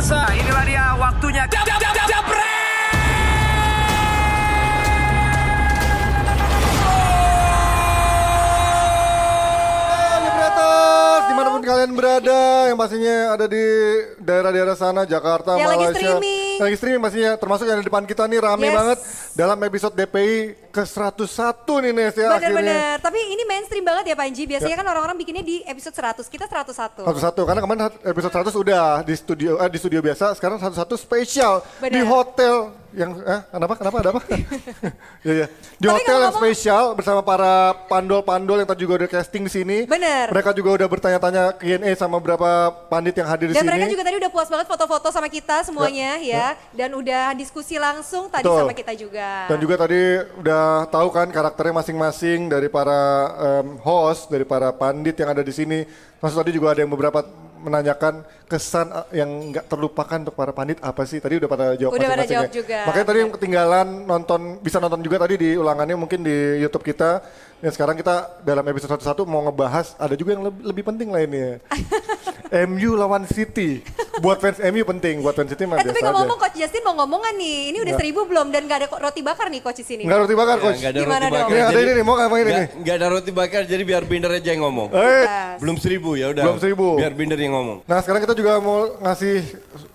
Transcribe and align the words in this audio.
pemirsa. 0.00 0.20
Inilah 0.32 0.64
dia 0.64 0.84
waktunya. 0.96 1.44
Jab, 1.52 1.64
jab, 1.68 1.78
jab, 1.80 1.94
jab, 2.08 2.24
di 11.20 11.34
mana 11.38 11.54
pun 11.54 11.62
kalian 11.62 11.92
berada, 11.94 12.66
yang 12.66 12.78
pastinya 12.80 13.38
ada 13.38 13.46
di 13.46 13.62
daerah-daerah 14.18 14.74
sana, 14.74 15.06
Jakarta, 15.06 15.54
Yang 15.54 15.68
lagi 15.68 15.84
Malaysia. 15.84 16.00
streaming. 16.18 16.49
Lagi 16.60 16.76
streaming 16.76 17.00
pastinya, 17.00 17.32
termasuk 17.40 17.64
yang 17.64 17.80
di 17.80 17.86
depan 17.88 18.04
kita 18.04 18.28
nih 18.28 18.38
rame 18.38 18.68
Yes. 18.68 18.76
banget 18.76 18.98
dalam 19.32 19.58
episode 19.64 19.94
DPI 19.96 20.36
ke 20.68 20.82
101 20.84 21.80
nih 21.80 21.92
Nes 21.96 22.12
ya 22.12 22.28
akhirnya. 22.28 22.36
Bener-bener. 22.36 22.94
Tapi 23.00 23.18
ini 23.32 23.42
mainstream 23.48 23.80
banat 23.80 24.04
ya 24.04 24.12
Panji. 24.12 24.44
Biasanya 24.44 24.76
kan 24.76 24.86
orang-orang 24.86 25.16
bikinnya 25.16 25.40
di 25.40 25.64
episode 25.64 25.96
100. 25.96 26.28
Kita 26.28 26.44
101. 26.44 27.00
101 27.08 27.48
karena 27.48 27.60
kemarin 27.64 27.80
episode 28.04 28.32
100 28.36 28.52
udah 28.52 28.84
di 29.00 29.14
studio 29.16 29.50
eh, 29.56 29.70
di 29.72 29.78
studio 29.80 30.00
biasa, 30.04 30.36
sekarang 30.36 30.60
101 30.60 31.00
spesial 31.00 31.64
di 31.80 32.00
hotel 32.04 32.76
yang 32.90 33.10
eh 33.22 33.40
kenapa 33.54 33.74
kenapa 33.78 33.96
ada 34.02 34.08
apa? 34.16 34.20
ya 35.26 35.32
ya. 35.32 35.46
Di 35.78 35.86
Tapi 35.86 35.94
hotel 36.02 36.18
yang 36.26 36.34
spesial 36.34 36.84
bersama 36.98 37.22
para 37.22 37.72
pandol-pandol 37.86 38.62
yang 38.62 38.68
tadi 38.68 38.82
juga 38.82 39.04
udah 39.04 39.10
casting 39.10 39.46
di 39.46 39.52
sini. 39.52 39.78
Bener. 39.86 40.34
Mereka 40.34 40.50
juga 40.56 40.74
udah 40.74 40.88
bertanya-tanya 40.90 41.44
Q&A 41.54 41.90
sama 41.94 42.18
beberapa 42.18 42.74
pandit 42.90 43.14
yang 43.14 43.28
hadir 43.30 43.50
di 43.50 43.54
Dan 43.54 43.62
sini. 43.62 43.70
mereka 43.70 43.86
juga 43.86 44.02
tadi 44.02 44.16
udah 44.18 44.30
puas 44.32 44.48
banget 44.50 44.66
foto-foto 44.66 45.08
sama 45.14 45.28
kita 45.30 45.62
semuanya 45.62 46.18
ya. 46.18 46.58
Dan 46.74 46.90
udah 46.98 47.32
diskusi 47.38 47.78
langsung 47.78 48.26
tadi 48.26 48.46
Betul. 48.46 48.60
sama 48.66 48.74
kita 48.74 48.92
juga. 48.98 49.28
Dan 49.46 49.58
juga 49.62 49.74
tadi 49.78 50.00
udah 50.42 50.64
tahu 50.90 51.08
kan 51.14 51.26
karakternya 51.30 51.74
masing-masing 51.80 52.50
dari 52.50 52.66
para 52.66 53.00
em, 53.62 53.78
host, 53.80 54.26
dari 54.28 54.42
para 54.42 54.74
pandit 54.74 55.14
yang 55.14 55.30
ada 55.30 55.42
di 55.46 55.54
sini. 55.54 55.86
Maksud 56.18 56.36
tadi 56.42 56.52
juga 56.52 56.74
ada 56.74 56.82
yang 56.82 56.90
beberapa 56.92 57.22
menanyakan 57.60 58.24
kesan 58.48 58.88
eh, 58.90 59.22
yang 59.22 59.52
nggak 59.52 59.68
terlupakan 59.68 60.18
untuk 60.20 60.34
para 60.34 60.50
pandit 60.50 60.80
apa 60.80 61.04
sih? 61.04 61.20
Tadi 61.20 61.38
udah 61.38 61.48
pada 61.48 61.66
jawab 61.76 61.92
Udah 61.94 62.08
pada 62.08 62.24
jawab 62.26 62.48
ya. 62.48 62.54
juga. 62.56 62.78
Makanya 62.88 63.06
tadi 63.06 63.18
yang 63.20 63.32
ketinggalan 63.32 63.86
nonton 64.08 64.40
bisa 64.64 64.80
nonton 64.80 65.00
juga 65.04 65.16
tadi 65.22 65.34
di 65.36 65.50
ulangannya 65.54 65.96
mungkin 65.96 66.24
di 66.24 66.60
YouTube 66.60 66.82
kita. 66.84 67.20
Dan 67.60 67.70
sekarang 67.76 67.92
kita 67.92 68.40
dalam 68.40 68.64
episode 68.72 68.96
101 68.96 69.20
mau 69.28 69.44
ngebahas 69.44 69.92
ada 70.00 70.16
juga 70.16 70.32
yang 70.32 70.48
lebih, 70.48 70.62
lebih 70.64 70.82
penting 70.88 71.08
lainnya. 71.12 71.60
MU 72.50 72.90
lawan 72.92 73.22
City. 73.24 73.78
Buat 74.18 74.36
fans 74.38 74.58
MU 74.60 74.82
penting, 74.84 75.18
buat 75.18 75.32
fans 75.32 75.48
City 75.48 75.64
mah 75.64 75.76
Eh 75.76 75.80
tapi 75.80 75.94
biasa 75.94 76.04
ngomong-ngomong 76.04 76.38
Coach 76.40 76.56
Justin 76.56 76.82
mau 76.82 76.94
ngomongan 76.94 77.34
nih. 77.34 77.58
Ini 77.70 77.78
udah 77.78 77.86
Nggak. 77.86 78.00
seribu 78.02 78.20
belum 78.26 78.46
dan 78.48 78.62
gak 78.64 78.76
ada 78.76 78.86
kok 78.86 79.00
roti 79.00 79.22
bakar 79.22 79.46
nih 79.48 79.60
Coach 79.60 79.78
di 79.78 79.86
sini. 79.86 80.02
Nggak 80.02 80.18
roti 80.20 80.34
bakar, 80.34 80.56
Ya, 80.56 80.62
coach. 80.62 80.80
ada 80.82 80.98
Gimana 80.98 81.16
roti 81.16 81.30
dong? 81.30 81.32
bakar. 81.40 81.50
Ini 81.50 81.60
ada 81.62 81.78
ini 81.80 81.92
nih, 81.92 82.04
mau 82.04 82.14
ngapain 82.14 82.42
ini? 82.42 82.50
nggak- 82.52 82.70
nggak 82.76 82.94
ada 82.96 83.06
roti 83.08 83.30
bakar, 83.32 83.62
jadi 83.64 83.82
biar 83.82 84.02
Binder 84.04 84.30
aja 84.30 84.48
yang 84.50 84.62
ngomong. 84.62 84.88
Eh, 84.90 85.24
Belum 85.56 85.76
seribu 85.76 86.10
ya 86.14 86.26
udah. 86.28 86.42
Belum 86.44 86.58
seribu. 86.58 86.86
Biar 86.96 87.12
Binder 87.14 87.38
yang 87.38 87.54
ngomong. 87.54 87.78
Nah 87.84 87.98
sekarang 87.98 88.20
kita 88.20 88.34
juga 88.34 88.58
mau 88.58 88.78
ngasih 88.98 89.36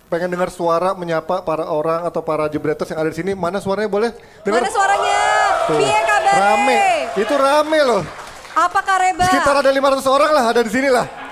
pengen 0.07 0.29
dengar 0.29 0.49
suara 0.49 0.93
menyapa 0.93 1.41
para 1.41 1.65
orang 1.65 2.01
atau 2.03 2.21
para 2.21 2.47
jebreters 2.47 2.87
yang 2.87 2.97
ada 2.97 3.09
di 3.09 3.17
sini. 3.17 3.31
Mana 3.31 3.59
suaranya 3.59 3.87
boleh? 3.87 4.09
Dengar? 4.41 4.63
Mana 4.63 4.71
suaranya? 4.71 5.19
Tuh. 5.65 5.77
Piye 5.77 5.99
kabar? 5.99 6.33
Rame. 6.33 6.77
Itu 7.13 7.33
rame 7.35 7.79
loh. 7.83 8.01
Apa 8.55 8.79
kareba? 8.79 9.27
Sekitar 9.27 9.59
ada 9.59 9.67
500 9.67 10.07
orang 10.07 10.29
lah 10.31 10.43
ada 10.47 10.61
di 10.61 10.71
sini 10.71 10.87
lah. 10.87 11.24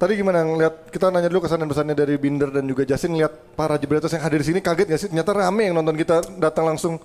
Tadi 0.00 0.16
gimana 0.16 0.40
ngeliat 0.40 0.88
kita 0.88 1.12
nanya 1.12 1.28
dulu 1.28 1.44
kesan 1.44 1.60
dan 1.60 1.68
pesannya 1.68 1.92
dari 1.92 2.16
Binder 2.16 2.48
dan 2.48 2.64
juga 2.64 2.88
Justin 2.88 3.20
ngeliat 3.20 3.52
para 3.52 3.76
jebreters 3.76 4.16
yang 4.16 4.24
hadir 4.24 4.40
di 4.40 4.48
sini 4.48 4.60
kaget 4.64 4.88
gak 4.88 4.96
sih? 4.96 5.08
Ternyata 5.12 5.36
rame 5.36 5.68
yang 5.68 5.76
nonton 5.76 5.92
kita 5.92 6.24
datang 6.40 6.72
langsung. 6.72 6.96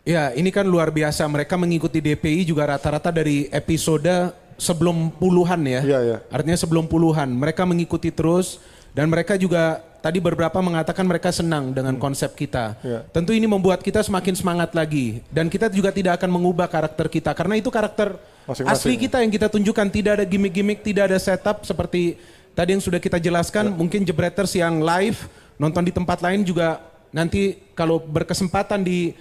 Ya, 0.00 0.32
ini 0.32 0.48
kan 0.48 0.64
luar 0.64 0.88
biasa. 0.88 1.28
Mereka 1.28 1.60
mengikuti 1.60 2.00
DPI 2.00 2.48
juga 2.48 2.72
rata-rata 2.72 3.12
dari 3.12 3.52
episode 3.52 4.32
sebelum 4.56 5.12
puluhan 5.12 5.60
ya. 5.68 5.80
Iya, 5.84 5.98
iya. 6.08 6.18
Artinya 6.32 6.56
sebelum 6.56 6.88
puluhan. 6.88 7.28
Mereka 7.36 7.68
mengikuti 7.68 8.08
terus 8.08 8.64
dan 8.96 9.12
mereka 9.12 9.36
juga 9.36 9.84
tadi 10.00 10.24
beberapa 10.24 10.56
mengatakan 10.64 11.04
mereka 11.04 11.28
senang 11.28 11.68
dengan 11.76 12.00
konsep 12.00 12.32
kita. 12.32 12.80
Iya. 12.80 13.04
Tentu 13.12 13.36
ini 13.36 13.44
membuat 13.44 13.84
kita 13.84 14.00
semakin 14.00 14.32
semangat 14.32 14.72
lagi 14.72 15.20
dan 15.28 15.52
kita 15.52 15.68
juga 15.68 15.92
tidak 15.92 16.16
akan 16.16 16.32
mengubah 16.32 16.64
karakter 16.64 17.12
kita 17.12 17.36
karena 17.36 17.60
itu 17.60 17.68
karakter 17.68 18.16
Masing-masing. 18.48 18.72
asli 18.72 18.94
kita 18.96 19.20
yang 19.20 19.28
kita 19.28 19.52
tunjukkan. 19.52 19.86
Tidak 19.92 20.12
ada 20.16 20.24
gimmick-gimmick, 20.24 20.80
tidak 20.80 21.12
ada 21.12 21.18
setup 21.20 21.66
seperti 21.68 22.16
tadi 22.56 22.72
yang 22.72 22.80
sudah 22.80 22.96
kita 22.96 23.20
jelaskan. 23.20 23.68
Mungkin 23.68 24.06
jebreters 24.06 24.56
yang 24.56 24.80
live 24.80 25.28
nonton 25.60 25.84
di 25.84 25.92
tempat 25.92 26.24
lain 26.24 26.40
juga 26.46 26.80
nanti 27.12 27.58
kalau 27.76 28.00
berkesempatan 28.00 28.80
di 28.80 29.12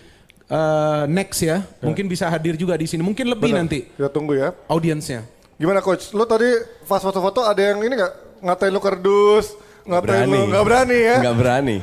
eh, 0.45 1.03
next 1.09 1.41
ya, 1.43 1.65
mungkin 1.83 2.07
bisa 2.07 2.31
hadir 2.31 2.55
juga 2.55 2.79
di 2.79 2.87
sini. 2.87 3.03
Mungkin 3.03 3.27
lebih 3.27 3.51
Benar. 3.51 3.59
nanti 3.65 3.89
Kita 3.91 4.07
tunggu 4.07 4.37
ya. 4.39 4.53
audiensnya. 4.71 5.25
Gimana 5.59 5.81
coach? 5.83 6.13
Lo 6.15 6.23
tadi 6.23 6.47
pas 6.85 7.01
foto-foto 7.01 7.43
ada 7.43 7.59
yang 7.59 7.81
ini 7.81 7.91
nggak 7.97 8.13
ngatain 8.45 8.69
lo 8.69 8.77
kerdus, 8.83 9.57
ngatain 9.85 10.25
lo 10.25 10.49
nggak 10.49 10.65
berani 10.65 10.97
ya? 10.97 11.15
Nggak 11.21 11.35
berani. 11.37 11.77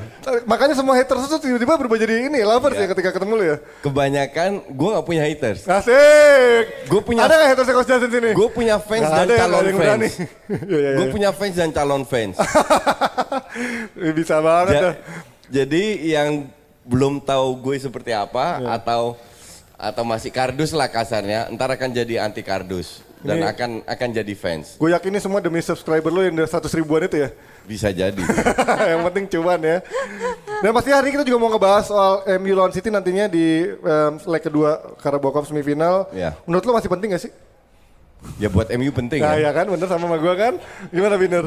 Makanya 0.44 0.74
semua 0.74 0.94
haters 0.94 1.22
itu 1.24 1.38
tiba-tiba 1.40 1.74
berubah 1.76 1.94
jadi 1.96 2.26
ini 2.26 2.42
lovers 2.42 2.74
ya 2.74 2.86
ketika 2.86 3.10
ketemu 3.10 3.32
lo 3.32 3.44
ya. 3.44 3.56
Kebanyakan 3.80 4.50
gue 4.68 4.88
nggak 4.90 5.06
punya 5.06 5.22
haters. 5.22 5.60
Asik. 5.64 6.64
Gua 6.86 7.00
punya- 7.00 7.22
Ada 7.22 7.34
nggak 7.36 7.50
haters 7.52 7.68
yang 7.68 7.78
Justin 7.80 8.10
sini? 8.10 8.30
Gue 8.32 8.48
punya 8.48 8.76
fans 8.76 9.02
Nggak 9.02 9.14
dan 9.14 9.22
ada 9.22 9.32
ya, 9.32 9.40
calon 9.40 9.62
yang 9.62 9.78
berani. 9.78 10.08
fans. 10.08 10.14
Iya, 10.68 10.78
iya, 10.78 10.90
Gue 10.92 11.06
iya. 11.06 11.12
punya 11.12 11.30
fans 11.30 11.54
dan 11.54 11.70
calon 11.70 12.02
fans. 12.02 12.36
Bisa 14.18 14.36
banget 14.40 14.66
Ja- 14.68 14.82
dah. 14.82 14.94
jadi 15.48 15.82
yang 16.02 16.30
belum 16.82 17.22
tahu 17.22 17.62
gue 17.62 17.76
seperti 17.78 18.10
apa 18.10 18.58
Iya. 18.58 18.68
atau 18.76 19.02
atau 19.76 20.02
masih 20.02 20.30
kardus 20.30 20.70
lah 20.70 20.86
kasarnya, 20.86 21.50
ntar 21.50 21.66
akan 21.68 21.90
jadi 21.92 22.18
anti 22.20 22.38
kardus 22.40 23.02
dan 23.22 23.38
Ini- 23.38 23.48
akan 23.48 23.70
akan 23.86 24.08
jadi 24.12 24.34
fans. 24.34 24.74
Gue 24.76 24.90
yakin 24.90 25.14
ini 25.14 25.20
semua 25.22 25.38
demi 25.38 25.62
subscriber 25.62 26.10
lo 26.10 26.20
yang 26.20 26.34
udah 26.34 26.48
100 26.50 26.74
ribuan 26.74 27.06
itu 27.06 27.22
ya. 27.22 27.30
Bisa 27.62 27.88
jadi. 27.94 28.18
yang 28.90 29.06
penting 29.06 29.30
cuan 29.30 29.62
ya. 29.62 29.78
Dan 30.58 30.70
pasti 30.74 30.90
hari 30.90 31.10
ini 31.10 31.14
kita 31.16 31.24
juga 31.24 31.38
mau 31.38 31.50
ngebahas 31.50 31.86
soal 31.86 32.12
MU 32.42 32.52
lawan 32.52 32.74
City 32.74 32.90
nantinya 32.90 33.30
di 33.30 33.70
em, 33.70 34.12
leg 34.18 34.42
kedua 34.42 34.98
Carabao 34.98 35.30
Cup 35.30 35.46
semifinal. 35.46 36.10
Ya. 36.10 36.34
Menurut 36.44 36.66
lo 36.66 36.74
masih 36.74 36.90
penting 36.90 37.14
gak 37.14 37.22
sih? 37.22 37.32
ya 38.38 38.46
buat 38.46 38.70
MU 38.78 38.94
penting 38.94 39.18
Nah 39.18 39.34
ya. 39.34 39.50
ya 39.50 39.50
kan 39.50 39.66
bener 39.66 39.86
sama 39.90 40.06
sama 40.06 40.16
gue 40.18 40.34
kan. 40.34 40.52
Gimana 40.90 41.14
Biner? 41.18 41.46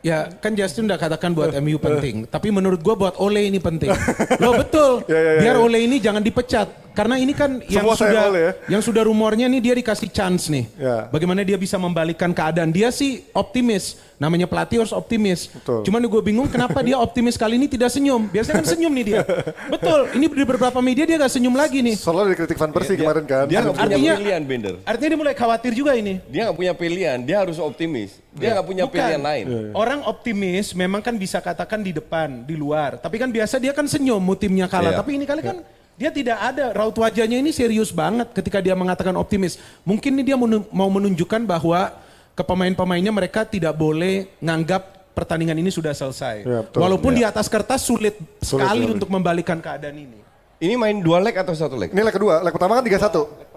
Ya 0.00 0.32
kan 0.32 0.56
Justin 0.56 0.88
udah 0.88 0.96
katakan 0.96 1.36
buat 1.36 1.52
MU 1.60 1.76
penting, 1.76 2.24
tapi 2.24 2.48
menurut 2.48 2.80
gua 2.80 2.96
buat 2.96 3.14
Ole 3.20 3.52
ini 3.52 3.60
penting. 3.60 3.92
Loh 4.42 4.56
betul, 4.56 5.04
Ya, 5.04 5.12
ya, 5.20 5.32
ya, 5.36 5.40
biar 5.44 5.56
ya. 5.56 5.60
Ole 5.60 5.78
ini 5.84 6.00
jangan 6.00 6.24
dipecat. 6.24 6.89
Karena 6.90 7.16
ini 7.16 7.30
kan 7.30 7.62
yang 7.64 7.86
Semua 7.86 7.94
sudah 7.94 8.24
ya. 8.30 8.50
yang 8.66 8.82
sudah 8.82 9.02
rumornya 9.02 9.46
nih 9.46 9.60
dia 9.60 9.74
dikasih 9.74 10.10
chance 10.10 10.46
nih. 10.46 10.66
Ya. 10.74 11.06
Bagaimana 11.06 11.40
dia 11.40 11.54
bisa 11.54 11.74
membalikkan 11.74 12.30
keadaan. 12.30 12.70
Dia 12.70 12.90
sih 12.90 13.24
optimis, 13.30 13.94
namanya 14.16 14.44
pelatih 14.44 14.82
harus 14.82 14.90
optimis. 14.90 15.46
Betul. 15.48 15.86
Cuman 15.86 16.02
gue 16.02 16.22
bingung 16.22 16.46
kenapa 16.46 16.82
dia 16.82 16.98
optimis 17.06 17.34
kali 17.34 17.56
ini 17.56 17.66
tidak 17.66 17.88
senyum. 17.88 18.26
Biasanya 18.26 18.56
kan 18.58 18.66
senyum 18.66 18.92
nih 18.92 19.04
dia. 19.06 19.20
betul, 19.68 20.00
ini 20.12 20.26
di 20.26 20.44
beberapa 20.44 20.78
media 20.78 21.06
dia 21.06 21.16
gak 21.16 21.30
senyum 21.30 21.54
lagi 21.54 21.78
nih. 21.80 21.94
Soalnya 21.94 22.34
dikritik 22.34 22.58
Van 22.58 22.70
Persie 22.70 22.94
Dia- 22.94 23.06
kemarin 23.06 23.24
kan. 23.24 23.44
Dia 23.46 23.58
nggak 23.60 23.74
punya 23.74 23.86
Artinya- 23.86 24.16
pilihan 24.18 24.42
Bender. 24.44 24.74
Artinya 24.82 25.08
dia 25.08 25.20
mulai 25.20 25.34
khawatir 25.34 25.72
juga 25.72 25.92
ini. 25.94 26.18
Dia 26.26 26.50
nggak 26.50 26.58
punya 26.58 26.72
pilihan. 26.74 27.18
Dia 27.22 27.36
harus 27.40 27.56
optimis. 27.56 28.18
Dia 28.30 28.58
nggak 28.58 28.66
punya 28.66 28.84
Bukan. 28.84 28.94
pilihan 28.94 29.22
lain. 29.22 29.46
Orang 29.72 30.02
optimis 30.04 30.74
memang 30.74 31.00
kan 31.00 31.14
bisa 31.14 31.38
katakan 31.38 31.80
di 31.80 31.90
depan, 31.90 32.42
di 32.42 32.54
luar. 32.54 32.98
Tapi 32.98 33.16
kan 33.16 33.26
biasa 33.26 33.56
dia 33.56 33.70
kan 33.70 33.86
senyum 33.86 34.18
mu 34.18 34.34
timnya 34.34 34.66
kalah. 34.66 34.92
Iya. 34.92 34.98
Tapi 34.98 35.10
ini 35.14 35.24
kali 35.24 35.40
kan 35.40 35.58
dia 36.00 36.08
tidak 36.08 36.38
ada 36.40 36.72
raut 36.72 36.96
wajahnya 36.96 37.36
ini 37.44 37.52
serius 37.52 37.92
banget 37.92 38.32
ketika 38.32 38.64
dia 38.64 38.72
mengatakan 38.72 39.12
optimis. 39.20 39.60
Mungkin 39.84 40.16
ini 40.16 40.32
dia 40.32 40.36
mau 40.72 40.88
menunjukkan 40.88 41.44
bahwa 41.44 41.92
ke 42.32 42.40
pemain-pemainnya 42.40 43.12
mereka 43.12 43.44
tidak 43.44 43.76
boleh 43.76 44.32
nganggap 44.40 45.12
pertandingan 45.12 45.60
ini 45.60 45.68
sudah 45.68 45.92
selesai. 45.92 46.48
Ya, 46.48 46.64
betul. 46.64 46.80
Walaupun 46.80 47.12
di 47.12 47.20
atas 47.20 47.52
kertas 47.52 47.84
sulit, 47.84 48.16
sekali 48.40 48.80
sekali. 48.80 48.96
untuk 48.96 49.12
membalikan 49.12 49.60
keadaan 49.60 49.92
ini. 49.92 50.24
Ini 50.56 50.72
main 50.80 50.96
dua 51.04 51.20
leg 51.20 51.36
atau 51.36 51.52
satu 51.52 51.76
leg? 51.76 51.92
Ini 51.92 52.00
leg 52.00 52.16
kedua, 52.16 52.40
leg 52.40 52.52
pertama 52.56 52.80
kan 52.80 52.84
3-1. 52.88 53.52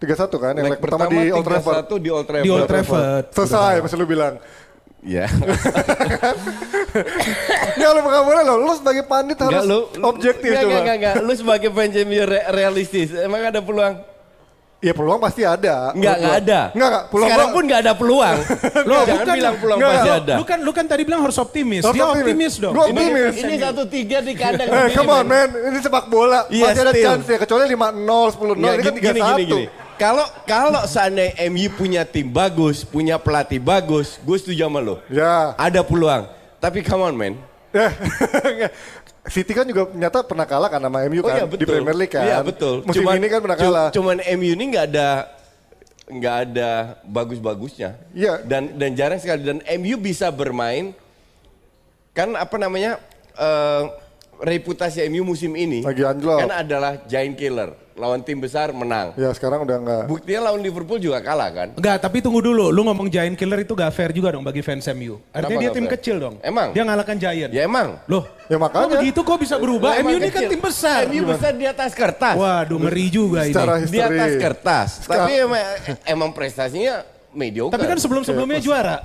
3-1 0.00 0.42
kan, 0.42 0.52
yang 0.56 0.66
leg, 0.74 0.80
pertama 0.80 1.06
di 1.06 1.30
Old 1.30 1.46
Trafford. 1.46 1.86
3-1 1.86 2.02
di 2.02 2.08
Old 2.10 2.26
Trafford. 2.26 2.46
Di 2.46 2.50
Old 2.50 2.66
Trafford. 2.66 3.24
Selesai, 3.30 3.74
masih 3.78 3.96
lu 4.00 4.06
bilang. 4.10 4.42
Ya. 5.00 5.24
Ya 7.76 7.88
lu 7.90 8.00
nggak 8.02 8.24
boleh 8.24 8.42
loh, 8.42 8.56
lu 8.58 8.72
sebagai 8.74 9.04
pandit 9.04 9.38
harus 9.38 9.62
Enggak 9.62 9.64
lu. 9.64 9.80
objektif 10.02 10.50
Enggak, 10.50 10.62
coba. 10.62 10.70
enggak, 10.70 10.82
enggak, 10.82 10.96
enggak. 11.14 11.14
Lu 11.22 11.32
sebagai 11.32 11.68
fans 11.70 11.94
MU 12.02 12.22
re- 12.22 12.46
realistis. 12.50 13.08
Emang 13.14 13.40
ada 13.42 13.60
peluang? 13.60 13.94
Ya 14.78 14.92
peluang 14.92 15.16
pasti 15.16 15.42
ada. 15.42 15.92
Enggak, 15.92 16.14
enggak 16.18 16.36
ada. 16.38 16.60
Enggak, 16.72 16.88
enggak. 16.88 17.04
Peluang 17.06 17.28
Sekarang 17.28 17.48
pun 17.50 17.62
enggak 17.62 17.80
ada 17.80 17.92
peluang. 17.94 18.36
Lo 18.88 18.94
jangan 18.98 19.08
bukan. 19.22 19.34
bilang 19.34 19.54
peluang 19.56 19.78
Enggak, 19.78 19.90
pasti 19.90 20.00
enggak. 20.02 20.20
ada. 20.20 20.34
Lu 20.34 20.44
kan 20.44 20.58
lu 20.60 20.72
kan 20.72 20.84
tadi 20.84 21.02
bilang 21.02 21.20
harus 21.22 21.38
optimis. 21.38 21.82
Harus 21.82 21.94
dia 21.94 22.04
optimis. 22.04 22.24
optimis, 22.26 22.52
dong. 22.58 22.72
Gua 22.74 22.84
Ini- 22.84 22.92
optimis. 22.92 23.34
Ini 23.38 23.54
satu 23.56 23.82
tiga 23.86 24.18
di 24.18 24.32
kandang. 24.34 24.66
Eh, 24.66 24.72
sendiri, 24.74 24.96
come 24.96 25.10
on 25.10 25.24
man, 25.24 25.48
ini 25.62 25.78
sepak 25.78 26.04
bola. 26.08 26.40
Iya, 26.48 26.64
Masih 26.66 26.82
ada 26.82 26.92
still. 26.92 27.04
chance 27.06 27.26
ya, 27.26 27.38
kecuali 27.38 27.64
5-0, 27.66 27.76
10-0, 28.30 28.56
Nggak, 28.58 28.74
ini 28.74 28.82
kan 28.82 28.94
gini, 28.94 29.20
gini, 29.20 29.44
3-1. 29.46 29.79
Kalau 30.00 30.24
kalau 30.48 30.80
seandainya 30.88 31.36
MU 31.52 31.68
punya 31.76 32.08
tim 32.08 32.24
bagus, 32.32 32.88
punya 32.88 33.20
pelatih 33.20 33.60
bagus, 33.60 34.16
gue 34.24 34.36
setuju 34.40 34.64
sama 34.64 34.80
lo. 34.80 34.96
Ya. 35.12 35.52
Ada 35.60 35.84
peluang. 35.84 36.24
Tapi 36.56 36.80
come 36.80 37.04
on 37.04 37.12
man. 37.12 37.34
Eh, 37.76 37.92
City 39.36 39.52
kan 39.52 39.68
juga 39.68 39.92
nyata 39.92 40.24
pernah 40.24 40.48
kalah 40.48 40.72
kan 40.72 40.80
sama 40.80 41.04
MU 41.04 41.20
Oh 41.20 41.28
kan 41.28 41.36
iya 41.36 41.44
betul. 41.44 41.60
di 41.60 41.66
Premier 41.68 41.92
League 41.92 42.16
kan. 42.16 42.24
Iya 42.24 42.40
betul. 42.40 42.80
Musim 42.88 43.04
ini 43.04 43.28
kan 43.28 43.40
pernah 43.44 43.58
kalah. 43.60 43.88
Cuman 43.92 44.16
MU 44.40 44.50
ini 44.56 44.64
nggak 44.72 44.86
ada 44.88 45.08
nggak 46.08 46.36
ada 46.48 46.70
bagus-bagusnya. 47.04 48.00
Iya. 48.16 48.40
Dan 48.40 48.80
dan 48.80 48.96
jarang 48.96 49.20
sekali 49.20 49.44
dan 49.44 49.60
MU 49.76 50.00
bisa 50.00 50.32
bermain 50.32 50.96
kan 52.16 52.32
apa 52.40 52.56
namanya 52.56 52.96
eh, 53.36 53.84
reputasi 54.40 55.04
MU 55.06 55.22
musim 55.26 55.52
ini 55.52 55.80
Lagi 55.80 56.00
anjlok. 56.00 56.38
kan 56.40 56.52
adalah 56.58 56.92
giant 57.04 57.36
killer 57.36 57.70
lawan 57.92 58.24
tim 58.24 58.40
besar 58.40 58.72
menang. 58.72 59.12
Ya 59.12 59.28
sekarang 59.28 59.60
udah 59.60 59.76
enggak. 59.76 60.02
Buktinya 60.08 60.48
lawan 60.48 60.64
Liverpool 60.64 60.96
juga 60.96 61.20
kalah 61.20 61.52
kan? 61.52 61.68
Enggak, 61.76 62.00
tapi 62.00 62.24
tunggu 62.24 62.40
dulu. 62.40 62.72
Lu 62.72 62.80
ngomong 62.80 63.12
Giant 63.12 63.36
Killer 63.36 63.60
itu 63.60 63.76
gak 63.76 63.92
fair 63.92 64.08
juga 64.08 64.32
dong 64.32 64.40
bagi 64.40 64.64
fans 64.64 64.88
MU. 64.88 65.20
Artinya 65.28 65.36
Kenapa 65.36 65.60
dia 65.60 65.70
tim 65.70 65.84
fair? 65.84 65.92
kecil 66.00 66.16
dong. 66.16 66.34
Emang? 66.40 66.72
Dia 66.72 66.88
ngalahkan 66.88 67.16
Giant. 67.20 67.52
Ya 67.52 67.68
emang. 67.68 68.00
Loh, 68.08 68.24
Ya 68.48 68.56
makanya. 68.56 68.80
kok 68.80 68.92
begitu 68.96 69.20
kok 69.20 69.36
bisa 69.36 69.60
berubah? 69.60 69.92
Lah, 69.92 70.00
MU 70.00 70.16
ini 70.16 70.32
kan 70.32 70.48
tim 70.48 70.62
besar. 70.64 70.98
MU 71.04 71.28
besar 71.28 71.52
di 71.52 71.66
atas 71.68 71.90
kertas. 71.92 72.34
Waduh, 72.40 72.78
ngeri 72.80 73.06
juga 73.12 73.40
ini. 73.44 73.52
Secara 73.52 73.72
di 73.76 73.84
history. 73.84 74.16
atas 74.16 74.32
kertas. 74.40 74.88
Sekarang- 75.04 75.28
Tapi 75.28 75.32
emang, 75.36 75.64
emang 76.08 76.30
prestasinya 76.32 76.94
mediocre. 77.36 77.76
Tapi 77.76 77.84
kan 77.84 77.98
sebelum-sebelumnya 78.00 78.64
juara. 78.64 78.96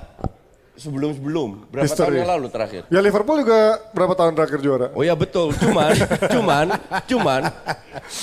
Sebelum-sebelum 0.76 1.72
berapa 1.72 1.88
History. 1.88 2.20
tahun 2.20 2.20
yang 2.22 2.30
lalu 2.36 2.46
terakhir? 2.52 2.82
Ya 2.92 3.00
Liverpool 3.00 3.40
juga 3.40 3.60
berapa 3.90 4.12
tahun 4.12 4.32
terakhir 4.36 4.58
juara? 4.60 4.86
Oh 4.92 5.02
ya 5.02 5.16
betul, 5.16 5.56
cuman, 5.56 5.92
cuman, 6.36 6.66
cuman, 7.08 7.42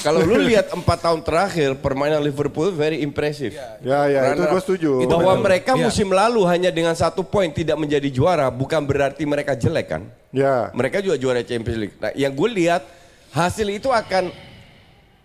kalau 0.06 0.22
lu 0.22 0.38
lihat 0.46 0.70
empat 0.70 0.98
tahun 1.02 1.20
terakhir 1.26 1.70
permainan 1.82 2.22
Liverpool 2.22 2.70
very 2.70 3.02
impressive. 3.02 3.58
Ya 3.82 4.06
ya 4.08 4.32
itu 4.34 4.46
Karena 4.46 4.54
gue 4.54 4.62
setuju. 4.62 4.90
Bahwa 5.10 5.34
betul. 5.34 5.46
mereka 5.46 5.72
Iya. 5.74 5.84
musim 5.90 6.08
lalu 6.14 6.42
hanya 6.46 6.70
dengan 6.70 6.94
satu 6.94 7.26
poin 7.26 7.50
tidak 7.50 7.76
menjadi 7.76 8.08
juara, 8.14 8.48
bukan 8.54 8.86
berarti 8.86 9.26
mereka 9.26 9.58
jelek 9.58 9.88
kan? 9.90 10.06
Ya. 10.30 10.70
Mereka 10.72 11.02
juga 11.02 11.18
juara 11.18 11.42
Champions 11.42 11.80
League. 11.82 11.96
Nah, 11.98 12.14
yang 12.14 12.34
gue 12.34 12.50
lihat 12.54 12.86
hasil 13.34 13.66
itu 13.66 13.90
akan 13.90 14.30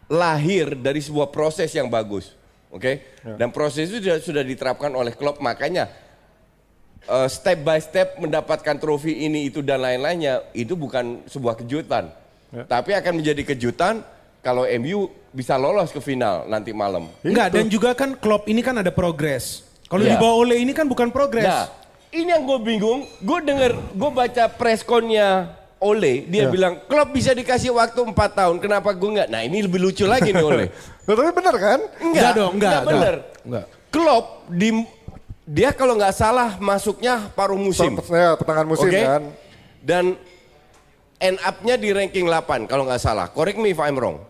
lahir 0.08 0.72
dari 0.72 1.04
sebuah 1.04 1.28
proses 1.28 1.69
yang 1.76 1.92
bagus, 1.92 2.32
oke? 2.72 3.20
Dan 3.36 3.52
proses 3.52 3.92
itu 3.92 4.00
sudah, 4.00 4.16
sudah 4.25 4.40
diterapkan 4.40 4.88
oleh 4.96 5.12
klub, 5.12 5.36
makanya 5.44 5.92
eh, 7.00 7.29
step 7.29 7.59
by 7.61 7.79
step 7.79 8.17
mendapatkan 8.17 8.75
trofi 8.77 9.15
ini 9.21 9.47
itu 9.47 9.61
dan 9.61 9.79
lain-lainnya 9.79 10.43
itu 10.53 10.73
bukan 10.73 11.23
sebuah 11.25 11.55
kejutan, 11.56 12.11
tapi 12.67 12.93
akan 12.93 13.12
menjadi 13.17 13.43
kejutan 13.47 14.03
kalau 14.39 14.65
MU 14.65 15.06
bisa 15.29 15.55
lolos 15.55 15.91
ke 15.91 16.00
final 16.00 16.47
nanti 16.47 16.73
malam. 16.73 17.06
Enggak, 17.21 17.53
dan 17.53 17.69
juga 17.69 17.93
kan 17.93 18.15
Klopp 18.15 18.47
ini 18.47 18.59
kan 18.59 18.75
ada 18.75 18.89
progres. 18.89 19.67
Kalau 19.85 20.00
Iya. 20.00 20.17
dibawa 20.17 20.35
oleh 20.39 20.56
ini 20.59 20.73
kan 20.73 20.85
bukan 20.85 21.09
progres. 21.09 21.45
Nah, 21.45 21.65
ini 22.11 22.29
yang 22.29 22.45
gue 22.45 22.59
bingung. 22.59 23.09
Gue 23.19 23.41
denger, 23.41 23.73
gue 23.89 24.11
baca 24.11 24.45
pressconnya 24.49 25.56
Ole, 25.79 26.27
dia 26.27 26.45
Ya. 26.45 26.50
bilang 26.50 26.83
klub 26.85 27.09
bisa 27.09 27.31
dikasih 27.31 27.71
waktu 27.71 28.03
4 28.03 28.12
tahun. 28.35 28.56
Kenapa 28.59 28.91
gue 28.91 29.11
nggak? 29.11 29.29
Nah 29.29 29.41
ini 29.41 29.62
lebih 29.62 29.79
lucu 29.79 30.05
lagi 30.05 30.35
nih 30.35 30.43
Ole. 30.43 30.67
Loh, 31.06 31.15
tapi 31.19 31.31
bener 31.31 31.55
kan? 31.55 31.81
Enggak 32.03 32.31
dong, 32.35 32.53
enggak, 32.59 32.73
enggak. 32.73 32.85
bener. 32.85 33.15
Enggak. 33.47 33.65
Klub 33.89 34.25
di 34.50 34.69
dia 35.49 35.73
kalau 35.73 35.97
nggak 35.97 36.12
salah 36.12 36.61
masuknya 36.61 37.33
paruh 37.33 37.56
musim. 37.56 37.97
Ya, 38.12 38.37
pertengahan 38.37 38.69
musim 38.69 38.93
Oke? 38.93 39.00
kan. 39.00 39.23
Dan 39.81 40.05
end 41.17 41.41
up-nya 41.41 41.81
di 41.81 41.89
ranking 41.97 42.29
8 42.29 42.69
kalau 42.69 42.85
nggak 42.85 43.00
salah. 43.00 43.33
Correct 43.33 43.56
me 43.56 43.73
if 43.73 43.81
I'm 43.81 43.97
wrong. 43.97 44.21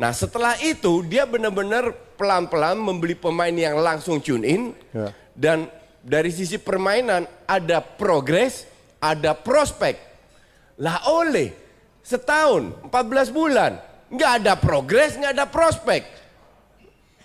Nah 0.00 0.10
setelah 0.16 0.56
itu 0.64 1.04
dia 1.04 1.28
benar-benar 1.28 1.92
pelan-pelan 2.16 2.80
membeli 2.80 3.12
pemain 3.12 3.52
yang 3.52 3.76
langsung 3.76 4.24
tune 4.24 4.44
in. 4.48 4.62
Ya. 4.96 5.12
Dan 5.36 5.68
dari 6.00 6.32
sisi 6.32 6.56
permainan 6.56 7.28
ada 7.44 7.84
progres, 7.84 8.64
ada 9.04 9.36
prospek. 9.36 10.00
Lah 10.80 11.04
oleh 11.12 11.52
setahun, 12.00 12.88
14 12.88 13.28
bulan. 13.28 13.72
nggak 14.04 14.32
ada 14.46 14.54
progres, 14.54 15.18
nggak 15.18 15.32
ada 15.34 15.46
prospek. 15.48 16.06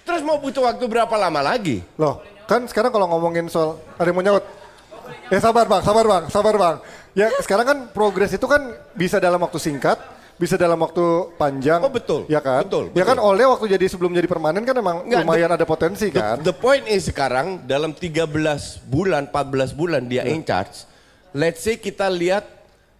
Terus 0.01 0.25
mau 0.25 0.41
butuh 0.41 0.65
waktu 0.65 0.81
berapa 0.89 1.11
lama 1.21 1.53
lagi? 1.53 1.85
Loh, 2.01 2.17
kan 2.49 2.65
sekarang 2.65 2.89
kalau 2.89 3.05
ngomongin 3.07 3.45
soal 3.45 3.77
ada 3.93 4.09
yang 4.09 4.17
mau 4.17 4.25
nyaut. 4.25 4.45
Ya 5.29 5.37
sabar 5.37 5.65
bang, 5.65 5.81
sabar 5.81 6.05
bang, 6.05 6.23
sabar 6.27 6.55
bang. 6.55 6.75
Ya 7.13 7.29
sekarang 7.37 7.65
kan 7.65 7.77
progres 7.89 8.33
itu 8.33 8.45
kan 8.45 8.61
bisa 8.93 9.17
dalam 9.17 9.37
waktu 9.37 9.57
singkat, 9.57 9.97
bisa 10.35 10.57
dalam 10.57 10.77
waktu 10.77 11.01
panjang. 11.35 11.81
Oh, 11.81 11.89
betul. 11.89 12.25
Ya 12.25 12.41
kan? 12.41 12.65
Betul, 12.65 12.89
Ya 12.93 13.03
kan 13.03 13.17
betul. 13.17 13.29
oleh 13.29 13.45
waktu 13.45 13.65
jadi 13.69 13.85
sebelum 13.85 14.11
jadi 14.11 14.25
permanen 14.25 14.61
kan 14.61 14.73
emang 14.73 15.05
Nggak, 15.05 15.21
lumayan 15.21 15.51
ada 15.53 15.65
potensi 15.65 16.09
The, 16.09 16.17
kan. 16.17 16.37
the 16.41 16.53
point 16.53 16.85
is 16.85 17.05
sekarang 17.05 17.61
dalam 17.63 17.93
13 17.93 18.25
bulan, 18.85 19.29
14 19.29 19.73
bulan 19.73 20.05
dia 20.05 20.25
in 20.25 20.41
charge. 20.41 20.85
Let's 21.29 21.61
say 21.61 21.77
kita 21.77 22.09
lihat 22.09 22.45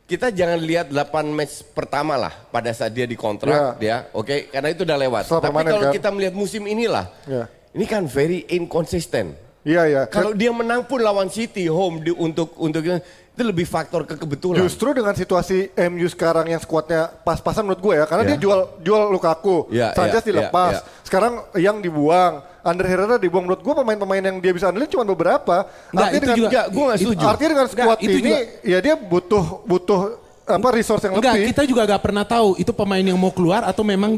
kita 0.05 0.33
jangan 0.33 0.57
lihat 0.57 0.89
8 0.89 0.97
match 1.29 1.61
pertama 1.69 2.17
lah 2.17 2.33
pada 2.49 2.73
saat 2.73 2.89
dia 2.89 3.05
dikontrak 3.05 3.77
dia, 3.77 4.09
oke? 4.09 4.49
Karena 4.49 4.69
itu 4.69 4.81
udah 4.81 4.97
lewat. 4.97 5.23
Setelah 5.25 5.41
Tapi 5.45 5.69
kalau 5.69 5.85
kan? 5.85 5.93
kita 5.93 6.09
melihat 6.09 6.33
musim 6.33 6.65
inilah, 6.65 7.05
Ya. 7.25 7.45
Ini 7.71 7.85
kan 7.85 8.05
very 8.05 8.45
inconsistent. 8.49 9.35
Iya 9.59 9.83
ya. 9.85 10.01
Kalau 10.07 10.31
dia 10.31 10.49
menang 10.49 10.87
pun 10.87 10.97
lawan 10.97 11.27
City 11.27 11.67
home 11.67 11.99
di, 11.99 12.11
untuk 12.11 12.55
untuk 12.55 12.79
itu 12.79 13.03
lebih 13.37 13.63
faktor 13.63 14.03
kekebetulan. 14.03 14.59
Justru 14.59 14.91
dengan 14.91 15.11
situasi 15.13 15.69
MU 15.85 16.07
sekarang 16.07 16.43
yang 16.45 16.57
skuadnya 16.57 17.11
pas-pasan 17.21 17.63
menurut 17.63 17.79
gue 17.81 17.93
ya, 17.95 18.05
karena 18.07 18.23
Ya. 18.23 18.29
dia 18.29 18.39
jual 18.39 18.59
jual 18.79 19.03
Lukaku, 19.09 19.67
Ya, 19.69 19.91
Sanchez 19.91 20.23
ya, 20.23 20.27
dilepas, 20.27 20.73
ya, 20.73 20.79
ya. 20.79 21.03
sekarang 21.03 21.33
yang 21.55 21.79
dibuang, 21.79 22.39
Ander 22.59 22.83
Herrera 22.83 23.15
dibuang. 23.15 23.47
Menurut 23.47 23.61
gue 23.61 23.73
pemain-pemain 23.73 24.19
yang 24.21 24.37
dia 24.37 24.51
bisa 24.51 24.67
andelin 24.67 24.87
cuma 24.87 25.03
beberapa. 25.03 25.67
Nggak, 25.89 26.03
Artinya 26.05 26.19
dengan, 26.21 26.35
juga- 26.35 26.49
Enggak, 26.49 26.65
gue 26.67 26.83
gak 26.83 26.99
setuju. 26.99 27.23
Artinya 27.23 27.49
dengan 27.49 27.67
skuad 27.67 27.97
itu 27.99 28.17
ini, 28.17 28.31
ya 28.65 28.79
dia 28.79 28.95
butuh 28.95 29.43
butuh 29.63 29.99
apa 30.43 30.67
resource 30.73 31.03
yang 31.03 31.13
Enggak, 31.15 31.35
lebih. 31.35 31.47
kita 31.51 31.61
juga 31.63 31.81
gak 31.85 32.01
pernah 32.01 32.25
tahu 32.25 32.57
itu 32.57 32.71
pemain 32.73 33.03
yang 33.03 33.15
mau 33.15 33.29
keluar 33.29 33.63
atau 33.63 33.83
memang 33.83 34.17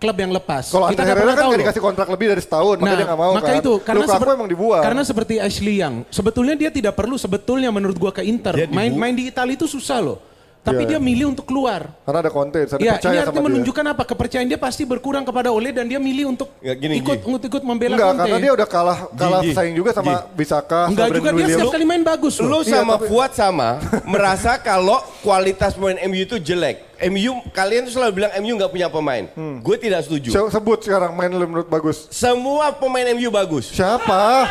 klub 0.00 0.16
yang 0.16 0.32
lepas. 0.32 0.72
Kalau 0.72 0.88
kita 0.88 1.04
Herrera 1.04 1.22
pernah 1.28 1.36
kan 1.36 1.44
loh. 1.52 1.60
dikasih 1.60 1.82
kontrak 1.84 2.08
lebih 2.08 2.26
dari 2.32 2.42
setahun, 2.42 2.76
makanya 2.80 2.96
dia 2.96 3.06
nggak 3.12 3.20
mau 3.20 3.32
maka 3.36 3.52
kan. 3.52 3.60
itu 3.60 3.72
karena 3.84 4.04
Lukaku 4.08 4.16
seper- 4.16 4.36
emang 4.40 4.48
dibuang. 4.48 4.82
Karena 4.82 5.02
seperti 5.04 5.34
Ashley 5.36 5.74
Young, 5.84 5.96
sebetulnya 6.08 6.54
dia 6.56 6.70
tidak 6.72 6.96
perlu 6.96 7.20
sebetulnya 7.20 7.68
menurut 7.68 8.00
gua 8.00 8.10
ke 8.10 8.24
Inter. 8.24 8.56
Main 8.72 8.96
main 8.96 9.12
di 9.12 9.28
Italia 9.28 9.52
itu 9.52 9.68
susah 9.68 10.00
loh. 10.00 10.29
Tapi 10.60 10.84
Iya. 10.84 10.90
dia 10.90 11.00
milih 11.00 11.32
untuk 11.32 11.44
keluar. 11.44 11.88
Karena 12.04 12.20
ada 12.20 12.28
konten, 12.28 12.60
saya 12.62 12.76
Ya, 12.76 12.92
percaya 12.94 13.08
ini 13.10 13.16
sama 13.16 13.24
artinya 13.24 13.32
dia. 13.32 13.46
menunjukkan 13.48 13.84
apa? 13.88 14.02
Kepercayaan 14.04 14.44
dia 14.46 14.60
pasti 14.60 14.82
berkurang 14.84 15.24
kepada 15.24 15.48
Ole 15.48 15.72
dan 15.72 15.88
dia 15.88 15.96
milih 15.96 16.36
untuk 16.36 16.52
Nggak, 16.54 16.76
gini, 16.76 16.94
ikut 17.00 17.16
Ji. 17.16 17.22
ikut 17.22 17.40
ikut 17.48 17.62
membela 17.64 17.96
Enggak, 17.96 18.08
Conte. 18.10 18.20
karena 18.22 18.38
dia 18.38 18.52
udah 18.52 18.68
kalah 18.68 18.98
kalah 19.10 19.40
Ji, 19.40 19.50
saing 19.50 19.72
juga 19.72 19.90
sama 19.90 20.12
Bisaka, 20.30 20.80
Enggak 20.86 21.06
sama 21.06 21.16
juga 21.16 21.30
Brandon 21.30 21.40
dia 21.40 21.56
setiap 21.56 21.72
kali 21.72 21.84
main 21.86 22.04
bagus. 22.04 22.34
Lu 22.38 22.60
Iya, 22.60 22.76
sama 22.76 22.94
tapi- 22.94 23.08
Fuad 23.08 23.32
sama 23.32 23.68
merasa 24.04 24.52
kalau 24.58 25.00
kualitas 25.20 25.72
pemain 25.72 25.96
MU 26.02 26.20
itu 26.20 26.36
jelek. 26.36 26.76
MU 27.00 27.32
kalian 27.50 27.88
tuh 27.88 27.96
selalu 27.96 28.12
bilang 28.14 28.32
MU 28.36 28.52
nggak 28.54 28.68
punya 28.70 28.88
pemain. 28.88 29.24
Hmm. 29.32 29.64
Gue 29.64 29.74
tidak 29.74 30.04
setuju. 30.04 30.28
Se- 30.28 30.52
Sebut 30.52 30.84
sekarang 30.84 31.16
main 31.16 31.32
lu 31.32 31.40
menurut 31.40 31.64
bagus. 31.66 32.04
Semua 32.10 32.68
pemain 32.70 33.08
MU 33.10 33.32
bagus. 33.32 33.72
Siapa? 33.72 34.44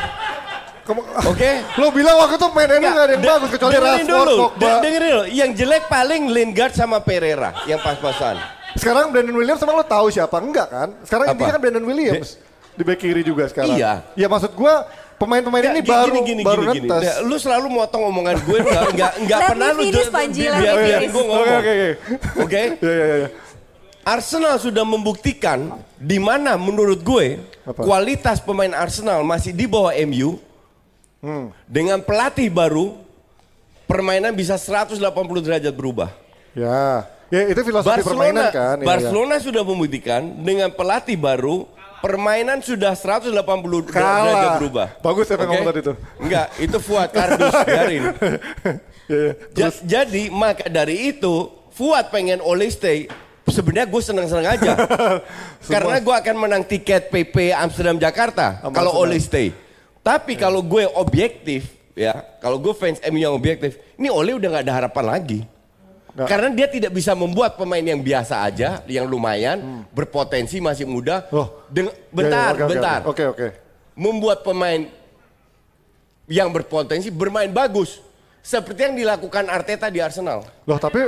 Oke? 1.25 1.49
Lo 1.75 1.89
bilang 1.89 2.15
waktu 2.17 2.35
itu 2.35 2.47
main 2.49 2.69
MU 2.69 2.79
Nggak, 2.79 2.93
gak 2.93 3.05
ada 3.05 3.13
yang 3.13 3.23
bagus 3.23 3.49
kecuali 3.49 3.75
Rashford, 3.75 4.07
dulu, 4.07 4.35
Pogba. 4.39 4.59
de- 4.59 4.79
dengerin 4.81 5.09
dulu. 5.09 5.23
Yang 5.29 5.51
jelek 5.55 5.83
paling 5.85 6.21
Lingard 6.27 6.73
sama 6.73 6.97
Pereira 6.99 7.49
yang 7.63 7.79
pas-pasan. 7.79 8.35
Sekarang 8.73 9.09
Brandon 9.09 9.35
Williams 9.35 9.59
sama 9.59 9.73
lo 9.73 9.83
tahu 9.83 10.07
siapa? 10.09 10.37
Enggak 10.39 10.67
kan? 10.69 10.89
Sekarang 11.03 11.25
Apa? 11.25 11.33
intinya 11.35 11.53
kan 11.53 11.61
Brandon 11.61 11.85
Williams. 11.85 12.29
Di 12.73 12.83
back 12.83 12.99
kiri 12.99 13.21
juga 13.21 13.43
sekarang. 13.45 13.75
Iya. 13.75 14.07
Ya 14.15 14.27
maksud 14.27 14.55
gua 14.55 14.87
pemain-pemain 15.19 15.63
ini 15.67 15.81
Nggak, 15.83 15.91
baru 15.91 16.13
gini, 16.15 16.23
gini, 16.23 16.41
baru 16.47 16.61
gini, 16.63 16.73
gini. 16.79 16.87
netes. 16.87 17.03
Nah, 17.03 17.17
Lu 17.27 17.35
selalu 17.35 17.67
motong 17.67 18.03
omongan 18.07 18.39
gue 18.39 18.57
nggak 18.63 18.83
nggak 18.95 19.11
nggak 19.27 19.39
Let 19.39 19.43
me 19.43 19.51
pernah 19.51 19.69
lu 19.69 19.81
me 19.83 19.91
biar, 19.91 21.01
gue 21.03 21.23
ngomong. 21.27 21.43
Oke 21.43 21.51
oke 21.51 21.71
oke. 21.75 21.89
Oke? 22.39 22.61
Iya 22.79 22.93
iya 22.95 23.15
iya. 23.19 23.29
Arsenal 24.07 24.55
sudah 24.57 24.81
membuktikan 24.87 25.69
di 25.99 26.17
mana 26.17 26.55
menurut 26.55 27.03
gue 27.03 27.37
Apa? 27.61 27.83
kualitas 27.83 28.39
pemain 28.39 28.71
Arsenal 28.73 29.21
masih 29.21 29.51
di 29.51 29.67
bawah 29.67 29.91
MU. 30.07 30.39
Hmm. 31.19 31.51
Dengan 31.67 31.99
pelatih 31.99 32.47
baru 32.47 32.95
permainan 33.83 34.31
bisa 34.31 34.55
180 34.55 34.99
derajat 35.43 35.73
berubah. 35.75 36.09
Ya. 36.55 37.07
Ya 37.29 37.45
itu 37.45 37.61
filosofi 37.61 38.01
permainan 38.01 38.49
Barcelona 38.49 38.57
kan. 38.57 38.75
Iya, 38.79 38.81
iya. 38.81 38.87
Barcelona 38.89 39.35
sudah 39.37 39.61
membuktikan 39.61 40.21
dengan 40.41 40.73
pelatih 40.73 41.13
baru 41.13 41.69
permainan 41.99 42.63
sudah 42.63 42.95
180 42.97 43.29
derajat 43.85 43.93
Kalah. 43.93 44.57
berubah. 44.57 44.87
Bagus 44.97 45.29
siapa 45.29 45.45
yang 45.45 45.51
Oke? 45.51 45.55
ngomong 45.59 45.69
tadi 45.69 45.79
tuh. 45.85 45.95
Enggak, 46.17 46.47
itu 46.57 46.77
Fuad 46.81 47.09
Kardus 47.13 47.53
biarin. 47.69 48.03
Iya, 49.05 49.19
iya. 49.19 49.31
Ja- 49.53 49.83
jadi 49.85 50.23
maka 50.33 50.65
dari 50.71 51.13
itu 51.13 51.51
Fuad 51.75 52.09
pengen 52.09 52.41
Ole 52.41 52.71
stay. 52.73 53.05
Sebenarnya 53.45 53.89
gue 53.89 54.01
seneng-seneng 54.01 54.45
aja. 54.45 54.73
Karena 55.73 55.97
gue 55.97 56.15
akan 56.15 56.35
menang 56.37 56.63
tiket 56.65 57.09
PP 57.09 57.53
Amsterdam 57.53 57.97
Jakarta 57.97 58.61
kalau. 58.73 58.93
Ole 58.95 59.17
stay. 59.21 59.53
Tapi 60.09 60.33
kalau 60.33 60.65
gue 60.65 60.89
objektif 60.97 61.69
ya, 61.93 62.17
kalau 62.41 62.57
gue 62.57 62.73
fans 62.73 62.97
MU 63.13 63.21
yang 63.21 63.37
objektif, 63.37 63.77
ini 63.93 64.09
Ole 64.09 64.33
udah 64.33 64.49
nggak 64.57 64.65
ada 64.65 64.73
harapan 64.73 65.05
lagi. 65.05 65.39
Nggak. 66.17 66.25
Karena 66.25 66.49
dia 66.49 66.65
tidak 66.65 66.91
bisa 66.97 67.13
membuat 67.13 67.53
pemain 67.53 67.85
yang 67.85 68.01
biasa 68.01 68.41
aja, 68.41 68.81
yang 68.89 69.05
lumayan, 69.05 69.85
berpotensi 69.93 70.57
masih 70.57 70.89
muda. 70.89 71.29
Hmm. 71.29 71.35
Loh. 71.37 71.47
Deng- 71.69 71.93
Ya, 71.93 71.93
ya, 71.93 72.09
bentar, 72.09 72.49
oke, 72.49 72.57
oke, 72.57 72.71
bentar. 72.73 72.99
Oke 73.05 73.23
oke. 73.29 73.47
Membuat 73.93 74.41
pemain 74.41 74.81
yang 76.25 76.49
berpotensi 76.49 77.13
bermain 77.13 77.53
bagus. 77.53 78.01
Seperti 78.41 78.81
yang 78.89 78.95
dilakukan 78.97 79.45
Arteta 79.45 79.93
di 79.93 80.01
Arsenal. 80.01 80.41
Loh 80.65 80.79
tapi 80.81 81.05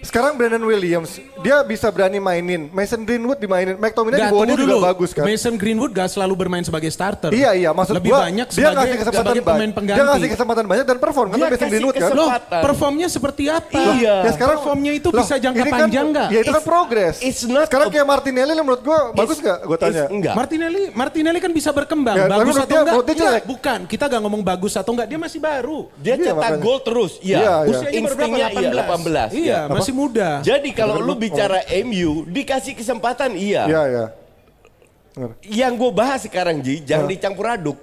Sekarang 0.00 0.34
Brandon 0.34 0.60
Williams, 0.60 1.16
dia 1.38 1.62
bisa 1.62 1.88
berani 1.88 2.18
mainin. 2.18 2.68
Mason 2.68 3.00
Greenwood 3.00 3.36
dimainin. 3.36 3.74
McTominay 3.74 4.14
di 4.14 4.20
Nggak, 4.20 4.30
bawah 4.30 4.42
dia 4.42 4.52
tunggu 4.52 4.62
juga 4.62 4.74
dulu. 4.74 4.84
bagus 4.84 5.10
kan. 5.10 5.24
Mason 5.24 5.54
Greenwood 5.54 5.92
gak 5.92 6.08
selalu 6.08 6.34
bermain 6.36 6.60
sebagai 6.60 6.86
starter. 6.88 7.30
Iya 7.30 7.50
iya, 7.54 7.70
maksud 7.70 7.94
Lebih 7.94 8.10
gua 8.10 8.18
banyak 8.22 8.46
dia 8.46 8.54
sebagai, 8.54 8.76
ngasih 8.76 8.98
kesempatan 9.00 9.24
sebagai 9.24 9.42
pemain 9.42 9.56
banyak. 9.56 9.72
pengganti. 9.72 9.96
Dia 9.96 10.04
ngasih 10.06 10.28
kesempatan 10.30 10.64
banyak 10.66 10.84
dan 10.84 10.98
perform 10.98 11.26
kan 11.26 11.36
Dia 11.36 11.46
Mason 11.46 11.68
Greenwood 11.68 11.94
kan. 11.94 12.02
Loh, 12.04 12.28
kesempatan. 12.28 12.60
performnya 12.60 13.06
seperti 13.08 13.44
apa? 13.46 13.80
Iya. 13.94 14.14
Ya 14.20 14.30
sekarang 14.30 14.52
Performnya 14.54 14.92
itu 14.94 15.08
Loh, 15.08 15.18
bisa 15.18 15.34
jangka 15.34 15.60
kan- 15.60 15.72
panjang 15.74 16.06
nggak? 16.10 16.28
Ya 16.28 16.38
itu 16.38 16.48
kan 16.48 16.56
It's- 16.56 16.68
progress. 16.68 17.14
it's 17.20 17.42
not 17.44 17.66
sekarang 17.66 17.88
a- 17.88 17.92
kayak 17.92 18.06
Martinelli 18.06 18.52
menurut 18.56 18.82
gua 18.82 18.98
bagus 19.10 19.38
nggak? 19.38 19.58
Gue 19.62 19.78
tanya. 19.78 20.04
Enggak. 20.06 20.34
Martinelli, 20.34 20.82
Martinelli 20.90 21.38
kan 21.38 21.50
bisa 21.50 21.70
berkembang. 21.70 22.14
Ya, 22.14 22.24
bagus 22.26 22.44
menurut 22.52 22.60
atau 22.60 22.68
dia- 22.70 22.82
enggak? 22.84 23.04
dia 23.04 23.14
jelek. 23.18 23.42
bukan. 23.46 23.78
Kita 23.86 24.04
gak 24.06 24.20
ngomong 24.20 24.42
bagus 24.42 24.72
atau 24.74 24.92
enggak. 24.92 25.06
Dia 25.06 25.18
masih 25.18 25.40
baru. 25.40 25.88
Dia 25.96 26.14
Iya, 26.14 26.24
cetak 26.30 26.52
gol 26.60 26.78
terus. 26.82 27.12
Iya, 27.18 27.24
Iya. 27.34 27.40
iya. 27.40 27.54
Usianya 27.64 27.80
baru 27.80 28.14
berapa? 28.14 28.22
Instingnya 28.24 28.48
iya 28.52 28.70
18. 28.76 29.28
Iya, 29.32 29.58
masih 29.66 29.92
muda. 29.94 30.42
Jadi 30.42 30.74
kalau 30.74 30.98
lu 30.98 31.14
bicara 31.14 31.62
MU, 31.80 32.26
dikasih 32.26 32.74
kesempatan 32.74 33.32
iya. 33.32 33.64
Iya 33.64 33.82
iya. 33.86 34.06
Yang 35.40 35.72
gue 35.78 35.90
bahas 35.92 36.20
sekarang 36.20 36.58
Ji, 36.58 36.82
jangan 36.82 37.06
dicampur 37.06 37.46
aduk. 37.46 37.78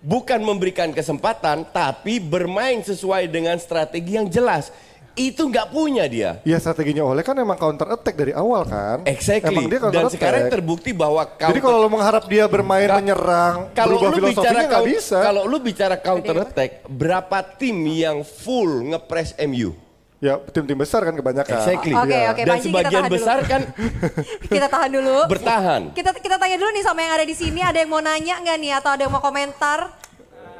Bukan 0.00 0.40
memberikan 0.40 0.88
kesempatan, 0.90 1.68
tapi 1.68 2.16
bermain 2.16 2.80
sesuai 2.80 3.28
dengan 3.28 3.52
strategi 3.56 4.16
yang 4.16 4.26
jelas. 4.26 4.72
Itu 5.12 5.44
nggak 5.44 5.68
punya 5.68 6.08
dia. 6.08 6.40
Ya 6.40 6.56
strateginya 6.56 7.04
oleh 7.04 7.20
kan 7.20 7.36
emang 7.36 7.58
counter 7.58 7.84
attack 7.92 8.16
dari 8.16 8.32
awal 8.32 8.64
kan. 8.64 9.04
Exactly. 9.04 9.52
Emang 9.52 9.68
dia 9.68 9.76
counter 9.76 9.92
Dan 9.92 10.06
attack. 10.06 10.16
sekarang 10.16 10.42
terbukti 10.48 10.96
bahwa 10.96 11.28
Jadi 11.28 11.60
kalau 11.60 11.76
lo 11.76 11.90
mengharap 11.90 12.24
dia 12.24 12.48
bermain 12.48 12.88
Ka- 12.88 12.96
menyerang, 12.96 13.56
kalau 13.74 14.00
lu 14.00 14.00
bicara 14.00 14.16
filosofinya 14.32 14.64
nggak 14.64 14.80
coun- 14.80 14.88
bisa. 14.88 15.18
kalau 15.20 15.42
lu 15.44 15.56
bicara 15.60 15.96
counter 16.00 16.36
attack, 16.40 16.70
berapa 16.88 17.38
tim 17.52 17.76
yang 17.84 18.24
full 18.24 18.88
ngepres 18.88 19.36
MU? 19.42 19.76
Ya 20.20 20.36
tim-tim 20.46 20.76
besar 20.76 21.00
kan 21.00 21.12
kebanyakan. 21.12 21.48
Exactly. 21.50 21.96
Oke, 21.96 22.12
Iya. 22.12 22.28
oke. 22.30 22.42
Dan 22.42 22.48
Panji, 22.50 22.60
kita 22.62 22.68
sebagian 22.76 22.92
tahan 22.92 23.04
dulu. 23.06 23.16
besar 23.16 23.38
kan 23.42 23.62
Kita 24.52 24.66
tahan 24.68 24.90
dulu. 24.92 25.16
bertahan. 25.26 25.80
Kita 25.90 26.10
kita 26.14 26.36
tanya 26.36 26.56
dulu 26.56 26.70
nih 26.70 26.84
sama 26.84 27.00
yang 27.00 27.12
ada 27.14 27.24
di 27.24 27.32
sini, 27.32 27.60
ada 27.60 27.76
yang 27.76 27.88
mau 27.88 27.98
nanya 27.98 28.36
nggak 28.36 28.56
nih 28.58 28.72
atau 28.74 28.90
ada 28.90 29.02
yang 29.02 29.10
mau 29.10 29.20
komentar? 29.20 29.96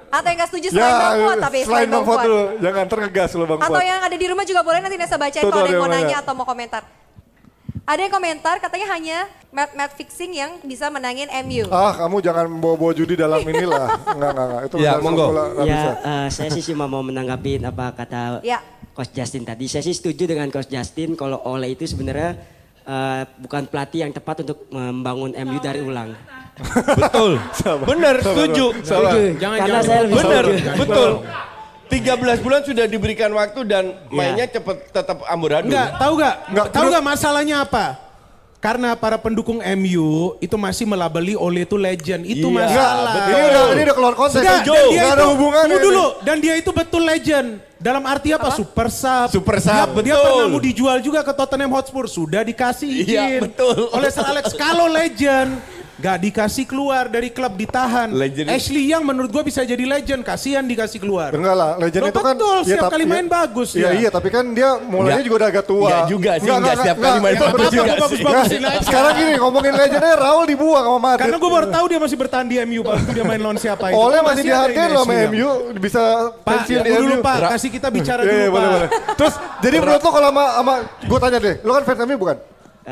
Atau 0.09 0.27
yang 0.27 0.39
nggak 0.39 0.51
setuju 0.51 0.67
selain 0.73 0.97
Bang 0.97 1.15
Fuad 1.21 1.39
tapi 1.39 1.57
Ya, 1.57 1.65
selain 1.67 1.87
Bang 1.87 2.03
Fuad 2.03 2.17
Fuad. 2.17 2.27
dulu, 2.27 2.43
jangan 2.59 2.85
ngegas 3.05 3.31
lo 3.31 3.45
Bang 3.47 3.61
Atau 3.61 3.71
Fuad. 3.71 3.85
yang 3.87 4.01
ada 4.01 4.17
di 4.17 4.27
rumah 4.27 4.45
juga 4.45 4.61
boleh 4.61 4.81
nanti 4.81 4.97
Nesa 4.97 5.17
bacain 5.17 5.45
kalau 5.45 5.53
ada 5.55 5.69
yang 5.69 5.77
mau 5.79 5.87
nanya 5.87 6.03
nanya. 6.03 6.17
atau 6.19 6.33
mau 6.33 6.45
komentar. 6.45 6.83
Ada 7.83 8.01
yang 8.01 8.13
komentar 8.13 8.55
katanya 8.59 8.87
hanya 8.89 9.19
match, 9.51 9.73
match 9.75 9.95
fixing 9.95 10.33
yang 10.33 10.57
bisa 10.63 10.89
menangin 10.89 11.29
MU. 11.45 11.69
Ah 11.69 11.93
kamu 11.97 12.17
jangan 12.21 12.49
bawa-bawa 12.55 12.93
judi 12.93 13.13
dalam 13.13 13.45
inilah. 13.47 13.87
Enggak, 14.09 14.31
enggak, 14.31 14.47
enggak. 14.47 14.63
Itu 14.65 14.75
Ya, 14.79 14.93
monggo. 14.97 15.27
bola, 15.29 15.45
Ya, 15.59 15.65
bisa. 15.69 15.91
eh, 16.01 16.27
saya 16.29 16.49
sih 16.51 16.65
cuma 16.65 16.87
mau 16.87 17.05
menanggapi 17.05 17.61
apa 17.61 17.93
kata 17.93 18.41
Ya. 18.41 18.65
Coach 19.01 19.17
Justin 19.17 19.49
tadi. 19.49 19.65
Saya 19.65 19.81
sih 19.81 19.97
setuju 19.97 20.29
dengan 20.29 20.53
Coach 20.53 20.69
Justin 20.69 21.17
kalau 21.17 21.41
Ole 21.49 21.73
itu 21.73 21.89
sebenarnya 21.89 22.37
eh, 22.85 23.23
bukan 23.41 23.65
pelatih 23.65 24.05
yang 24.05 24.13
tepat 24.13 24.45
untuk 24.45 24.69
membangun 24.69 25.33
MU 25.33 25.57
dari 25.57 25.81
ulang. 25.81 26.13
Betul. 27.01 27.41
Benar, 27.97 28.21
setuju. 28.21 28.65
Jangan 28.85 29.57
Karena 29.57 29.57
jangan. 29.57 29.83
saya 29.89 30.01
lebih 30.05 30.17
Benar, 30.21 30.45
betul. 30.77 31.11
13 31.91 32.45
bulan 32.45 32.61
sudah 32.63 32.85
diberikan 32.87 33.31
waktu 33.33 33.61
dan 33.65 33.85
mainnya 34.13 34.45
cepet 34.47 34.93
tetap 34.93 35.25
amburadul. 35.27 35.73
Enggak, 35.73 35.89
tahu 35.97 36.13
gak? 36.21 36.35
Nggak, 36.53 36.67
tahu 36.71 36.83
menurut- 36.85 36.95
gak 36.95 37.07
masalahnya 37.09 37.57
apa? 37.65 37.85
Karena 38.61 38.93
para 38.93 39.17
pendukung 39.17 39.65
MU 39.65 40.09
itu 40.37 40.53
masih 40.55 40.85
melabeli 40.85 41.33
Ole 41.33 41.65
itu 41.65 41.81
legend. 41.81 42.23
Itu 42.23 42.53
Iya, 42.53 42.57
masalah. 42.61 43.13
betul. 43.17 43.33
Ini 43.33 43.41
udah 43.49 43.65
ini 43.73 43.83
udah 43.83 43.97
keluar 43.97 44.15
konteks. 44.15 44.37
Enggak, 44.37 44.53
Setuju. 44.61 44.69
dan 44.71 44.85
dia 44.85 44.93
Nggak 44.93 45.01
itu, 45.01 45.17
ada 45.17 45.25
hubungannya. 45.27 45.79
dulu. 45.81 46.07
Dan 46.21 46.37
dia 46.39 46.55
itu 46.55 46.71
betul 46.71 47.03
legend. 47.03 47.49
Dalam 47.81 48.05
arti 48.05 48.29
apa? 48.31 48.53
Super 48.53 48.93
sub. 48.93 49.33
Super 49.33 49.57
Dia- 49.57 49.65
sub, 49.65 49.89
Dia, 50.05 50.13
betul. 50.13 50.21
pernah 50.21 50.47
mau 50.47 50.61
dijual 50.61 50.99
juga 51.01 51.25
ke 51.25 51.33
Tottenham 51.33 51.73
Hotspur. 51.73 52.05
Sudah 52.05 52.45
dikasih 52.45 52.89
izin. 53.01 53.09
Iya, 53.09 53.49
betul. 53.49 53.89
Oleh 53.91 54.13
Sir 54.13 54.29
Alex. 54.29 54.53
Kalau 54.53 54.85
legend, 54.87 55.57
gak 56.01 56.17
dikasih 56.19 56.65
keluar 56.65 57.07
dari 57.07 57.29
klub 57.29 57.53
ditahan. 57.53 58.09
Legend- 58.11 58.49
Ashley 58.49 58.89
Young 58.89 59.05
menurut 59.05 59.29
gua 59.29 59.41
bisa 59.43 59.61
jadi 59.63 59.81
legend. 59.81 60.21
Kasihan 60.21 60.65
dikasih 60.65 60.97
keluar. 60.97 61.31
Enggak 61.31 61.53
lah, 61.53 61.71
legend 61.77 62.03
Loh, 62.03 62.11
itu 62.11 62.21
kan 62.21 62.35
betul, 62.35 62.57
setiap 62.63 62.83
tapi- 62.83 62.93
kali 62.97 63.05
main 63.05 63.27
bagus 63.27 63.69
Iya, 63.73 63.91
iya, 63.95 64.09
tapi 64.09 64.29
kan 64.29 64.45
dia 64.51 64.81
mulainya 64.81 65.21
Enggak. 65.21 65.25
juga 65.25 65.37
udah 65.37 65.49
agak 65.49 65.65
tua. 65.65 65.85
Enggak 65.85 66.03
juga 66.09 66.31
sih, 66.35 66.49
enggak 66.51 66.77
setiap 66.77 66.97
kali 66.99 67.19
main 67.21 67.33
itu 67.33 67.45
bagus 67.45 67.69
juga 67.71 67.93
juga. 67.93 68.07
sih. 68.09 68.59
Aja. 68.61 68.81
Sekarang 68.81 69.13
gini, 69.15 69.33
ngomongin 69.37 69.73
legendnya 69.73 70.15
Raul 70.15 70.45
dibuang 70.47 70.85
sama 70.87 70.99
Madrid. 70.99 71.21
Karena 71.21 71.37
gue 71.37 71.51
baru 71.53 71.67
tahu 71.69 71.85
dia 71.87 71.99
masih 72.01 72.17
bertahan 72.17 72.47
di 72.47 72.57
MU 72.61 72.81
Pak. 72.81 72.97
Dia 73.11 73.23
main 73.23 73.41
lawan 73.41 73.59
siapa 73.59 73.85
itu. 73.89 73.97
Oleh 73.97 74.21
masih 74.21 74.43
dihargain 74.43 74.91
loh 74.91 75.05
sama. 75.05 75.15
MU, 75.29 75.49
bisa 75.77 76.03
Pak, 76.39 76.45
pensiun 76.47 76.79
di 76.79 76.89
tunggu 76.89 77.03
dulu 77.03 77.15
MU. 77.15 77.23
Pak, 77.23 77.39
kasih 77.51 77.71
kita 77.71 77.89
bicara 77.89 78.21
Iya, 78.21 78.27
dulu 78.27 78.35
iya, 78.35 78.47
Pak. 78.47 78.55
boleh, 78.55 78.71
boleh. 78.71 78.89
Terus, 79.15 79.35
jadi 79.61 79.77
menurut 79.79 80.01
lo 80.01 80.11
kalau 80.11 80.29
sama, 80.29 80.45
sama 80.55 80.75
gue 81.03 81.19
tanya 81.21 81.39
deh, 81.39 81.55
lo 81.61 81.71
kan 81.73 81.83
fans 81.85 82.01
MU 82.03 82.17
bukan? 82.17 82.37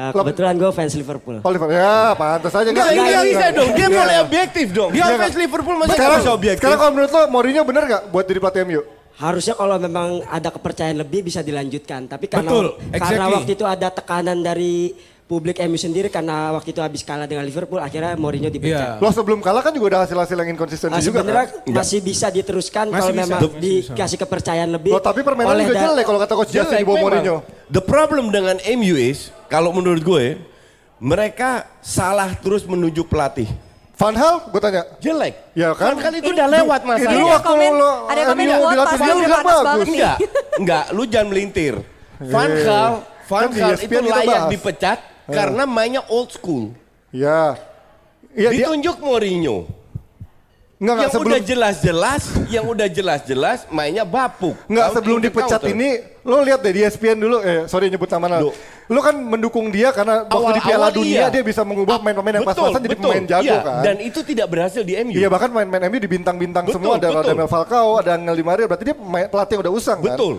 Klub- 0.09 0.23
kebetulan 0.23 0.55
gue 0.55 0.71
fans 0.71 0.95
Liverpool. 0.95 1.37
Oliver, 1.40 1.69
ya 1.69 2.14
pantas 2.14 2.52
aja. 2.52 2.69
Enggak, 2.69 2.87
Nggak, 2.87 2.95
ini 2.95 3.09
nggak, 3.09 3.25
bisa 3.26 3.47
dong. 3.50 3.71
Dia 3.73 3.87
mulai 3.88 4.17
objektif 4.19 4.67
dong. 4.71 4.90
Dia 4.90 4.99
Iya, 5.00 5.07
fans 5.12 5.19
nggak? 5.28 5.43
Liverpool 5.43 5.76
masih 5.76 5.90
Sekarang, 5.93 6.19
bisa 6.19 6.33
objektif. 6.33 6.61
sekarang 6.61 6.78
kalau 6.78 6.93
menurut 6.93 7.11
lo 7.11 7.23
Mourinho 7.28 7.62
bener 7.62 7.83
gak 7.85 8.02
buat 8.09 8.25
jadi 8.25 8.38
pelatih 8.38 8.62
MU? 8.64 8.83
Harusnya 9.19 9.55
kalau 9.55 9.76
memang 9.76 10.09
ada 10.25 10.49
kepercayaan 10.49 10.97
lebih 10.97 11.21
bisa 11.25 11.43
dilanjutkan. 11.43 12.07
Tapi 12.07 12.26
karena 12.26 12.47
Betul, 12.47 12.67
karena 12.88 12.95
exactly. 13.19 13.35
waktu 13.35 13.50
itu 13.52 13.64
ada 13.67 13.88
tekanan 13.90 14.38
dari 14.38 14.95
publik 15.28 15.61
MU 15.61 15.76
sendiri 15.76 16.08
karena 16.08 16.50
waktu 16.50 16.73
itu 16.73 16.80
habis 16.80 17.04
kalah 17.04 17.25
dengan 17.25 17.44
Liverpool 17.44 17.76
akhirnya 17.76 18.16
Mourinho 18.16 18.49
dipecat. 18.49 18.97
Iya. 18.97 18.99
Lo 18.99 19.12
sebelum 19.12 19.38
kalah 19.38 19.61
kan 19.61 19.70
juga 19.70 19.92
ada 19.92 19.99
hasil-hasil 20.02 20.32
yang 20.35 20.50
inkonsistensi 20.50 20.88
Ah, 20.90 20.99
juga 20.99 21.20
sebenarnya 21.20 21.47
kan? 21.47 21.68
masih 21.70 22.00
bisa 22.00 22.26
diteruskan 22.28 22.88
Masih 22.88 22.97
kalau 22.97 23.12
bisa. 23.12 23.20
memang 23.20 23.38
Masih 23.38 23.52
bisa. 23.52 23.92
dikasih 23.92 24.18
kepercayaan 24.18 24.70
lebih. 24.73 24.90
Loh, 24.90 25.04
tapi 25.04 25.20
permainan 25.20 25.52
oleh 25.52 25.64
juga 25.66 25.85
jelek 25.85 26.04
kalau 26.04 26.18
kata 26.18 26.32
coach 26.35 26.49
Justin 26.49 26.64
Jelek 26.66 26.80
di 26.80 26.87
bawah. 26.87 27.00
Mourinho. 27.04 27.37
The 27.68 27.82
problem 27.82 28.25
dengan 28.28 28.56
MU 28.73 28.97
is, 28.97 29.18
kalau 29.47 29.68
menurut 29.70 30.00
gue, 30.00 30.40
mereka 30.99 31.50
salah 31.78 32.32
terus 32.35 32.64
menunjuk 32.64 33.06
pelatih. 33.06 33.47
Van 33.94 34.14
Hal, 34.14 34.49
gue 34.49 34.61
tanya. 34.61 34.82
Jelek. 34.97 35.35
Ya 35.52 35.75
kan? 35.75 35.92
Kan 35.94 36.14
itu 36.14 36.30
udah 36.30 36.47
lewat 36.49 36.80
Ini 36.80 36.88
masanya. 36.88 37.12
dulu 37.12 37.20
Ada 37.20 37.35
waktu 37.35 37.50
komen- 37.50 37.75
lo 37.75 37.90
ada 38.06 38.20
komen 38.25 38.38
MU 38.40 38.58
dilatih 38.64 38.99
dia 38.99 39.14
udah 39.14 39.40
bagus. 39.42 39.87
Enggak, 39.88 40.16
enggak, 40.56 40.85
lu 40.88 41.02
jangan 41.04 41.28
melintir. 41.28 41.75
Van 42.32 42.49
Gaal, 42.49 42.92
Van 43.26 43.42
kan 43.44 43.75
ESPN 43.75 43.85
itu 43.85 43.99
kita 44.00 44.14
layak 44.16 44.26
bahas. 44.32 44.49
dipecat 44.49 44.99
karena 45.28 45.62
mainnya 45.64 46.02
old 46.08 46.32
school. 46.32 46.73
Ya. 47.12 47.56
Iya 48.32 48.49
dia 48.50 48.66
Ditunjuk 48.68 48.97
Mourinho. 48.99 49.68
enggak 50.78 50.94
enggak 50.94 51.02
Yang 51.02 51.12
sebelum 51.12 51.30
udah 51.35 51.42
jelas-jelas, 51.42 52.23
yang 52.47 52.64
udah 52.64 52.88
jelas-jelas 52.88 53.58
mainnya 53.68 54.06
bapuk. 54.06 54.54
Enggak 54.70 54.85
Counting 54.88 54.97
sebelum 54.97 55.18
dipecat 55.18 55.61
counter. 55.61 55.75
ini 55.75 55.88
lo 56.23 56.38
lihat 56.38 56.61
deh 56.62 56.70
di 56.70 56.80
ESPN 56.87 57.18
dulu 57.18 57.37
eh 57.42 57.66
sorry 57.66 57.90
nyebut 57.90 58.06
nama 58.06 58.38
Duh. 58.38 58.54
Lo 58.88 59.00
kan 59.02 59.12
mendukung 59.12 59.68
dia 59.68 59.92
karena 59.92 60.25
waktu 60.25 60.52
di 60.54 60.62
Piala 60.64 60.88
Dunia 60.88 61.26
iya. 61.26 61.26
dia 61.28 61.42
bisa 61.42 61.61
mengubah 61.61 61.99
pemain-pemain 62.00 62.40
yang 62.40 62.47
Betul, 62.47 62.62
pas-pasan 62.73 62.80
jadi 62.80 62.97
betul. 62.97 63.04
pemain 63.11 63.25
jago 63.26 63.44
Iya, 63.44 63.58
kan. 63.61 63.80
Dan 63.85 63.97
itu 64.00 64.20
tidak 64.25 64.47
berhasil 64.49 64.82
di 64.87 64.94
MU. 65.02 65.12
Iya 65.12 65.28
bahkan 65.28 65.50
main-main 65.50 65.82
MU 65.90 65.99
di 65.99 66.08
bintang-bintang 66.08 66.64
Betul, 66.64 66.76
semua 66.78 66.92
ada 66.97 67.08
betul. 67.11 67.20
Radamel 67.20 67.49
Falcao, 67.50 67.90
ada 67.99 68.11
Angel 68.14 68.37
Di 68.38 68.44
Maria 68.47 68.64
berarti 68.64 68.85
dia 68.87 68.97
pelatih 69.28 69.52
yang 69.58 69.62
udah 69.66 69.75
usang 69.75 69.99
kan. 69.99 70.14
Betul. 70.14 70.35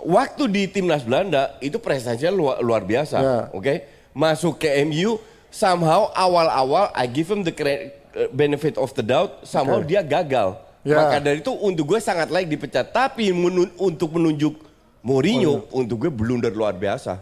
Waktu 0.00 0.42
di 0.48 0.62
timnas 0.64 1.04
Belanda 1.04 1.58
itu 1.60 1.76
prestasinya 1.76 2.32
luar, 2.32 2.56
luar 2.64 2.82
biasa, 2.86 3.16
Ya. 3.20 3.36
oke? 3.52 3.74
Masuk 4.10 4.58
ke 4.58 4.68
MU, 4.82 5.22
somehow 5.50 6.10
awal-awal 6.12 6.90
I 6.94 7.06
give 7.06 7.30
him 7.30 7.46
the 7.46 7.54
uh, 7.54 8.26
benefit 8.30 8.74
of 8.74 8.90
the 8.94 9.02
doubt, 9.02 9.46
somehow 9.46 9.78
Oke. 9.78 9.86
dia 9.86 10.02
gagal. 10.02 10.58
Ya. 10.82 10.96
Maka 10.96 11.20
dari 11.20 11.44
itu 11.44 11.52
untuk 11.52 11.94
gue 11.94 12.00
sangat 12.00 12.32
layak 12.32 12.48
dipecat. 12.48 12.90
Tapi 12.90 13.30
menun- 13.30 13.70
untuk 13.76 14.16
menunjuk 14.16 14.56
Mourinho, 15.00 15.64
untuk 15.72 16.04
gue 16.04 16.12
blunder 16.12 16.52
luar 16.52 16.76
biasa. 16.76 17.20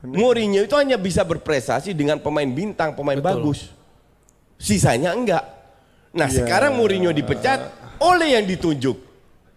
Mourinho 0.00 0.62
itu 0.62 0.74
hanya 0.78 0.94
bisa 0.94 1.26
berprestasi 1.26 1.90
dengan 1.92 2.22
pemain 2.22 2.46
bintang, 2.46 2.94
pemain 2.94 3.18
bagus. 3.18 3.72
Sisanya 4.56 5.12
enggak. 5.12 5.42
Nah 6.14 6.28
Ya. 6.30 6.42
sekarang 6.44 6.76
Mourinho 6.78 7.10
dipecat, 7.10 7.66
oleh 7.98 8.38
yang 8.38 8.46
ditunjuk. 8.46 8.96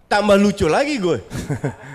Tambah 0.07 0.37
lucu 0.37 0.65
lagi 0.69 0.97
gue. 0.97 1.21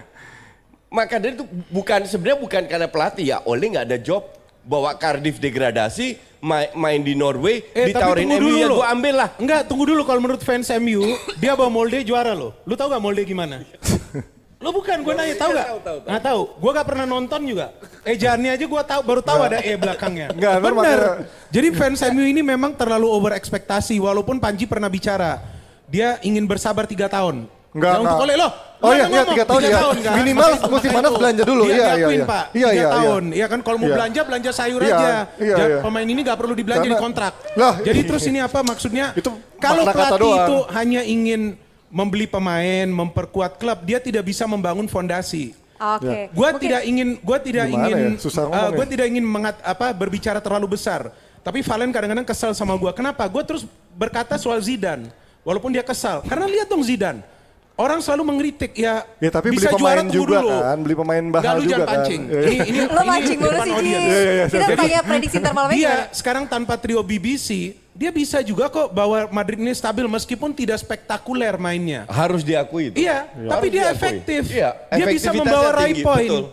Maka 0.96 1.20
dari 1.20 1.36
itu 1.36 1.44
bukan 1.68 2.08
sebenarnya 2.08 2.38
bukan 2.40 2.62
karena 2.64 2.88
pelatih 2.88 3.26
ya, 3.28 3.38
Ole 3.44 3.68
nggak 3.68 3.86
ada 3.92 3.98
job 4.00 4.24
bawa 4.62 4.94
Cardiff 4.94 5.36
degradasi, 5.36 6.18
main, 6.38 6.68
main 6.72 7.00
di 7.00 7.14
Norway, 7.14 7.62
Eh, 7.72 7.90
ditawarin 7.90 8.28
MU 8.28 8.40
dulu 8.40 8.56
ya 8.56 8.68
gue 8.68 8.86
ambil 8.88 9.14
lah. 9.16 9.28
Enggak, 9.36 9.60
tunggu 9.64 9.84
dulu 9.86 10.02
kalau 10.02 10.20
menurut 10.20 10.40
fans 10.40 10.68
MU, 10.76 11.02
dia 11.36 11.52
bawa 11.52 11.68
Molde 11.68 12.00
juara 12.02 12.32
loh. 12.32 12.52
Lu 12.62 12.74
tahu 12.74 12.88
gak 12.88 13.02
Molde 13.02 13.22
gimana? 13.22 13.62
Lo 14.58 14.74
bukan, 14.74 15.06
gue 15.06 15.14
nanya, 15.14 15.38
tahu 15.38 15.50
gak? 15.54 15.66
Nggak 16.02 16.22
tahu. 16.24 16.40
Gue 16.58 16.70
gak 16.74 16.86
pernah 16.90 17.06
nonton 17.06 17.40
juga. 17.46 17.70
Ejaannya 18.02 18.50
aja 18.58 18.64
gue 18.66 18.82
tahu, 18.84 19.00
baru 19.06 19.22
tahu 19.22 19.38
ada 19.40 19.62
E 19.62 19.78
belakangnya. 19.78 20.26
Nggak, 20.38 20.52
ntar 20.52 20.62
Bener. 20.62 20.74
makanya- 20.74 21.14
Jadi 21.48 21.68
fans 21.72 22.00
MU 22.10 22.24
ini 22.26 22.42
memang 22.42 22.74
terlalu 22.74 23.06
over 23.06 23.38
ekspektasi. 23.38 24.02
Walaupun 24.02 24.42
Panji 24.42 24.66
pernah 24.66 24.90
bicara, 24.90 25.38
dia 25.86 26.18
ingin 26.20 26.42
bersabar 26.42 26.84
tiga 26.84 27.06
tahun. 27.06 27.46
Enggak, 27.78 27.92
Nah, 27.94 28.00
untuk 28.02 28.10
enggak. 28.10 28.26
oleh 28.26 28.36
loh. 28.36 28.52
Oh 28.78 28.94
iya, 28.94 29.10
iya, 29.10 29.22
tiga 29.26 29.42
tahun 29.42 29.62
ya. 29.66 29.70
kan? 29.74 30.14
Minimal 30.22 30.50
musim 30.70 30.90
panas 30.94 31.10
belanja 31.10 31.42
dulu. 31.42 31.62
Dia 31.66 31.70
Iya, 31.70 31.74
iya, 31.74 31.94
diakuin, 31.98 32.14
iya. 32.18 32.26
Pak. 32.30 32.44
Iya, 32.54 32.68
iya, 32.68 32.70
iya. 32.78 32.88
tahun. 32.94 33.24
Iya 33.34 33.46
kan 33.50 33.60
kalau 33.66 33.76
mau 33.78 33.88
Iya. 33.90 33.96
belanja, 33.98 34.20
belanja 34.22 34.50
sayur 34.54 34.80
Iya, 34.80 34.94
aja. 34.94 35.10
iya, 35.42 35.56
iya. 35.58 35.78
Pemain 35.82 36.06
ini 36.06 36.20
gak 36.22 36.38
perlu 36.38 36.54
dibelanja 36.54 36.82
Karena- 36.82 36.94
di 36.94 37.02
kontrak. 37.02 37.32
Lah, 37.58 37.74
Jadi 37.80 37.98
iya. 37.98 38.06
terus 38.06 38.22
ini 38.22 38.38
apa 38.38 38.58
maksudnya? 38.62 39.06
Itu 39.18 39.30
kalau 39.58 39.82
pelatih 39.82 40.30
itu 40.30 40.56
hanya 40.70 41.02
ingin 41.02 41.42
membeli 41.90 42.30
pemain, 42.30 42.86
memperkuat 42.86 43.58
klub, 43.58 43.82
dia 43.82 43.98
tidak 43.98 44.22
bisa 44.22 44.46
membangun 44.46 44.86
fondasi. 44.86 45.58
Oke. 45.74 46.30
Gua 46.30 46.54
Mungkin- 46.54 46.62
tidak 46.62 46.82
ingin, 46.84 47.08
gua 47.18 47.38
tidak 47.38 47.64
Gimana 47.66 47.82
ingin, 47.82 47.98
ya? 48.14 48.22
Susah 48.22 48.46
uh, 48.46 48.70
gua 48.70 48.86
ya. 48.86 48.90
tidak 48.90 49.06
ingin 49.10 49.22
mengat, 49.22 49.58
apa 49.58 49.90
berbicara 49.90 50.38
terlalu 50.38 50.74
besar. 50.74 51.10
Tapi 51.42 51.62
Valen 51.62 51.90
kadang-kadang 51.90 52.26
kesal 52.26 52.54
sama 52.54 52.74
gua. 52.74 52.94
Kenapa? 52.94 53.26
Gua 53.26 53.42
terus 53.42 53.66
berkata 53.90 54.34
soal 54.36 54.58
Zidane, 54.58 55.10
walaupun 55.42 55.70
dia 55.70 55.82
kesal. 55.82 56.22
Karena 56.22 56.46
lihat 56.46 56.66
dong 56.66 56.82
Zidane. 56.82 57.26
Orang 57.78 58.02
selalu 58.02 58.34
mengkritik 58.34 58.74
ya. 58.74 59.06
Ya 59.22 59.30
tapi 59.30 59.54
beli 59.54 59.62
bisa 59.62 59.70
juara 59.70 60.02
pemain 60.02 60.10
juga 60.10 60.42
dulu. 60.42 60.50
kan, 60.50 60.78
beli 60.82 60.96
pemain 60.98 61.24
bahal 61.30 61.62
lu 61.62 61.62
juga 61.62 61.70
jangan 61.70 61.86
kan. 61.86 61.94
pancing. 61.94 62.22
Iya, 62.26 62.34
iya. 62.34 62.42
Ini, 62.42 62.58
ini, 62.66 62.78
Lo 62.90 63.02
mancing 63.06 63.38
mulu 63.38 63.54
sih, 63.54 63.70
audiens. 63.70 64.02
Iya, 64.02 64.18
iya, 64.18 64.44
Kita 64.50 64.66
tanya 64.74 65.00
prediksi 65.06 65.38
Dia 65.38 65.54
aja. 65.54 65.94
sekarang 66.10 66.44
tanpa 66.50 66.74
trio 66.74 67.00
BBC, 67.06 67.78
dia 67.94 68.10
bisa 68.10 68.42
juga 68.42 68.66
kok 68.66 68.90
bawa 68.90 69.30
Madrid 69.30 69.62
ini 69.62 69.70
stabil 69.78 70.10
meskipun 70.10 70.50
tidak 70.58 70.82
spektakuler 70.82 71.54
mainnya. 71.54 72.02
Harus 72.10 72.42
diakui 72.42 72.90
itu. 72.90 72.98
Iya, 72.98 73.30
tapi 73.46 73.46
Harus 73.46 73.62
dia 73.70 73.82
diakui. 73.86 73.94
efektif. 73.94 74.42
Iya, 74.50 74.70
dia 74.74 75.06
bisa 75.06 75.30
efektivitasnya 75.30 75.38
membawa 75.38 75.68
tinggi, 75.78 76.02
point. 76.02 76.30
betul. 76.34 76.44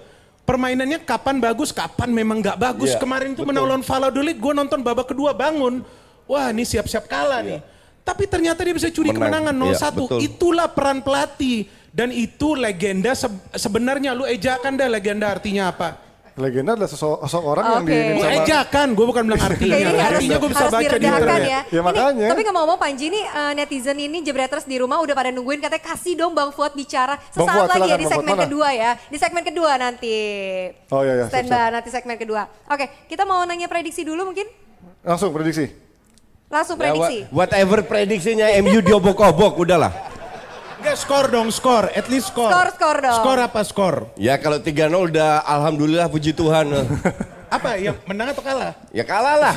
Permainannya 0.46 1.00
kapan 1.01 1.36
bagus, 1.41 1.70
kapan 1.74 2.10
memang 2.13 2.38
nggak 2.38 2.58
bagus. 2.62 2.94
Iya, 2.94 3.01
Kemarin 3.01 3.34
tuh 3.34 3.50
menang 3.50 3.65
lawan 3.65 3.82
Valladolid, 3.82 4.38
gue 4.38 4.53
nonton 4.53 4.77
babak 4.86 5.10
kedua 5.10 5.34
bangun. 5.34 5.82
Wah, 6.29 6.53
ini 6.53 6.62
siap-siap 6.62 7.10
kalah 7.10 7.41
nih. 7.41 7.65
Tapi 8.05 8.24
ternyata 8.25 8.62
dia 8.62 8.71
bisa 8.71 8.88
curi 8.88 9.09
Menang. 9.09 9.50
kemenangan 9.50 9.55
Iya, 9.57 9.77
0-1. 9.81 9.97
betul. 9.97 10.19
Itulah 10.21 10.67
peran 10.69 11.01
pelatih. 11.01 11.65
Dan 11.89 12.12
itu 12.12 12.53
legenda 12.53 13.12
se- 13.12 13.27
sebenarnya 13.51 14.12
lu 14.12 14.24
ejakan 14.24 14.75
dah 14.75 14.85
legenda 14.85 15.31
artinya 15.31 15.71
apa? 15.71 15.89
Legenda 16.35 16.75
adalah 16.75 16.85
sosok, 16.85 17.24
sosok 17.24 17.43
orang 17.47 17.63
yang 17.71 17.83
diinin 17.88 18.12
Gue 18.12 18.27
sama 18.27 18.35
ejakan, 18.38 18.88
gue 18.91 19.05
bukan 19.07 19.24
bilang 19.24 19.39
artinya. 19.47 19.75
Harus, 19.79 20.01
artinya 20.12 20.35
gue 20.35 20.50
bisa 20.51 20.59
harus 20.62 20.74
baca 20.75 20.83
di 20.91 21.07
internet. 21.07 21.39
ya. 21.39 21.47
Ya, 21.47 21.62
Ini, 21.71 21.79
makanya. 21.81 22.27
tapi 22.27 22.41
ngomong-ngomong 22.43 22.75
Panji 22.77 23.05
nih 23.07 23.24
eh, 23.24 23.51
netizen 23.55 23.95
ini 23.97 24.17
Jebreters 24.19 24.67
di 24.67 24.75
rumah 24.75 25.00
udah 25.00 25.15
pada 25.15 25.31
nungguin 25.31 25.63
katanya 25.63 25.83
kasih 25.88 26.13
dong 26.13 26.35
Bang 26.35 26.51
Fuad 26.51 26.75
bicara 26.75 27.15
Bang 27.15 27.31
sesaat 27.41 27.55
Fuad, 27.57 27.69
lagi 27.71 27.79
ya 27.79 27.88
silakan, 27.88 27.95
di 27.95 28.03
Bang 28.03 28.12
Fuad. 28.12 28.19
segmen 28.19 28.38
kedua 28.43 28.67
ya. 28.69 28.91
Di 29.00 29.17
segmen 29.17 29.43
kedua 29.45 29.71
nanti. 29.79 30.15
Oh, 30.91 31.01
iya, 31.01 31.13
iya, 31.15 31.25
Stand 31.25 31.47
siap, 31.47 31.55
by 31.57 31.71
nanti 31.71 31.89
segmen 31.89 32.17
kedua. 32.19 32.41
Oke, 32.67 32.85
kita 33.07 33.24
mau 33.24 33.39
nanya 33.41 33.65
prediksi 33.65 34.03
dulu 34.03 34.27
mungkin? 34.27 34.45
Langsung 35.01 35.31
prediksi. 35.31 35.84
Langsung 36.45 36.77
Ya, 36.77 36.81
prediksi. 36.87 37.17
wha- 37.25 37.43
whatever 37.43 37.79
prediksinya 37.81 38.47
MU 38.59 38.79
diobok-obok 38.79 39.59
udahlah. 39.59 39.91
Enggak, 40.77 40.95
skor 40.95 41.25
dong, 41.27 41.49
skor. 41.49 41.89
At 41.89 42.05
least 42.05 42.29
skor. 42.29 42.47
Skor, 42.47 42.69
skor 42.71 42.97
dong. 42.99 43.17
Skor 43.17 43.37
apa 43.39 43.61
skor? 43.61 43.95
Ya 44.15 44.37
kalau 44.37 44.57
3-0 44.57 44.85
udah 45.03 45.41
alhamdulillah 45.41 46.05
puji 46.05 46.31
Tuhan. 46.31 46.69
Apa, 47.47 47.77
yang 47.77 47.97
menang 48.05 48.29
atau 48.29 48.41
kalah? 48.41 48.73
ya 48.91 49.01
kalah 49.01 49.37
lah 49.39 49.55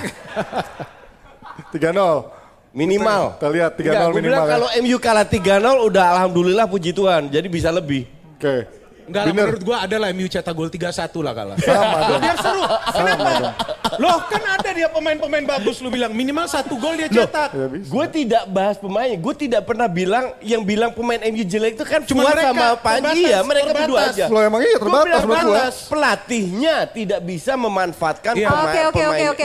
3-0. 1.68 2.30
minimal. 2.70 3.34
Kita 3.34 3.48
lihat 3.50 3.72
3-0 3.74 3.82
Enggak, 3.82 4.00
gua 4.06 4.14
minimal 4.14 4.22
bilang 4.22 4.44
ya. 4.44 4.52
kalau 4.54 4.68
MU 4.78 4.96
kalah 4.98 5.26
3-0 5.26 5.60
udah 5.84 6.04
alhamdulillah 6.14 6.66
puji 6.66 6.90
Tuhan. 6.92 7.28
Jadi 7.28 7.46
bisa 7.48 7.68
lebih. 7.68 8.06
Oke. 8.38 8.64
Enggak 9.08 9.22
lah, 9.24 9.34
menurut 9.34 9.62
gua 9.64 9.76
ada 9.82 9.96
lah 9.96 10.08
MU 10.12 10.28
cetak 10.28 10.52
gol 10.52 10.68
3-1 10.68 11.24
lah 11.24 11.32
kalah. 11.32 11.56
Sama 11.58 11.98
dong. 12.04 12.20
Biar 12.20 12.36
seru. 12.38 12.62
Kenapa? 12.92 13.30
Loh 13.96 14.18
kan 14.28 14.42
ada 14.44 14.70
dia 14.70 14.88
pemain-pemain 14.88 15.44
bagus 15.48 15.80
lu 15.80 15.88
bilang 15.88 16.12
minimal 16.12 16.44
satu 16.44 16.76
gol 16.76 16.94
dia 16.94 17.08
cetak. 17.08 17.50
Ya. 17.50 17.66
Gue 17.82 18.06
tidak 18.06 18.42
bahas 18.46 18.76
pemain, 18.76 19.16
gue 19.16 19.34
tidak 19.34 19.64
pernah 19.64 19.88
bilang 19.88 20.36
yang 20.38 20.60
bilang 20.60 20.92
pemain 20.92 21.18
MU 21.24 21.42
jelek 21.42 21.74
itu 21.74 21.84
kan 21.84 22.04
Cuma 22.04 22.28
sama 22.30 22.76
Panji 22.78 23.24
terbatas, 23.24 23.32
ya, 23.32 23.38
mereka 23.42 23.64
terbatas. 23.66 23.80
berdua 23.88 24.00
aja. 24.04 24.24
Loh, 24.28 24.42
emang 24.44 24.60
iya, 24.60 24.76
terbatas 24.76 25.20
gua. 25.24 25.34
terbatas. 25.40 25.74
Pelatihnya 25.88 26.74
tidak 26.86 27.20
bisa 27.24 27.52
memanfaatkan 27.56 28.32
Iya. 28.36 28.48
pemain, 28.48 28.66
Oke, 28.68 28.80
oke, 28.84 29.00
pemain 29.00 29.28
oke, 29.32 29.42
oke, 29.42 29.44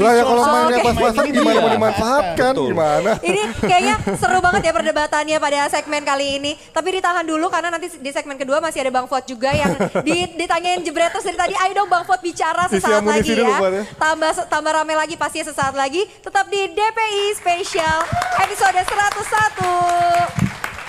Lah 0.00 0.12
ya 0.12 0.24
kalau 0.24 0.44
mainnya 0.44 0.76
Oke. 0.76 0.86
pas-pasan 0.90 1.24
gimana 1.30 1.52
dia. 1.52 1.60
mau 1.60 1.70
dimanfaatkan? 1.70 2.52
Betul. 2.52 2.68
Gimana? 2.74 3.10
Ini 3.20 3.42
kayaknya 3.60 3.94
seru 4.16 4.38
banget 4.40 4.62
ya 4.66 4.72
perdebatannya 4.72 5.36
pada 5.38 5.58
segmen 5.70 6.02
kali 6.02 6.26
ini. 6.36 6.52
Tapi 6.70 6.88
ditahan 6.98 7.22
dulu 7.22 7.46
karena 7.46 7.68
nanti 7.70 7.86
di 7.92 8.10
segmen 8.10 8.34
kedua 8.34 8.58
masih 8.58 8.79
ada 8.80 8.90
Bang 8.90 9.04
Fuad 9.04 9.24
juga 9.24 9.50
yang 9.50 9.72
di- 10.06 10.32
ditanyain 10.34 10.80
jebretos 10.80 11.22
dari 11.22 11.36
tadi. 11.36 11.52
Ayo 11.54 11.72
dong 11.74 11.88
Bang 11.88 12.02
Fuad 12.02 12.20
bicara 12.20 12.66
sesaat 12.66 13.02
lagi 13.02 13.30
dulu, 13.30 13.46
ya. 13.46 13.58
Fuad 13.58 13.72
ya. 13.72 13.82
Tambah 13.94 14.30
tambah 14.46 14.70
rame 14.72 14.94
lagi 14.94 15.14
pastinya 15.14 15.46
sesaat 15.48 15.72
lagi. 15.72 16.04
Tetap 16.20 16.44
di 16.48 16.60
DPI 16.70 17.22
Spesial 17.36 17.98
episode 18.40 18.76
101. 18.80 20.79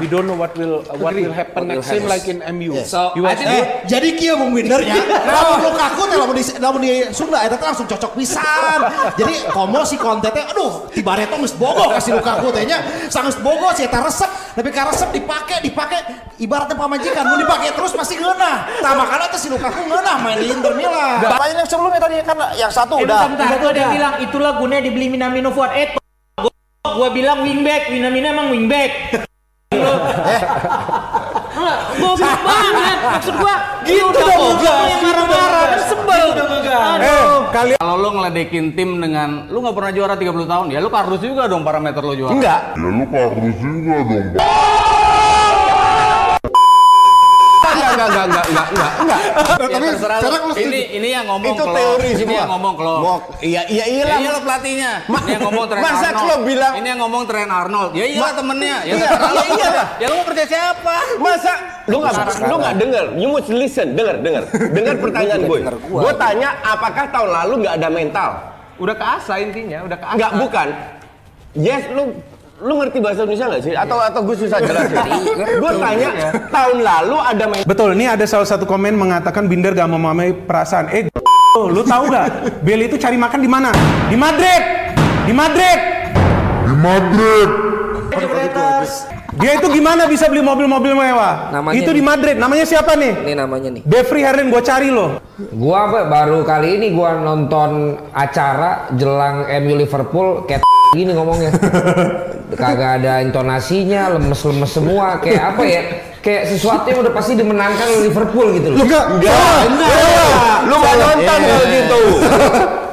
We 0.00 0.08
don't 0.08 0.24
know 0.24 0.32
what 0.34 0.56
will 0.56 0.80
what 0.96 1.12
will 1.12 1.30
happen 1.30 1.68
next. 1.68 1.86
Same 1.86 2.08
like 2.08 2.24
in 2.24 2.40
MU. 2.56 2.80
So, 2.82 3.12
You 3.12 3.28
I 3.28 3.36
think-? 3.36 3.52
Eh, 3.52 3.64
Jadi 3.84 4.16
kia 4.16 4.32
Bung 4.32 4.56
Binder 4.56 4.80
ya. 4.80 4.96
Lamun 4.96 5.68
Lukaku 5.68 6.02
teh 6.08 6.16
lamun 6.16 6.34
di 6.34 6.44
lamun 6.56 6.80
di 6.80 6.90
Sunda 7.12 7.44
eta 7.44 7.60
langsung 7.60 7.84
cocok 7.84 8.16
pisan. 8.16 8.80
Jadi 9.14 9.52
komo 9.52 9.84
si 9.84 9.96
konten 9.96 10.32
teh 10.32 10.40
aduh 10.42 10.88
tiba 10.88 11.12
reto 11.12 11.36
geus 11.36 11.52
bogo 11.52 11.92
kasih 11.92 12.16
Lukaku 12.16 12.48
teh 12.50 12.64
nya. 12.64 12.80
Sangus 13.08 13.36
bogo 13.36 13.68
si 13.72 13.84
eta 13.84 14.00
resep, 14.00 14.28
tapi 14.56 14.72
ka 14.72 14.88
resep 14.88 15.12
dipake 15.12 15.60
dipake 15.60 15.98
ibaratnya 16.38 16.72
pamajikan 16.72 17.24
mun 17.26 17.38
dipake 17.38 17.68
terus 17.70 17.92
pasti 17.92 18.16
ngeunah. 18.16 18.80
Tah 18.80 18.92
makanya 18.96 19.28
teh 19.28 19.38
si 19.38 19.52
Lukaku 19.52 19.84
ngeunah 19.84 20.16
main 20.20 20.40
di 20.40 20.48
Inter 20.48 20.72
Milan. 20.72 21.20
Pertanyaan 21.20 21.60
yang 21.60 21.68
sebelumnya 21.68 22.00
tadi 22.00 22.14
kan 22.24 22.36
yang 22.56 22.72
satu 22.72 22.96
Eh, 22.96 23.04
udah. 23.04 23.28
bentar, 23.28 23.44
bentar. 23.44 23.60
Itu 23.60 23.68
dia 23.70 23.86
bilang 23.92 24.14
itulah 24.18 24.56
gunanya 24.56 24.82
dibeli 24.82 25.06
Minamino 25.06 25.52
Fuad. 25.52 25.76
Eh, 25.76 25.92
gua, 26.40 26.48
gua 26.82 27.08
bilang 27.12 27.44
wingback, 27.44 27.92
Minamino 27.92 28.26
emang 28.26 28.48
wingback. 28.48 29.25
Eh. 29.84 30.42
Goblok 31.96 32.40
banget. 32.44 32.98
Maksud 33.16 33.34
gua, 33.40 33.54
Gitu 33.86 34.02
lu 34.02 34.10
udah 34.12 34.20
dong, 34.20 34.34
goblok 34.36 34.58
ngegas, 34.60 34.66
lu 34.66 34.86
yang 34.86 35.00
gitu 35.00 35.06
marah-marah. 35.06 35.62
dong, 35.62 35.70
Kan 35.72 35.80
sebel. 35.88 36.26
Aduh. 36.76 37.36
Kalau 37.54 37.94
lo 37.96 38.08
ngeledekin 38.20 38.66
tim 38.76 38.90
dengan 39.00 39.48
lu 39.48 39.58
nggak 39.64 39.76
pernah 39.76 39.92
juara 39.94 40.14
30 40.18 40.44
tahun, 40.44 40.66
ya 40.74 40.78
lu 40.82 40.88
harus 40.92 41.20
juga 41.22 41.48
dong 41.48 41.64
parameter 41.64 42.02
lo 42.04 42.12
juara. 42.12 42.32
Enggak, 42.36 42.60
enggak, 42.76 44.36
enggak, 47.96 48.08
enggak, 48.08 48.26
enggak, 48.26 48.46
enggak, 48.46 48.66
enggak, 48.68 48.92
enggak. 48.96 49.20
Nah, 49.56 49.68
tapi 49.72 49.86
sekarang 49.96 50.20
lu 50.20 50.54
ini 50.56 50.80
ini 50.92 51.08
yang 51.10 51.26
ngomong 51.26 51.54
Itu 51.56 51.64
teori 51.66 52.10
Ini 52.16 52.34
yang 52.36 52.50
ngomong 52.50 52.74
Klopp. 52.76 53.00
Mok, 53.00 53.20
iya, 53.40 53.62
iya, 53.66 53.84
iya 53.86 53.96
Ya 53.96 54.04
lah. 54.06 54.18
iyalah 54.20 54.42
pelatihnya. 54.42 54.92
ini 55.06 55.30
yang 55.30 55.42
ngomong 55.42 55.64
Trent 55.66 55.82
Masa 55.82 55.96
Arnold. 56.06 56.20
Klopp 56.20 56.42
bilang- 56.44 56.74
Ini 56.76 56.86
yang 56.86 57.00
ngomong 57.00 57.22
Trent 57.24 57.50
Arnold. 57.50 57.90
Ya 57.92 58.04
iyalah 58.06 58.34
temennya. 58.34 58.76
Ya 58.78 58.92
Iya, 58.92 59.08
lu. 59.08 59.26
iya, 59.26 59.44
iyalah. 59.50 59.86
Ya 59.96 60.06
lu 60.06 60.14
mau 60.14 60.26
percaya 60.26 60.46
siapa? 60.46 60.94
Masa 61.16 61.52
lu 61.86 61.96
nggak 61.98 62.12
lu 62.44 62.54
nggak 62.58 62.74
denger? 62.76 63.04
You 63.16 63.28
must 63.30 63.48
listen, 63.48 63.86
denger, 63.94 64.16
denger, 64.20 64.42
dengar 64.70 64.94
pertanyaan 65.04 65.40
gue. 65.42 65.58
Gue 65.86 66.12
tanya, 66.16 66.48
apakah 66.62 67.04
tahun 67.08 67.30
lalu 67.32 67.54
nggak 67.64 67.74
ada 67.76 67.88
mental? 67.88 68.30
Udah 68.76 68.92
keasa 68.92 69.40
intinya, 69.40 69.80
udah 69.82 69.96
keasa. 69.96 70.14
Enggak, 70.14 70.32
bukan. 70.36 70.68
Yes, 71.56 71.88
lu 71.88 72.12
lu 72.56 72.80
ngerti 72.80 72.98
bahasa 73.04 73.28
Indonesia 73.28 73.46
nggak 73.52 73.62
sih? 73.62 73.74
Atau 73.76 73.98
atau 74.00 74.20
gue 74.24 74.36
susah 74.36 74.58
jelasin? 74.64 74.96
gue 75.60 75.72
tanya, 75.76 76.08
tahun 76.48 76.78
lalu 76.80 77.16
ada 77.20 77.44
mental. 77.44 77.68
Betul, 77.68 77.90
ini 77.92 78.06
ada 78.08 78.24
salah 78.24 78.48
satu 78.48 78.64
komen 78.64 78.96
mengatakan 78.96 79.44
Binder 79.44 79.76
gak 79.76 79.90
memahami 79.90 80.32
perasaan. 80.48 80.88
Eh, 80.88 81.04
lu 81.56 81.82
tahu 81.84 82.08
gak? 82.08 82.60
Bale 82.64 82.84
itu 82.88 82.96
cari 82.96 83.20
makan 83.20 83.40
di 83.44 83.50
mana? 83.50 83.70
Di 84.08 84.16
Madrid. 84.16 84.62
Di 85.28 85.32
Madrid. 85.36 85.80
Dia 89.36 89.60
itu 89.60 89.68
gimana 89.68 90.08
bisa 90.08 90.32
beli 90.32 90.40
mobil-mobil 90.40 90.96
mewah? 90.96 91.52
Namanya 91.52 91.76
itu 91.76 91.90
di 91.92 92.00
nih. 92.00 92.08
Madrid. 92.08 92.36
Namanya 92.40 92.64
siapa 92.64 92.96
nih? 92.96 93.12
Ini 93.28 93.34
namanya 93.36 93.68
nih. 93.68 93.82
Bevry 93.84 94.24
Herlin 94.24 94.48
gue 94.48 94.62
cari 94.64 94.88
loh. 94.88 95.20
Gua 95.52 95.92
apa, 95.92 96.08
baru 96.08 96.40
kali 96.48 96.80
ini 96.80 96.96
gua 96.96 97.20
nonton 97.20 98.00
acara 98.16 98.88
jelang 98.96 99.44
MU 99.60 99.76
Liverpool 99.76 100.48
kayak 100.48 100.64
gini 100.96 101.12
ngomongnya. 101.12 101.52
Kagak 102.60 103.02
ada 103.02 103.20
intonasinya, 103.20 104.16
lemes-lemes 104.16 104.70
semua 104.72 105.20
kayak 105.20 105.42
apa 105.52 105.62
ya? 105.68 105.82
Kayak 106.24 106.56
sesuatu 106.56 106.86
yang 106.88 107.04
udah 107.04 107.12
pasti 107.12 107.36
dimenangkan 107.36 107.86
oleh 107.86 108.02
Liverpool 108.08 108.46
gitu 108.56 108.72
loh. 108.72 108.78
Enggak. 108.80 109.04
Enggak, 109.20 110.60
lu 110.64 110.74
nggak 110.80 110.96
nonton 110.96 111.38
kalau 111.44 111.66
gitu. 111.68 112.00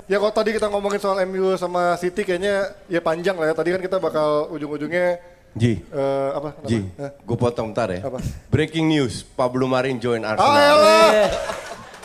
Ya 0.04 0.20
kalau 0.20 0.36
tadi 0.36 0.52
kita 0.52 0.68
ngomongin 0.68 1.00
soal 1.00 1.24
MU 1.24 1.56
sama 1.56 1.96
City 1.96 2.28
kayaknya 2.28 2.76
ya 2.92 3.00
panjang 3.00 3.40
lah 3.40 3.50
ya. 3.50 3.56
Tadi 3.56 3.72
kan 3.72 3.80
kita 3.80 3.98
bakal 4.04 4.52
ujung-ujungnya 4.52 5.16
Ji, 5.54 5.86
eh, 5.86 6.30
apa? 6.32 6.50
kenapa? 6.52 6.66
Ji, 6.66 6.80
Eh, 6.98 7.12
gue 7.14 7.38
potong 7.38 7.70
bentar 7.70 7.86
ya. 7.88 8.02
Apa? 8.02 8.18
Breaking 8.50 8.86
news, 8.88 9.22
Pablo 9.24 9.66
Marin 9.66 9.96
join 9.96 10.22
Arsenal. 10.22 10.50
elah. 10.50 11.30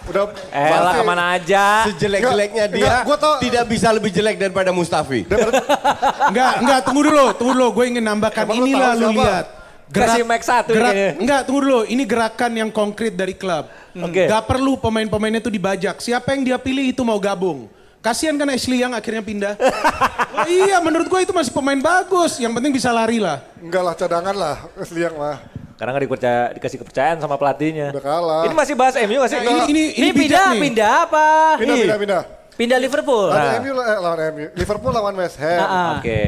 Udah 0.05 0.25
Eh 0.51 0.69
lah 0.71 0.81
pasti. 0.87 0.97
ke 0.97 1.05
mana 1.05 1.25
aja? 1.31 1.65
Sejelek-jeleknya 1.85 2.65
dia 2.67 2.81
enggak, 2.81 3.01
gua 3.05 3.17
tau- 3.17 3.39
tidak 3.39 3.65
bisa 3.67 3.89
lebih 3.91 4.09
jelek 4.11 4.37
daripada 4.39 4.69
Mustafi. 4.71 5.29
Enggak, 6.27 6.53
enggak, 6.61 6.81
tunggu 6.83 7.03
dulu, 7.05 7.27
tunggu 7.35 7.53
dulu. 7.55 7.67
Gue 7.75 7.85
ingin 7.89 8.01
nambahkan 8.03 8.45
Emang 8.45 8.57
lu 8.57 8.65
inilah 8.67 8.93
lu 8.95 9.05
siapa? 9.07 9.17
lihat. 9.19 9.47
Kasih 9.89 10.21
Max 10.23 10.43
satu 10.45 10.71
gerak, 10.71 10.93
kayaknya. 10.93 11.13
enggak, 11.19 11.41
tunggu 11.45 11.61
dulu. 11.63 11.81
Ini 11.85 12.03
gerakan 12.05 12.53
yang 12.55 12.71
konkret 12.71 13.13
dari 13.13 13.33
klub. 13.33 13.69
Oke. 13.95 14.29
Gak 14.29 14.45
perlu 14.45 14.77
pemain-pemainnya 14.77 15.41
itu 15.41 15.49
dibajak. 15.49 15.97
Siapa 15.99 16.29
yang 16.31 16.45
dia 16.45 16.57
pilih 16.57 16.85
itu 16.87 17.01
mau 17.01 17.17
gabung. 17.17 17.69
Kasihan 17.99 18.39
kan 18.39 18.47
Ashley 18.47 18.79
yang 18.79 18.95
akhirnya 18.95 19.21
pindah. 19.21 19.55
Wah, 20.31 20.47
iya, 20.63 20.79
menurut 20.79 21.11
gue 21.11 21.21
itu 21.21 21.35
masih 21.35 21.51
pemain 21.51 21.77
bagus. 21.77 22.39
Yang 22.39 22.53
penting 22.55 22.71
bisa 22.71 22.95
lari 22.95 23.19
lah. 23.19 23.43
Enggak 23.59 23.83
lah 23.83 23.95
cadangan 23.95 24.35
lah 24.35 24.57
Liang 24.89 25.19
lah. 25.19 25.37
Karena 25.75 25.95
nggak 25.95 26.05
dipercaya, 26.07 26.43
dikasih 26.55 26.79
kepercayaan 26.79 27.19
sama 27.19 27.35
pelatihnya. 27.35 27.91
Udah 27.91 28.03
kalah. 28.03 28.43
Ini 28.47 28.55
masih 28.55 28.75
bahas 28.75 28.95
MU 28.99 29.19
nggak 29.19 29.31
sih? 29.31 29.39
Nah, 29.39 29.47
ini- 29.47 29.67
ini- 29.71 29.93
ini 29.95 30.09
pindah, 30.11 30.47
nih. 30.51 30.61
pindah 30.63 30.93
apa? 31.07 31.27
Pindah, 31.59 31.77
pindah, 31.77 31.99
pindah. 31.99 32.23
Pindah 32.55 32.79
Liverpool. 32.79 33.27
Lawan 33.31 33.47
Nah. 33.47 33.59
MU 33.63 33.71
eh, 33.73 33.99
lawan 33.99 34.19
MU. 34.35 34.47
Liverpool 34.55 34.93
lawan 34.93 35.15
West 35.15 35.37
Ham. 35.39 35.59
Ah, 35.59 35.67
ah. 35.67 35.91
Oke. 35.99 36.23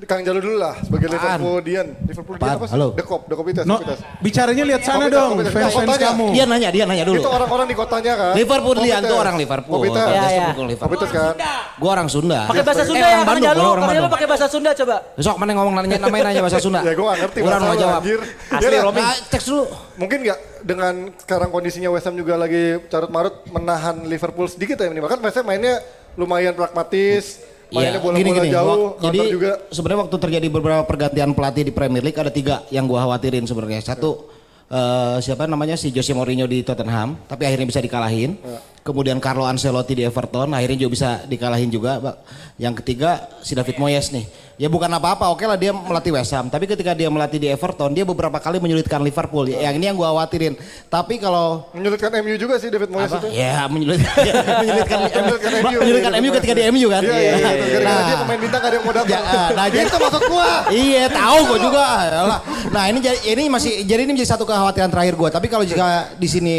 Kang 0.00 0.22
Jalu 0.22 0.38
dulu 0.38 0.56
lah 0.56 0.74
sebagai 0.78 1.08
Apaan? 1.08 1.36
Liverpoolian. 1.36 1.86
Liverpoolian 2.02 2.40
Apaan? 2.40 2.56
apa 2.56 2.64
sih? 2.64 2.74
Halo. 2.74 2.88
Dekop, 2.92 3.20
Dekopitas. 3.26 3.64
No, 3.64 3.76
Dekopitas. 3.76 4.00
bicaranya 4.18 4.64
lihat 4.64 4.80
sana 4.80 4.96
Kopitas, 4.98 5.12
dong, 5.12 5.30
Kopitas. 5.34 5.52
fans-fans 5.52 5.98
kamu. 6.00 6.26
Dia 6.30 6.44
nanya, 6.44 6.68
dia 6.70 6.84
nanya 6.84 7.04
dulu. 7.04 7.20
Itu 7.20 7.30
orang-orang 7.30 7.66
di 7.66 7.76
kotanya 7.76 8.12
kan. 8.14 8.32
Liverpoolian 8.32 8.86
Kopitas. 8.96 9.10
tuh 9.10 9.16
orang 9.18 9.34
Liverpool. 9.36 9.74
Kopitas. 9.76 10.06
Iya, 10.06 10.20
Dia 10.20 10.30
iya. 10.30 10.74
Kopitas 10.76 11.10
kan. 11.10 11.34
Gua 11.76 11.90
orang 11.92 12.08
Sunda. 12.08 12.40
Pakai 12.46 12.62
bahasa 12.62 12.82
Sunda 12.84 13.00
Eh, 13.00 13.10
ya, 13.10 13.20
Kang 13.22 13.40
Jalu. 13.40 13.62
Kang 13.74 13.92
Jalu 13.92 14.08
pakai 14.08 14.26
bahasa 14.28 14.46
Sunda 14.46 14.70
coba. 14.72 14.96
Besok 15.14 15.34
mana 15.36 15.50
ngomong 15.52 15.74
nanya 15.76 15.96
namanya 15.98 16.24
nanya 16.28 16.40
bahasa 16.40 16.58
Sunda. 16.58 16.80
Ya 16.80 16.92
ngerti 16.94 17.38
Gua 17.38 17.48
orang 17.50 17.60
bahasa 17.60 17.74
lu, 17.74 17.82
jawab. 17.82 18.00
anjir. 18.00 18.20
Asli 18.50 18.66
Ya, 18.70 18.80
roaming. 18.80 19.04
Nah, 19.04 19.16
teks 19.28 19.44
dulu. 19.46 19.64
Mungkin 19.96 20.18
gak 20.22 20.38
dengan 20.60 20.94
sekarang 21.18 21.48
kondisinya 21.50 21.88
West 21.88 22.04
Ham 22.04 22.14
juga 22.14 22.36
lagi 22.36 22.62
carut 22.86 23.08
marut 23.08 23.34
menahan 23.46 24.00
Liverpool 24.02 24.44
sedikit 24.44 24.76
ya 24.76 24.86
minimal 24.86 25.08
kan 25.08 25.20
West 25.20 25.36
Ham 25.36 25.44
mainnya 25.44 25.80
lumayan 26.14 26.52
pragmatis, 26.52 27.40
mainnya 27.70 27.90
Iya, 27.92 28.00
bola-bola 28.00 28.46
jauh, 28.46 28.66
Wak- 28.68 29.02
Jadi 29.02 29.18
juga. 29.30 29.50
sebenarnya 29.68 30.00
waktu 30.04 30.16
terjadi 30.18 30.46
beberapa 30.48 30.82
pergantian 30.84 31.30
pelatih 31.30 31.62
di 31.62 31.72
Premier 31.72 32.02
League 32.02 32.16
ada 32.16 32.28
tiga 32.28 32.66
yang 32.68 32.84
gua 32.84 33.02
khawatirin 33.02 33.44
sebenarnya. 33.44 33.80
Satu 33.80 34.26
eh, 34.66 35.16
siapa 35.20 35.46
namanya 35.46 35.74
si 35.74 35.90
Jose 35.90 36.10
Mourinho 36.10 36.44
di 36.44 36.62
Tottenham, 36.62 37.18
tapi 37.24 37.42
akhirnya 37.42 37.66
bisa 37.66 37.78
dikalahin. 37.78 38.38
Kemudian 38.80 39.20
Carlo 39.20 39.44
Ancelotti 39.44 39.92
di 39.92 40.02
Everton, 40.02 40.56
akhirnya 40.56 40.78
juga 40.80 40.90
bisa 40.90 41.08
dikalahin 41.28 41.68
juga. 41.68 42.00
Pak. 42.00 42.16
Yang 42.56 42.74
ketiga 42.80 43.28
si 43.40 43.52
David 43.52 43.76
Moyes 43.76 44.08
nih. 44.08 44.24
Ya 44.56 44.68
bukan 44.68 44.88
apa-apa, 44.88 45.32
oke 45.32 45.40
lah 45.40 45.56
dia 45.56 45.72
melatih 45.72 46.12
West 46.12 46.32
Ham. 46.32 46.48
Tapi 46.48 46.64
ketika 46.64 46.92
dia 46.92 47.08
melatih 47.08 47.36
di 47.36 47.48
Everton, 47.48 47.92
dia 47.92 48.04
beberapa 48.04 48.36
kali 48.36 48.56
menyulitkan 48.56 49.00
Liverpool. 49.00 49.48
Yang 49.48 49.72
ini 49.76 49.84
yang 49.88 49.96
gua 49.96 50.12
khawatirin. 50.12 50.52
Tapi 50.84 51.16
kalau 51.16 51.64
Menyulitkan 51.72 52.12
MU 52.20 52.36
juga 52.36 52.56
sih 52.56 52.68
David 52.68 52.88
Moyes 52.88 53.08
apa? 53.08 53.24
itu. 53.24 53.28
Ya 53.32 53.64
menyulitkan, 53.64 54.12
menyulitkan, 54.60 54.98
Menyulitkan 55.00 55.50
MU. 55.64 55.78
menyulitkan 55.80 56.12
MU 56.16 56.30
ketika 56.36 56.52
di 56.52 56.62
MU 56.68 56.86
kan. 56.88 57.02
Iya, 57.04 57.16
iya, 57.16 57.32
iya. 57.32 57.32
Gara-gara 57.40 57.84
Nah, 57.84 58.00
dia 58.00 58.16
pemain 58.16 58.40
bintang 58.40 58.60
gak 58.60 58.68
ada 58.68 58.76
yang 58.76 58.84
mau 58.84 58.92
datang. 58.92 59.08
Ya, 59.08 59.20
nah, 59.52 59.64
Ya, 59.64 59.72
jadi 59.72 59.84
itu 59.86 59.96
maksud 59.96 60.22
gua. 60.24 60.48
Iya 60.68 61.04
tahu 61.08 61.38
gue 61.46 61.58
juga. 61.62 61.84
Yalah. 62.02 62.40
Nah 62.68 62.84
ini 62.88 62.98
jadi 63.00 63.18
ini 63.28 63.42
masih 63.48 63.72
jadi 63.84 64.00
ini 64.04 64.12
menjadi 64.12 64.30
satu 64.32 64.44
kekhawatiran 64.44 64.88
terakhir 64.88 65.14
gue. 65.16 65.28
Tapi 65.30 65.46
kalau 65.48 65.64
jika 65.64 65.84
di 66.16 66.28
sini 66.28 66.56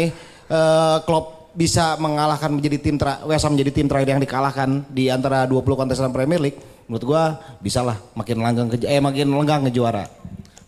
eh, 0.48 0.96
Klopp 1.02 1.41
bisa 1.52 2.00
mengalahkan 2.00 2.48
menjadi 2.48 2.80
tim 2.80 2.96
West 3.28 3.44
Ham 3.44 3.52
menjadi 3.52 3.72
tim 3.72 3.86
terakhir 3.88 4.16
yang 4.16 4.22
dikalahkan 4.24 4.88
di 4.88 5.12
antara 5.12 5.44
20 5.44 5.62
kontestan 5.76 6.08
Premier 6.08 6.40
League, 6.40 6.60
menurut 6.88 7.04
gue 7.04 7.22
bisa 7.60 7.84
lah 7.84 8.00
makin 8.16 8.40
langgang 8.40 8.68
ke, 8.72 8.80
eh 8.88 9.00
makin 9.00 9.28
lenggang 9.28 9.68
ngejuara. 9.68 10.08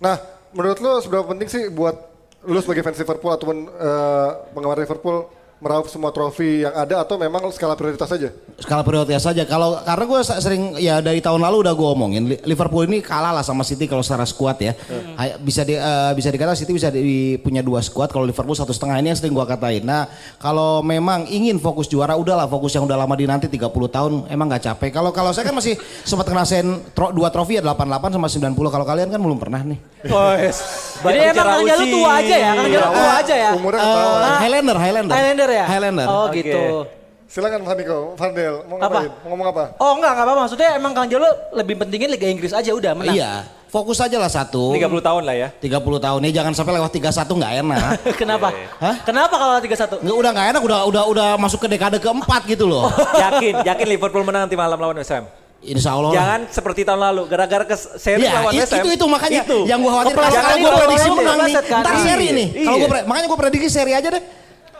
Nah, 0.04 0.16
menurut 0.52 0.78
lu 0.84 0.92
seberapa 1.00 1.24
penting 1.24 1.48
sih 1.48 1.62
buat 1.72 1.96
lu 2.44 2.60
sebagai 2.60 2.84
fans 2.84 3.00
Liverpool 3.00 3.32
ataupun 3.32 3.56
eh, 3.72 4.30
penggemar 4.52 4.76
Liverpool 4.76 5.24
meraup 5.64 5.88
semua 5.88 6.12
trofi 6.12 6.60
yang 6.60 6.76
ada 6.76 7.00
atau 7.00 7.16
memang 7.16 7.48
skala 7.48 7.72
prioritas 7.72 8.04
saja? 8.04 8.28
skala 8.54 8.84
prioritas 8.84 9.18
saja. 9.18 9.42
Kalau 9.42 9.80
karena 9.80 10.04
gue 10.04 10.20
sering 10.22 10.62
ya 10.76 11.00
dari 11.00 11.18
tahun 11.18 11.40
lalu 11.40 11.64
udah 11.64 11.72
gue 11.72 11.88
omongin 11.90 12.22
Li- 12.28 12.42
Liverpool 12.44 12.84
ini 12.84 13.00
kalah 13.00 13.32
lah 13.32 13.40
sama 13.40 13.64
City 13.64 13.88
kalau 13.88 13.98
secara 13.98 14.22
skuad 14.22 14.60
ya. 14.60 14.76
Hay- 15.16 15.40
Bisa 15.40 15.64
di, 15.64 15.74
eh, 15.74 16.12
bisa 16.12 16.28
dikata 16.28 16.52
City 16.52 16.70
bisa 16.70 16.86
di- 16.88 17.02
punya 17.36 17.60
dua 17.60 17.80
skuad 17.80 18.08
kalau 18.08 18.22
Liverpool 18.22 18.54
satu 18.54 18.70
setengah 18.70 19.00
ini 19.00 19.08
yang 19.08 19.18
sering 19.18 19.32
gue 19.32 19.42
katain. 19.42 19.82
Nah 19.82 20.06
kalau 20.36 20.80
memang 20.80 21.24
ingin 21.26 21.56
fokus 21.56 21.88
juara 21.88 22.14
udahlah 22.14 22.44
fokus 22.44 22.70
yang 22.70 22.84
udah 22.84 22.94
lama 22.94 23.14
di 23.14 23.24
nanti 23.24 23.48
30 23.48 23.64
tahun 23.88 24.12
emang 24.28 24.46
nggak 24.46 24.62
capek. 24.66 24.90
Kalau 24.92 25.10
kalau 25.10 25.32
saya 25.32 25.42
kan 25.42 25.56
masih 25.56 25.74
sempat 26.02 26.28
ngerasain 26.28 26.66
tro, 26.92 27.10
dua 27.10 27.32
trofi 27.32 27.56
ya 27.56 27.62
88 27.64 28.12
sama 28.12 28.28
90. 28.28 28.70
Kalau 28.70 28.84
kalian 28.84 29.08
kan 29.08 29.18
belum 29.18 29.38
pernah 29.40 29.64
nih. 29.64 29.78
Oh, 30.04 30.36
yes. 30.36 30.58
Jadi 31.00 31.18
emang 31.32 31.46
Kang 31.48 31.64
Jalu 31.64 31.84
tua 31.90 32.10
aja 32.20 32.36
ya, 32.36 32.50
Kang 32.52 32.68
Jalu 32.68 32.88
tua 32.92 33.12
aja 33.18 33.34
ya. 33.34 33.50
Umurnya 33.56 33.80
ketahuan. 33.80 34.30
Highlander, 34.38 34.76
Highlander. 34.76 35.14
Highlander 35.14 35.50
ya? 35.54 35.64
Highlander. 35.64 36.06
Oh 36.06 36.26
Oke. 36.26 36.40
gitu. 36.40 36.62
Silakan 37.24 37.66
Fandiko, 37.66 38.14
Fardel, 38.14 38.62
mau 38.64 38.76
Apa? 38.76 38.84
ngapain? 39.00 39.10
Mau 39.24 39.28
ngomong 39.34 39.48
apa? 39.48 39.64
Oh 39.76 39.96
enggak, 39.96 40.10
enggak 40.12 40.24
apa-apa. 40.24 40.40
Maksudnya 40.44 40.68
emang 40.76 40.92
Kang 40.92 41.08
Jalu 41.08 41.26
lebih 41.50 41.74
pentingin 41.76 42.06
Liga 42.06 42.28
Inggris 42.28 42.52
aja 42.52 42.70
udah 42.70 42.92
menang. 42.94 43.10
Iya, 43.10 43.42
fokus 43.66 43.98
aja 43.98 44.14
lah 44.14 44.28
satu. 44.28 44.70
30 44.70 44.86
tahun 45.02 45.22
lah 45.24 45.34
ya. 45.34 45.48
30 45.50 45.82
tahun 45.98 46.18
nih 46.20 46.32
jangan 46.32 46.52
sampai 46.52 46.78
lewat 46.78 46.94
31 46.94 47.10
nggak 47.34 47.52
enak. 47.58 47.80
Kenapa? 48.20 48.48
Hah? 48.78 48.96
Kenapa 49.02 49.34
kalau 49.34 49.54
31? 49.58 50.04
Nggak, 50.04 50.14
udah 50.14 50.30
nggak 50.30 50.46
enak, 50.54 50.62
udah 50.62 50.78
udah 50.86 51.02
udah 51.10 51.28
masuk 51.34 51.58
ke 51.58 51.74
dekade 51.74 51.98
keempat 51.98 52.46
gitu 52.46 52.70
loh. 52.70 52.86
Yakin, 53.26 53.66
yakin 53.66 53.86
Liverpool 53.88 54.22
menang 54.22 54.46
nanti 54.46 54.54
malam 54.54 54.78
lawan 54.78 54.94
West 54.94 55.10
Ham. 55.10 55.26
Insya 55.64 55.96
Allah. 55.96 56.12
lah. 56.12 56.14
Jangan 56.14 56.40
seperti 56.52 56.80
tahun 56.84 57.00
lalu, 57.02 57.22
gara-gara 57.24 57.64
ke 57.64 57.74
seri 57.74 58.20
Ya, 58.22 58.36
lawan 58.36 58.52
itu, 58.52 58.62
West 58.62 58.72
Ham. 58.76 58.84
itu 58.84 58.88
itu 58.94 59.04
makanya 59.08 59.42
Itu. 59.42 59.58
yang 59.64 59.80
gue 59.80 59.90
khawatir 59.90 60.12
kalau 60.14 60.28
gue 60.60 60.72
prediksi 60.76 61.08
menang 61.10 61.38
nih, 61.40 61.54
ntar 61.56 61.92
Iya, 61.96 62.04
seri 62.04 62.26
nih. 62.30 62.48
iya. 62.52 62.66
Kalau 62.68 62.76
gue 62.78 62.88
makanya 63.08 63.26
gue 63.26 63.38
prediksi 63.42 63.68
seri 63.72 63.92
aja 63.96 64.08
deh. 64.12 64.22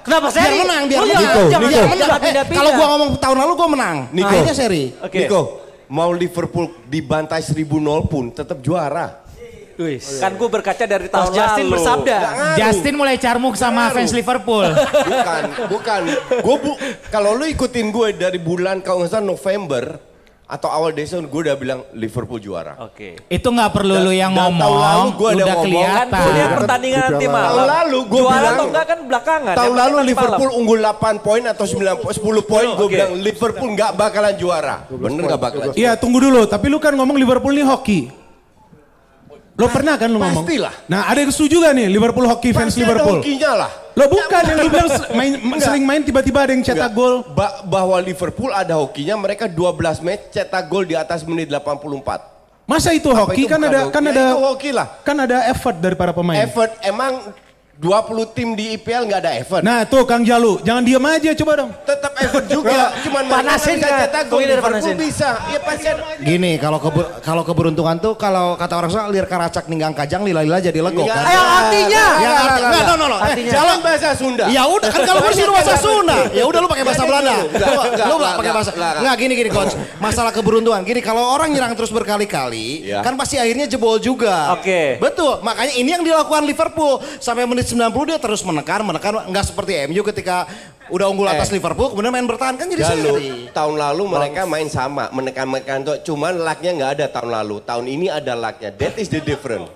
Kenapa 0.04 0.28
Biar 0.28 0.44
seri? 0.46 0.56
menang, 0.60 0.82
biar 0.84 0.98
Oh, 0.98 1.02
menang. 1.02 1.16
jangan, 1.16 1.32
Biar 1.34 1.48
jangan, 1.48 1.64
menang. 1.64 1.98
jangan 1.98 2.14
Eh, 2.14 2.22
pindah-pindah. 2.22 2.58
Kalau 2.58 2.70
gue 2.70 2.86
ngomong 2.86 3.10
tahun 3.16 3.36
lalu 3.40 3.52
gue 3.54 3.68
menang. 3.72 3.96
Niko. 4.10 4.28
Akhirnya 4.28 4.54
seri. 4.54 4.84
Oke. 4.98 5.16
Niko, 5.18 5.40
mau 5.88 6.10
Liverpool 6.12 6.66
dibantai 6.84 7.40
1000 7.40 7.64
pun 8.04 8.24
tetap 8.28 8.60
juara. 8.60 9.24
Wis. 9.74 10.22
Kan 10.22 10.38
gue 10.38 10.46
berkaca 10.46 10.84
dari 10.84 11.08
tahun 11.08 11.26
Coach 11.26 11.34
Justin 11.34 11.64
lalu. 11.64 11.72
bersabda. 11.74 12.18
Justin 12.54 12.94
mulai 12.94 13.16
carmuk 13.16 13.54
sama 13.54 13.90
fans 13.90 14.12
Liverpool. 14.12 14.70
Bukan, 14.70 15.42
bukan. 15.66 16.00
Gue 16.38 16.56
bu, 16.60 16.72
kalau 17.08 17.34
lu 17.34 17.42
ikutin 17.44 17.90
gue 17.90 18.14
dari 18.14 18.38
bulan 18.38 18.78
kalau 18.78 19.02
nggak 19.02 19.10
salah 19.10 19.26
November 19.26 19.98
atau 20.44 20.68
awal 20.68 20.92
Desember 20.92 21.24
gue 21.24 21.40
udah 21.42 21.57
bilang 21.57 21.80
Liverpool 21.90 22.37
juara. 22.37 22.76
Oke. 22.78 23.16
Itu 23.26 23.48
nggak 23.48 23.70
perlu 23.72 23.96
lu 23.98 24.12
yang 24.12 24.28
dan 24.30 24.44
tahun 24.44 24.52
ngomong, 24.52 24.74
lalu 24.76 25.09
gua 25.11 25.28
ada 25.28 25.35
udah 25.35 25.46
ngomong, 25.46 25.57
Kan 25.57 25.64
kelihatan. 25.64 26.20
gue 26.20 26.33
lihat 26.33 26.50
pertandingan 26.54 27.00
Di 27.00 27.09
nanti 27.09 27.26
malam. 27.26 27.48
Tahun 27.48 27.64
lalu 27.66 27.98
gua 28.04 28.18
Juara 28.18 28.28
bilang- 28.37 28.52
atau 28.52 28.64
enggak 28.66 28.85
kan 28.85 28.98
belakangan. 29.04 29.54
Tahun 29.57 29.74
lalu 29.74 29.94
nanti 29.94 30.09
Liverpool 30.11 30.44
malam. 30.46 30.59
unggul 30.61 30.78
8 30.78 31.16
poin 31.18 31.42
atau 31.44 31.64
9 31.64 31.96
po- 31.96 32.12
10 32.12 32.42
poin 32.44 32.66
gue 32.70 32.87
Oke. 32.87 32.92
bilang 32.92 33.11
Liverpool 33.16 33.68
nggak 33.72 33.90
bakalan 33.94 34.35
juara. 34.37 34.76
Bener 34.87 35.22
nggak 35.24 35.40
bakalan? 35.40 35.66
Iya 35.72 35.92
tunggu 35.96 36.18
dulu, 36.20 36.44
tapi 36.44 36.66
lu 36.68 36.76
kan 36.76 36.92
ngomong 36.92 37.16
Liverpool 37.16 37.50
ini 37.50 37.64
hoki. 37.64 38.00
Lo 39.54 39.70
pernah 39.70 39.94
kan 39.94 40.11
lu 40.11 40.18
ngomong? 40.18 40.44
Pastilah. 40.44 40.74
Nah 40.87 41.07
ada 41.07 41.18
yang 41.18 41.30
setuju 41.30 41.62
gak 41.62 41.72
nih 41.72 41.87
Liverpool 41.87 42.26
hoki 42.26 42.50
fans 42.50 42.74
Pasti 42.74 42.83
ada 42.83 42.90
Liverpool? 42.90 43.22
hokinya 43.22 43.50
lah. 43.54 43.70
Lo 43.94 44.04
bukan 44.07 44.42
yang 44.44 44.59
lu 44.59 44.68
bilang 44.68 44.90
main, 45.12 45.33
Enggak. 45.37 45.62
sering 45.64 45.85
main 45.85 46.02
tiba-tiba 46.02 46.38
ada 46.40 46.50
yang 46.50 46.62
cetak 46.62 46.90
gol. 46.90 47.22
Ba- 47.28 47.62
bahwa 47.62 47.94
Liverpool 47.96 48.50
ada 48.50 48.74
hokinya 48.74 49.14
mereka 49.16 49.46
12 49.46 49.70
match 50.00 50.22
cetak 50.30 50.66
gol 50.66 50.83
di 50.83 50.94
atas 50.94 51.22
menit 51.22 51.46
84. 51.46 52.35
Masa 52.64 52.90
itu 52.90 53.07
Apa 53.07 53.28
hoki 53.28 53.44
itu 53.44 53.46
kan 53.46 53.61
ada 53.61 53.80
hoki? 53.83 53.92
kan 53.92 54.02
Ya, 54.02 54.11
ada 54.11 54.24
hoki 54.35 54.70
lah. 54.72 54.87
kan 55.00 55.16
ada 55.16 55.46
effort 55.46 55.76
dari 55.76 55.94
para 55.94 56.11
pemain. 56.11 56.40
Effort 56.40 56.72
emang 56.80 57.20
20 57.74 57.90
tim 58.30 58.54
di 58.54 58.78
IPL 58.78 59.02
nggak 59.04 59.20
ada 59.20 59.32
effort. 59.34 59.60
Nah 59.60 59.82
tuh 59.82 60.06
Kang 60.06 60.22
Jalu, 60.22 60.62
jangan 60.62 60.80
diam 60.80 61.02
aja 61.02 61.34
coba 61.34 61.52
dong. 61.58 61.70
Tetap 61.82 62.12
effort 62.16 62.46
juga. 62.46 62.94
Cuman 63.02 63.22
Panasin 63.26 63.76
kan? 63.76 63.90
dari 64.06 64.46
Liverpool 64.46 64.94
bisa. 64.94 65.30
Iya 65.50 65.58
pasti 65.58 65.87
ada. 65.90 66.02
Gini 66.16 66.54
kalau 66.56 66.78
keber, 66.78 67.04
kalau 67.18 67.42
keberuntungan 67.42 67.98
tuh 67.98 68.14
kalau 68.14 68.54
kata 68.54 68.74
orang 68.78 68.88
Sunda 68.88 69.10
lir 69.10 69.26
karacak 69.26 69.66
ninggang 69.66 69.90
kajang 69.90 70.22
lila-lila 70.22 70.62
jadi 70.62 70.78
legok 70.78 71.02
Nggak 71.02 71.18
kan. 71.18 71.26
Eh, 71.26 71.34
artinya? 71.34 72.04
Ya, 72.14 72.30
arti- 72.32 72.62
nggak, 72.62 72.84
no, 72.87 72.94
no, 72.94 73.04
no. 73.04 73.16
Eh, 73.16 73.26
Artinya. 73.26 73.52
Jalan 73.52 73.78
bahasa 73.82 74.08
Sunda. 74.14 74.44
Ya 74.46 74.62
udah 74.64 74.88
kan 74.88 75.00
kalau 75.02 75.20
bersih 75.26 75.44
bahasa 75.50 75.74
Sunda. 75.76 76.16
Ya 76.30 76.44
udah 76.46 76.58
lu 76.62 76.68
pakai 76.70 76.84
bahasa 76.87 77.02
Belanda. 77.02 77.34
Enggak, 77.34 77.68
Lu 77.74 77.82
enggak, 77.82 78.06
enggak, 78.06 78.34
pakai 78.38 78.52
bahasa. 78.54 78.70
enggak, 78.70 78.87
enggak. 78.87 79.02
Enggak 79.02 79.16
gini 79.18 79.32
gini 79.34 79.50
coach. 79.50 79.72
Masalah 79.98 80.30
keberuntungan. 80.30 80.80
Gini 80.87 81.00
kalau 81.02 81.26
orang 81.26 81.50
nyerang 81.50 81.74
terus 81.74 81.90
berkali-kali 81.90 82.87
Ya. 82.87 83.02
kan 83.02 83.18
pasti 83.18 83.34
akhirnya 83.34 83.66
jebol 83.66 83.98
juga. 83.98 84.54
Oke. 84.54 84.96
Betul. 84.96 85.42
Makanya 85.42 85.74
ini 85.74 85.90
yang 85.90 86.00
dilakukan 86.00 86.46
Liverpool 86.46 87.02
sampai 87.18 87.44
menit 87.44 87.63
90 87.66 87.81
dia 88.07 88.18
terus 88.18 88.40
menekan 88.40 88.81
menekan 88.83 89.24
nggak 89.27 89.44
seperti 89.44 89.87
MU 89.87 90.03
ketika 90.03 90.44
udah 90.87 91.07
unggul 91.07 91.24
atas 91.24 91.48
Eh. 91.48 91.57
Liverpool 91.57 91.90
kemudian 91.90 92.11
main 92.11 92.24
bertahan 92.24 92.55
kan 92.55 92.66
jadi 92.66 92.85
seri. 92.85 93.48
tahun 93.50 93.74
lalu 93.74 94.03
mereka 94.07 94.44
main 94.44 94.68
sama 94.68 95.09
menekan-menekan 95.11 95.79
tuh 95.83 95.96
cuman 96.05 96.37
lucknya 96.37 96.70
nggak 96.72 96.90
ada 96.94 97.07
tahun 97.11 97.31
lalu 97.33 97.57
tahun 97.61 97.85
ini 97.87 98.07
ada 98.09 98.33
lucknya 98.35 98.70
that 98.70 98.94
is 98.96 99.09
the 99.09 99.18
difference 99.18 99.68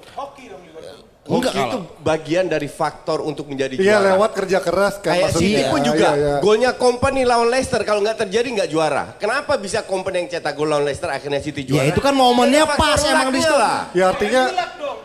Enggak 1.28 1.52
Hoki 1.52 1.60
itu 1.60 1.78
bagian 2.00 2.48
dari 2.48 2.64
faktor 2.64 3.20
untuk 3.20 3.52
menjadi 3.52 3.76
Iya 3.76 4.00
juara 4.00 4.16
lewat 4.16 4.30
kerja 4.32 4.58
keras 4.64 4.96
kan 4.96 5.12
Kayak 5.12 5.36
City 5.36 5.60
pun 5.68 5.76
Iya, 5.76 5.84
juga 5.84 6.08
iya. 6.16 6.34
golnya 6.40 6.70
company 6.72 7.20
lawan 7.20 7.52
Leicester 7.52 7.84
kalau 7.84 8.00
nggak 8.00 8.24
terjadi 8.24 8.48
nggak 8.48 8.68
juara. 8.72 9.12
Kenapa 9.20 9.60
bisa 9.60 9.84
company 9.84 10.24
yang 10.24 10.28
cetak 10.30 10.56
gol 10.56 10.72
lawan 10.72 10.88
Leicester 10.88 11.12
akhirnya 11.12 11.44
City 11.44 11.68
juara? 11.68 11.84
Ya 11.84 11.92
itu 11.92 12.00
kan 12.00 12.16
momennya 12.16 12.64
pas 12.72 12.96
emang 13.04 13.28
di 13.28 13.44
situ. 13.44 13.52
lah. 13.52 13.92
Ya 13.92 14.08
artinya, 14.08 14.42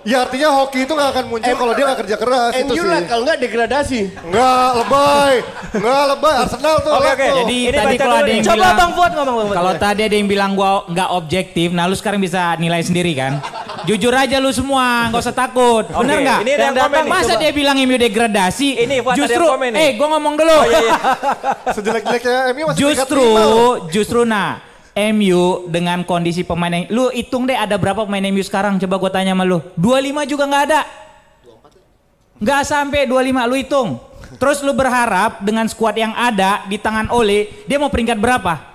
ya 0.03 0.17
artinya 0.21 0.49
hoki 0.53 0.83
itu 0.83 0.91
gak 0.91 1.09
akan 1.11 1.25
muncul 1.27 1.53
kalau 1.55 1.73
dia 1.73 1.85
gak 1.87 1.99
kerja 2.03 2.15
keras 2.19 2.51
itu 2.53 2.73
sih. 2.75 2.83
lah 2.83 3.01
kalau 3.03 3.23
nggak 3.23 3.39
degradasi. 3.39 3.99
Enggak 4.19 4.69
lebay, 4.83 5.33
enggak 5.73 6.03
lebay. 6.11 6.33
Arsenal 6.43 6.75
tuh. 6.79 6.91
Oke, 6.93 7.09
oke. 7.09 7.23
tuh. 7.23 7.37
Jadi 7.41 7.57
Ini 7.63 7.71
tadi 7.73 7.95
kalau 7.95 8.15
ada 8.17 8.29
yang 8.29 8.43
Coba 8.43 8.55
bilang 8.55 8.75
Bang 8.75 8.91
Fuad 8.93 9.11
ngomong 9.15 9.35
Bang 9.39 9.55
kalau 9.55 9.73
tadi 9.75 10.01
ada 10.03 10.15
yang 10.15 10.27
bilang 10.27 10.51
gua 10.53 10.71
nggak 10.85 11.09
objektif, 11.09 11.67
nah 11.71 11.83
lu 11.85 11.95
sekarang 11.95 12.19
bisa 12.19 12.55
nilai 12.57 12.81
sendiri 12.81 13.15
kan? 13.15 13.39
Jujur 13.83 14.11
aja 14.11 14.39
lu 14.39 14.51
semua, 14.51 15.11
nggak 15.11 15.23
usah 15.23 15.35
takut. 15.35 15.83
Bener 15.87 16.17
Oke, 16.19 16.23
nggak? 16.23 16.39
ini 16.39 16.51
ada 16.51 16.63
yang 16.63 16.75
komen 16.77 17.03
Masa 17.05 17.33
dia 17.35 17.51
bilang 17.51 17.75
MU 17.79 17.95
degradasi? 17.95 18.69
Ini, 18.79 18.95
Fuad, 18.99 19.15
ada 19.15 19.19
justru, 19.23 19.43
yang 19.43 19.53
komen 19.55 19.69
nih. 19.71 19.81
eh 19.81 19.89
gua 19.95 20.07
ngomong 20.15 20.33
dulu. 20.35 20.55
Oh 20.55 20.65
iya 20.67 20.79
iya. 20.83 20.97
Sejelek-jeleknya 21.75 22.37
MU 22.51 22.63
masih 22.67 22.79
Justru, 22.79 23.27
justru 23.87 24.19
nah 24.23 24.72
MU 24.93 25.43
dengan 25.67 26.01
kondisi 26.01 26.41
pemain 26.41 26.69
yang 26.69 26.86
lu 26.88 27.10
hitung 27.10 27.43
deh 27.43 27.53
ada 27.53 27.73
berapa 27.75 28.03
pemain 28.03 28.21
MU 28.23 28.39
sekarang 28.39 28.77
coba 28.77 28.95
gua 28.97 29.12
tanya 29.12 29.34
sama 29.34 29.41
lu 29.41 29.58
25 29.75 29.89
juga 30.27 30.43
nggak 30.45 30.63
ada 30.67 30.82
nggak 32.38 32.62
sampai 32.62 33.01
25 33.03 33.49
lu 33.49 33.56
hitung 33.56 33.89
terus 34.36 34.60
lu 34.60 34.71
berharap 34.71 35.41
dengan 35.41 35.65
skuad 35.65 35.93
yang 35.93 36.12
ada 36.12 36.65
di 36.65 36.75
tangan 36.75 37.10
Ole 37.10 37.65
dia 37.65 37.77
mau 37.77 37.88
peringkat 37.88 38.15
berapa 38.15 38.73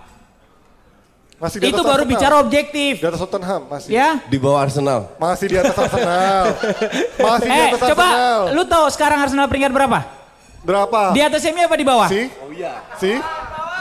Masih 1.38 1.62
di 1.62 1.70
Itu 1.70 1.87
baru 1.87 2.02
Arsenal. 2.02 2.11
bicara 2.11 2.35
objektif. 2.42 2.98
Di 2.98 3.07
atas 3.07 3.22
Tottenham 3.22 3.62
masih. 3.70 3.94
Ya. 3.94 4.18
Di 4.26 4.42
bawah 4.42 4.59
Arsenal. 4.59 5.07
Masih 5.16 5.46
di 5.46 5.54
atas 5.54 5.78
Arsenal. 5.78 6.44
Masih 7.31 7.46
di 7.46 7.54
Eh, 7.54 7.66
atas 7.70 7.81
coba 7.87 8.07
Arsenal. 8.11 8.40
lu 8.50 8.62
tahu 8.66 8.85
sekarang 8.90 9.18
Arsenal 9.22 9.46
peringkat 9.46 9.70
berapa? 9.70 9.98
Berapa? 10.66 11.14
Di 11.14 11.22
atas 11.22 11.46
MU 11.46 11.62
apa 11.62 11.76
di 11.78 11.87
bawah? 11.87 12.11
Si? 12.11 12.26
Si? 12.98 13.12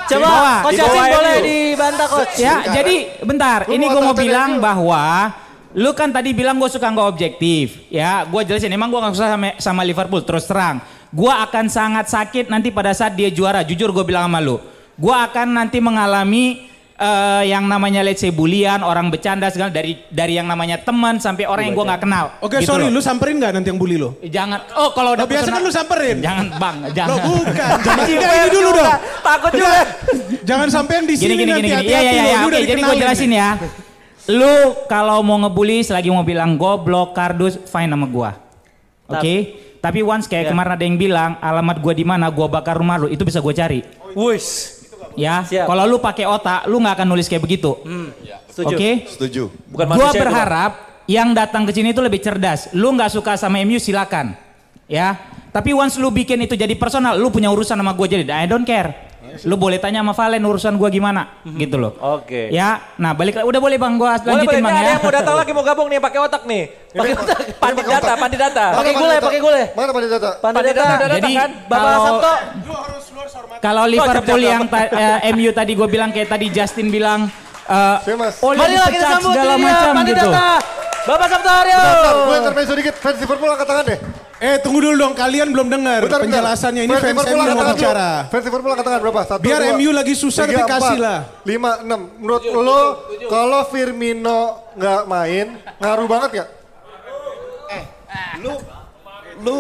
Coba 0.07 0.27
bawah. 0.27 0.57
Coach 0.63 0.79
boleh 0.79 1.37
dibantah 1.43 2.07
coach. 2.07 2.35
Ya, 2.39 2.55
jadi 2.71 2.95
bentar. 3.21 3.59
Lu 3.67 3.75
Ini 3.75 3.85
gue 3.91 4.01
mau 4.01 4.15
bilang 4.15 4.57
MU? 4.57 4.63
bahwa 4.63 5.03
lu 5.75 5.91
kan 5.91 6.09
tadi 6.09 6.31
bilang 6.31 6.55
gue 6.57 6.69
suka 6.71 6.87
nggak 6.87 7.07
objektif. 7.07 7.83
Ya, 7.91 8.23
gue 8.23 8.41
jelasin. 8.47 8.71
Emang 8.71 8.89
gue 8.89 8.99
nggak 8.99 9.13
suka 9.13 9.29
sama, 9.35 9.49
sama 9.59 9.81
Liverpool. 9.83 10.23
Terus 10.23 10.47
terang, 10.47 10.79
gue 11.11 11.33
akan 11.33 11.65
sangat 11.67 12.07
sakit 12.07 12.47
nanti 12.47 12.71
pada 12.71 12.95
saat 12.95 13.13
dia 13.13 13.27
juara. 13.27 13.61
Jujur 13.67 13.91
gue 13.91 14.05
bilang 14.07 14.31
sama 14.31 14.39
lu, 14.39 14.57
gue 14.95 15.15
akan 15.15 15.47
nanti 15.53 15.77
mengalami 15.83 16.67
eh, 16.97 17.43
yang 17.47 17.63
namanya 17.63 18.01
let's 18.01 18.19
say 18.19 18.29
bulian, 18.29 18.81
orang 18.81 19.07
bercanda 19.07 19.47
segala 19.47 19.69
dari 19.69 20.01
dari 20.07 20.33
yang 20.33 20.45
namanya 20.45 20.77
teman 20.77 21.17
sampai 21.17 21.45
orang 21.45 21.67
yang 21.67 21.75
gue 21.75 21.85
nggak 21.85 22.01
kenal. 22.01 22.25
Oke 22.39 22.57
Gitu 22.57 22.67
sorry, 22.67 22.89
loh. 22.89 22.97
lu 22.97 23.01
samperin 23.01 23.37
nggak 23.37 23.51
nanti 23.53 23.69
yang 23.69 23.77
bully 23.77 23.95
lu? 23.95 24.17
Jangan. 24.19 24.59
Oh 24.75 24.89
kalau 24.91 25.13
udah 25.13 25.23
biasa 25.23 25.47
kan 25.47 25.61
lu 25.61 25.69
samperin. 25.69 26.17
Jangan 26.19 26.45
bang, 26.55 26.75
jangan. 26.91 27.09
Lo 27.09 27.17
bukan, 27.23 27.69
jangan 27.85 28.05
Enggak, 28.05 28.33
ini 28.33 28.49
dulu 28.51 28.69
juga. 28.69 28.81
dong. 28.81 28.93
Takut 29.21 29.51
juga. 29.53 29.79
Jangan 30.43 30.67
sampai 30.67 30.93
yang 30.95 31.05
di 31.05 31.15
sini 31.15 31.33
gini 31.33 31.43
nanti 31.45 31.59
gini 31.59 31.67
gini. 31.67 31.75
hati-hati 31.75 31.93
Iya 31.93 31.99
iya 32.01 32.11
lo, 32.13 32.27
iya. 32.27 32.37
Oke, 32.43 32.59
jadi 32.65 32.81
gue 32.81 32.95
jelasin 32.97 33.31
ya. 33.31 33.49
Lu 34.27 34.53
kalau 34.85 35.21
mau 35.21 35.37
ngebully 35.37 35.81
selagi 35.81 36.07
mau 36.07 36.19
bilang 36.21 36.55
goblok, 36.55 37.11
kardus, 37.11 37.55
fine 37.63 37.87
sama 37.87 38.05
gua. 38.05 38.35
Oke? 39.07 39.35
Tapi 39.77 40.03
once 40.03 40.25
kayak 40.25 40.45
Ya. 40.45 40.51
kemarin 40.51 40.71
ada 40.73 40.83
yang 40.83 40.97
bilang 40.97 41.31
alamat 41.39 41.79
gua 41.79 41.93
di 41.93 42.03
mana, 42.03 42.27
gua 42.27 42.47
bakar 42.47 42.75
rumah 42.75 42.97
lu, 42.97 43.07
itu 43.07 43.23
bisa 43.23 43.39
gua 43.39 43.51
cari. 43.51 43.87
Wush. 44.11 44.76
Ya. 45.17 45.43
Kalau 45.49 45.83
lu 45.89 45.97
pakai 45.97 46.29
otak, 46.29 46.69
lu 46.69 46.77
nggak 46.77 47.01
akan 47.01 47.07
nulis 47.09 47.25
kayak 47.25 47.41
begitu. 47.41 47.73
Setuju. 48.53 48.75
Oke? 48.77 48.91
Setuju. 49.09 49.43
Bukan 49.73 49.85
Gua 49.97 50.11
berharap 50.13 50.71
yang 51.09 51.33
datang 51.33 51.65
ke 51.65 51.73
sini 51.73 51.91
itu 51.93 52.01
lebih 52.01 52.21
cerdas. 52.21 52.69
Lu 52.77 52.93
nggak 52.93 53.09
suka 53.09 53.33
sama 53.35 53.57
MU 53.65 53.81
silakan. 53.81 54.37
Ya. 54.85 55.17
Tapi 55.49 55.73
once 55.73 55.97
lu 55.97 56.13
bikin 56.13 56.37
itu 56.45 56.53
jadi 56.53 56.77
personal, 56.77 57.17
lu 57.17 57.33
punya 57.33 57.49
urusan 57.49 57.73
sama 57.73 57.97
gue 57.97 58.07
jadi 58.07 58.23
I 58.29 58.45
don't 58.45 58.67
care. 58.67 59.06
Lu 59.43 59.55
boleh 59.55 59.77
tanya 59.77 59.99
sama 59.99 60.11
Valen 60.11 60.41
urusan 60.41 60.73
gua 60.75 60.87
gimana, 60.87 61.39
gitu 61.45 61.75
loh. 61.75 61.93
Oke. 61.97 62.49
Ya, 62.49 62.81
nah 62.95 63.11
balik 63.11 63.37
udah 63.37 63.59
boleh 63.59 63.75
bang 63.75 63.93
gua 63.95 64.15
Boleh, 64.15 64.21
boleh. 64.21 64.31
lanjutin 64.33 64.57
Ini 64.57 64.63
bang 64.63 64.73
ada 64.73 64.81
ya. 64.81 64.89
yang 64.89 65.01
mau 65.01 65.13
datang 65.13 65.35
lagi 65.35 65.51
mau 65.51 65.63
gabung 65.63 65.87
nih 65.87 65.99
pakai 65.99 66.19
otak 66.19 66.41
nih. 66.43 66.63
Pakai 66.89 67.13
otak. 67.13 67.37
Pandit 67.57 67.77
pakai 67.77 67.93
data, 67.93 68.03
otak. 68.03 68.17
pandit 68.17 68.39
data. 68.39 68.65
Pakai 68.73 68.93
gule, 68.93 69.15
pakai 69.19 69.39
gule. 69.39 69.63
Mana 69.71 69.89
Pandit 69.89 70.09
Data? 70.09 70.29
Pandit 70.39 70.63
data 70.65 70.81
udah 70.81 70.97
datang 70.97 71.15
Jadi, 71.17 71.33
kan? 71.33 71.49
Bapak 71.65 71.81
kalau- 71.83 72.05
Sabto. 72.05 72.33
Kalau 73.57 73.83
Liverpool 73.85 74.41
yang 74.41 74.61
eh, 74.69 75.33
MU 75.33 75.49
tadi 75.51 75.71
gue 75.73 75.87
bilang 75.87 76.09
kayak 76.11 76.29
tadi 76.29 76.47
Justin 76.49 76.87
bilang 76.87 77.25
eh. 77.65 77.97
Oli 78.39 78.57
Mari 78.57 78.75
lagi 78.77 78.97
disambut 78.97 79.31
segala 79.33 79.53
macam 79.57 79.93
gitu. 80.05 80.29
data. 80.29 80.47
Bapak 81.07 81.27
Sabto 81.31 81.49
Haryo. 81.49 81.79
Bentar, 81.79 82.13
gue 82.19 82.35
intermezzo 82.37 82.73
dikit. 82.75 82.95
Fans 82.95 83.17
Liverpool 83.17 83.49
angkat 83.49 83.67
tangan 83.67 83.83
deh. 83.85 83.99
Eh 84.37 84.61
tunggu 84.61 84.85
dulu 84.85 84.93
dong, 85.01 85.13
kalian 85.17 85.49
belum 85.49 85.65
dengar 85.65 86.05
penjelasannya. 86.05 86.85
Ini 86.85 86.93
Fans 87.01 87.25
MU 87.25 87.41
mau 87.41 87.73
bicara. 87.73 88.29
Fans 88.29 88.43
Liverpool 88.45 88.69
angkat 88.69 88.85
tangan 88.85 88.99
berapa? 89.01 89.21
Satu, 89.25 89.41
Biar 89.41 89.61
dua, 89.65 89.73
MU 89.73 89.89
lagi 89.89 90.13
susah, 90.13 90.45
tiga, 90.45 90.61
tapi 90.61 90.71
kasih 90.77 90.97
lah. 91.01 91.19
Lima, 91.41 91.81
enam. 91.81 92.01
Menurut 92.21 92.43
lo, 92.45 92.81
kalau 93.25 93.65
Firmino 93.73 94.69
nggak 94.77 95.01
main, 95.09 95.57
ngaruh 95.81 96.05
banget 96.05 96.29
gak? 96.37 96.49
Lu 98.37 98.53
lu 99.37 99.57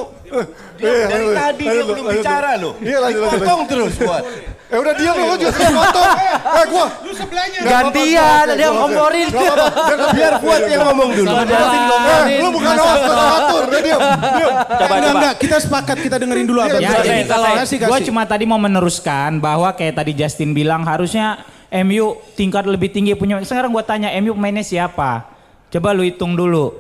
Iya, 0.77 1.05
dari 1.09 1.25
lanjut, 1.25 1.37
tadi 1.37 1.65
dia 1.65 1.81
belum 1.85 2.05
bicara 2.13 2.49
lu. 2.61 2.69
Iya, 2.81 2.97
lanjut, 3.01 3.25
terus 3.65 3.93
buat. 3.97 4.23
Eh 4.67 4.75
udah 4.75 4.93
diam 4.99 5.15
lo, 5.15 5.31
lo 5.31 5.35
juga 5.39 5.63
potong. 5.71 6.11
Eh 6.43 6.65
gua. 6.67 6.85
Lu 7.07 7.13
sebelahnya. 7.15 7.59
Gantian, 7.63 8.45
ada 8.51 8.59
yang 8.59 8.75
ngomporin. 8.75 9.27
Biar 10.17 10.33
buat 10.43 10.61
yang 10.67 10.83
ngomong 10.91 11.09
dulu. 11.15 11.35
Eh, 11.39 12.39
lu 12.43 12.49
bukan 12.51 12.73
host, 12.75 13.03
lu 13.07 13.15
atur. 13.15 13.63
Udah 13.71 13.81
diam, 13.81 14.01
diam. 14.03 14.51
Coba, 14.51 14.75
enggak, 14.75 14.99
coba. 14.99 15.19
enggak, 15.23 15.35
kita 15.39 15.57
sepakat 15.63 15.97
kita 16.03 16.15
dengerin 16.19 16.45
dulu 16.51 16.59
apa. 16.59 16.83
Ya, 16.83 16.99
jadi 16.99 17.23
kalau 17.31 17.47
kasih, 17.63 17.77
gue 17.79 17.87
kasih. 17.87 18.07
cuma 18.11 18.21
tadi 18.27 18.43
mau 18.43 18.59
meneruskan 18.59 19.39
bahwa 19.39 19.71
kayak 19.71 20.03
tadi 20.03 20.11
Justin 20.11 20.51
bilang 20.51 20.83
harusnya 20.83 21.47
MU 21.71 22.19
tingkat 22.35 22.67
lebih 22.67 22.91
tinggi 22.91 23.15
punya. 23.15 23.39
Sekarang 23.47 23.71
gue 23.71 23.83
tanya 23.87 24.11
MU 24.19 24.35
pemainnya 24.35 24.67
siapa? 24.67 25.31
Coba 25.71 25.95
lu 25.95 26.03
hitung 26.03 26.35
dulu. 26.35 26.75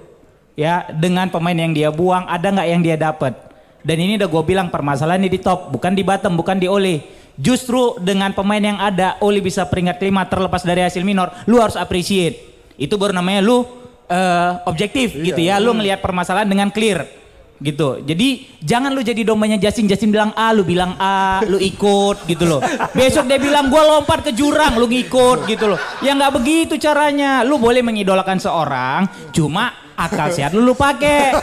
Ya, 0.59 0.83
dengan 0.91 1.31
pemain 1.31 1.55
yang 1.55 1.71
dia 1.71 1.87
buang 1.87 2.27
ada 2.27 2.51
nggak 2.51 2.67
yang 2.67 2.81
dia 2.83 2.97
dapat? 2.99 3.31
Dan 3.79 4.03
ini 4.03 4.19
udah 4.19 4.27
gue 4.27 4.43
bilang 4.43 4.67
permasalahannya 4.67 5.31
di 5.31 5.39
top, 5.39 5.71
bukan 5.71 5.95
di 5.95 6.03
bottom, 6.03 6.35
bukan 6.35 6.59
di 6.59 6.67
Ole. 6.67 7.16
Justru 7.37 8.01
dengan 8.01 8.33
pemain 8.33 8.59
yang 8.61 8.81
ada, 8.81 9.21
Ole 9.21 9.45
bisa 9.45 9.69
peringkat 9.69 10.01
kelima 10.01 10.25
terlepas 10.25 10.65
dari 10.65 10.81
hasil 10.81 11.05
minor. 11.05 11.29
Lu 11.45 11.61
harus 11.61 11.77
appreciate. 11.77 12.41
Itu 12.77 12.97
baru 12.97 13.13
namanya 13.13 13.45
lu 13.45 13.61
eh, 14.09 14.51
objektif 14.65 15.13
gitu 15.13 15.37
ya. 15.37 15.61
Lu 15.61 15.77
ngelihat 15.77 16.01
permasalahan 16.01 16.49
dengan 16.49 16.73
clear 16.73 17.05
gitu. 17.57 18.01
Jadi 18.05 18.57
jangan 18.61 18.93
lu 18.93 19.01
jadi 19.01 19.21
dombanya 19.25 19.57
Justin. 19.57 19.89
Justin 19.89 20.13
bilang 20.13 20.33
A, 20.37 20.53
lu 20.53 20.61
bilang 20.61 20.93
A, 20.97 21.41
lu 21.45 21.57
ikut 21.57 22.25
gitu 22.29 22.45
loh. 22.45 22.61
Besok 22.93 23.25
dia 23.25 23.41
bilang 23.41 23.69
gua 23.69 23.97
lompat 23.97 24.29
ke 24.29 24.31
jurang, 24.33 24.77
lu 24.77 24.85
ngikut 24.85 25.45
gitu 25.49 25.65
loh. 25.73 25.79
Ya 26.05 26.13
nggak 26.13 26.33
begitu 26.37 26.77
caranya. 26.77 27.41
Lu 27.41 27.57
boleh 27.57 27.81
mengidolakan 27.81 28.37
seorang, 28.37 29.09
cuma 29.33 29.73
akal 29.97 30.29
sehat 30.29 30.53
lu 30.53 30.61
lu 30.61 30.77
pakai. 30.77 31.33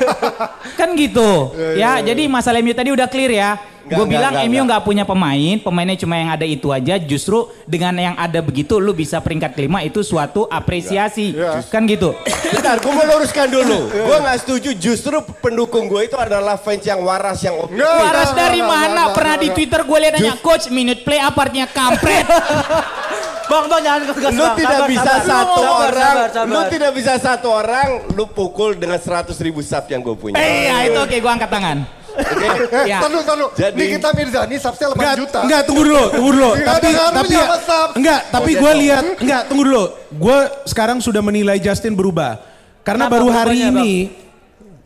Kan 0.79 0.95
gitu. 0.95 1.51
Ya, 1.75 1.99
jadi 1.99 2.31
masalah 2.31 2.63
MU 2.63 2.71
tadi 2.71 2.95
udah 2.95 3.11
clear 3.11 3.35
ya. 3.35 3.51
Gue 3.85 4.09
bilang 4.09 4.33
nggak, 4.33 4.49
MU 4.49 4.63
nggak. 4.65 4.81
punya 4.81 5.05
pemain, 5.05 5.61
pemainnya 5.61 5.97
cuma 6.01 6.17
yang 6.17 6.33
ada 6.33 6.49
itu 6.49 6.73
aja. 6.73 6.97
Justru 6.97 7.53
dengan 7.69 7.93
yang 8.01 8.17
ada 8.17 8.41
begitu, 8.41 8.81
lu 8.81 8.97
bisa 8.97 9.21
peringkat 9.21 9.53
kelima 9.53 9.85
itu 9.85 10.01
suatu 10.01 10.49
apresiasi, 10.49 11.37
kan 11.69 11.85
gitu. 11.85 12.17
Bentar, 12.49 12.81
gue 12.81 12.93
mau 12.97 13.05
luruskan 13.05 13.45
dulu. 13.53 13.93
Gue 13.93 14.17
nggak 14.25 14.39
setuju. 14.41 14.71
Justru 14.73 15.21
pendukung 15.45 15.93
gue 15.93 16.09
itu 16.09 16.17
adalah 16.17 16.57
fans 16.57 16.81
yang 16.81 17.05
waras, 17.05 17.45
yang. 17.45 17.61
Nggak, 17.61 17.95
Waras 18.01 18.31
dari 18.33 18.65
mana? 18.65 19.13
Pernah 19.13 19.37
di. 19.37 19.49
Twitter 19.55 19.87
gue 19.87 19.99
lihat 20.03 20.15
nanya 20.19 20.35
coach 20.43 20.67
minute 20.73 21.07
play 21.07 21.21
apa 21.21 21.47
artinya 21.47 21.69
kampret. 21.69 22.27
Bang, 23.45 23.65
bang 23.67 23.83
jangan 23.83 24.01
kegas 24.07 24.33
Lu 24.33 24.41
bang. 24.43 24.57
tidak 24.57 24.73
Sabar, 24.75 24.89
bisa 24.89 25.03
sabar. 25.05 25.23
satu 25.23 25.55
Sabar, 25.55 25.85
orang, 25.85 26.15
sabar, 26.15 26.29
sabar. 26.31 26.49
lu 26.49 26.61
tidak 26.67 26.91
bisa 26.93 27.13
satu 27.17 27.49
orang, 27.51 27.89
lu 28.11 28.25
pukul 28.27 28.71
dengan 28.75 28.97
100 28.97 29.37
ribu 29.39 29.61
sub 29.61 29.85
yang 29.85 30.01
gue 30.01 30.15
punya. 30.15 30.35
Eh, 30.35 30.65
ya 30.65 30.77
itu 30.87 30.99
oke, 30.99 31.17
gue 31.17 31.31
angkat 31.31 31.51
tangan. 31.51 31.79
Eh, 32.15 32.87
Ya. 32.91 32.99
tar 32.99 33.11
dulu, 33.11 33.23
tar 33.23 33.35
dulu. 33.35 33.49
Jadi- 33.53 33.75
Nikita 33.77 34.09
Mirzani 34.13 34.57
subsnya 34.57 34.87
8 34.89 34.97
Enggak, 34.97 35.15
juta. 35.19 35.39
enggak 35.43 35.61
tunggu 35.65 35.83
dulu, 35.85 36.05
tunggu 36.11 36.31
dulu. 36.33 36.51
Nggak 36.55 36.67
tapi 36.71 36.89
tapi 36.95 37.35
Sab. 37.61 37.89
enggak, 37.93 38.21
tapi 38.31 38.51
Oh, 38.51 38.57
gue 38.57 38.71
jatuh. 38.71 38.81
lihat 38.81 39.05
enggak, 39.19 39.43
tunggu 39.45 39.63
dulu. 39.65 39.85
Gue 40.15 40.39
sekarang 40.65 40.99
sudah 40.99 41.21
menilai 41.21 41.59
Justin 41.59 41.93
berubah. 41.93 42.39
Karena 42.81 43.09
Kenapa 43.09 43.17
baru 43.17 43.29
hari 43.29 43.59
ini 43.65 43.91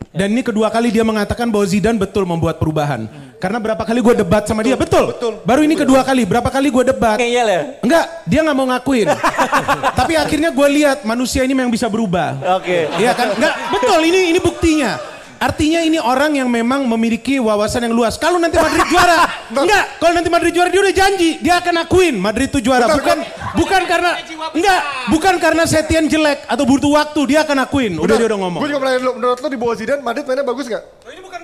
dan 0.09 0.33
ini 0.33 0.41
kedua 0.41 0.73
kali 0.73 0.89
dia 0.89 1.05
mengatakan 1.05 1.45
bahwa 1.53 1.69
Zidane 1.69 2.01
betul 2.01 2.25
membuat 2.25 2.57
perubahan. 2.57 3.05
Karena 3.37 3.61
berapa 3.61 3.85
kali 3.85 4.01
gue 4.01 4.15
debat 4.25 4.41
sama 4.43 4.65
dia, 4.65 4.73
betul. 4.73 5.13
Baru 5.45 5.61
ini 5.61 5.77
kedua 5.77 6.01
kali, 6.01 6.25
berapa 6.25 6.49
kali 6.49 6.73
gue 6.73 6.83
debat. 6.89 7.21
Ngeyel 7.21 7.47
ya? 7.47 7.61
Enggak, 7.85 8.05
dia 8.25 8.39
nggak 8.41 8.57
mau 8.57 8.67
ngakuin. 8.73 9.07
Tapi 9.99 10.13
akhirnya 10.17 10.49
gue 10.49 10.67
lihat 10.81 11.05
manusia 11.05 11.45
ini 11.45 11.53
memang 11.53 11.69
bisa 11.69 11.85
berubah. 11.85 12.35
Oke. 12.57 12.89
Iya 12.97 13.13
kan? 13.13 13.37
Enggak, 13.37 13.53
betul 13.69 13.99
ini 14.01 14.33
ini 14.33 14.39
buktinya. 14.41 14.97
Artinya 15.39 15.79
ini 15.79 15.95
orang 15.95 16.35
yang 16.35 16.51
memang 16.51 16.83
memiliki 16.83 17.39
wawasan 17.39 17.87
yang 17.87 17.95
luas. 17.95 18.19
Kalau 18.19 18.35
nanti 18.43 18.59
Madrid 18.59 18.83
juara, 18.91 19.23
enggak. 19.63 19.83
Kalau 19.95 20.11
nanti 20.11 20.27
Madrid 20.27 20.51
juara 20.51 20.67
dia 20.67 20.81
udah 20.83 20.95
janji, 20.95 21.39
dia 21.39 21.63
akan 21.63 21.87
akuin 21.87 22.15
Madrid 22.19 22.51
itu 22.51 22.59
juara. 22.59 22.91
Bukan 22.91 23.17
bukan 23.55 23.81
karena 23.87 24.19
enggak, 24.51 24.81
bukan 25.07 25.35
karena 25.39 25.63
Setien 25.63 26.11
jelek 26.11 26.43
atau 26.43 26.67
butuh 26.67 26.91
waktu, 26.91 27.21
dia 27.23 27.47
akan 27.47 27.57
akuin. 27.63 27.95
Udah 27.95 28.19
dia 28.19 28.27
udah 28.27 28.39
ngomong. 28.39 28.59
Gue 28.59 28.69
juga 28.75 28.79
pernah 28.83 28.93
dulu, 28.99 29.11
menurut 29.15 29.37
lo 29.39 29.47
di 29.47 29.59
bawah 29.59 29.75
Zidane, 29.79 30.01
Madrid 30.03 30.27
mainnya 30.27 30.43
bagus 30.43 30.67
gak? 30.67 30.83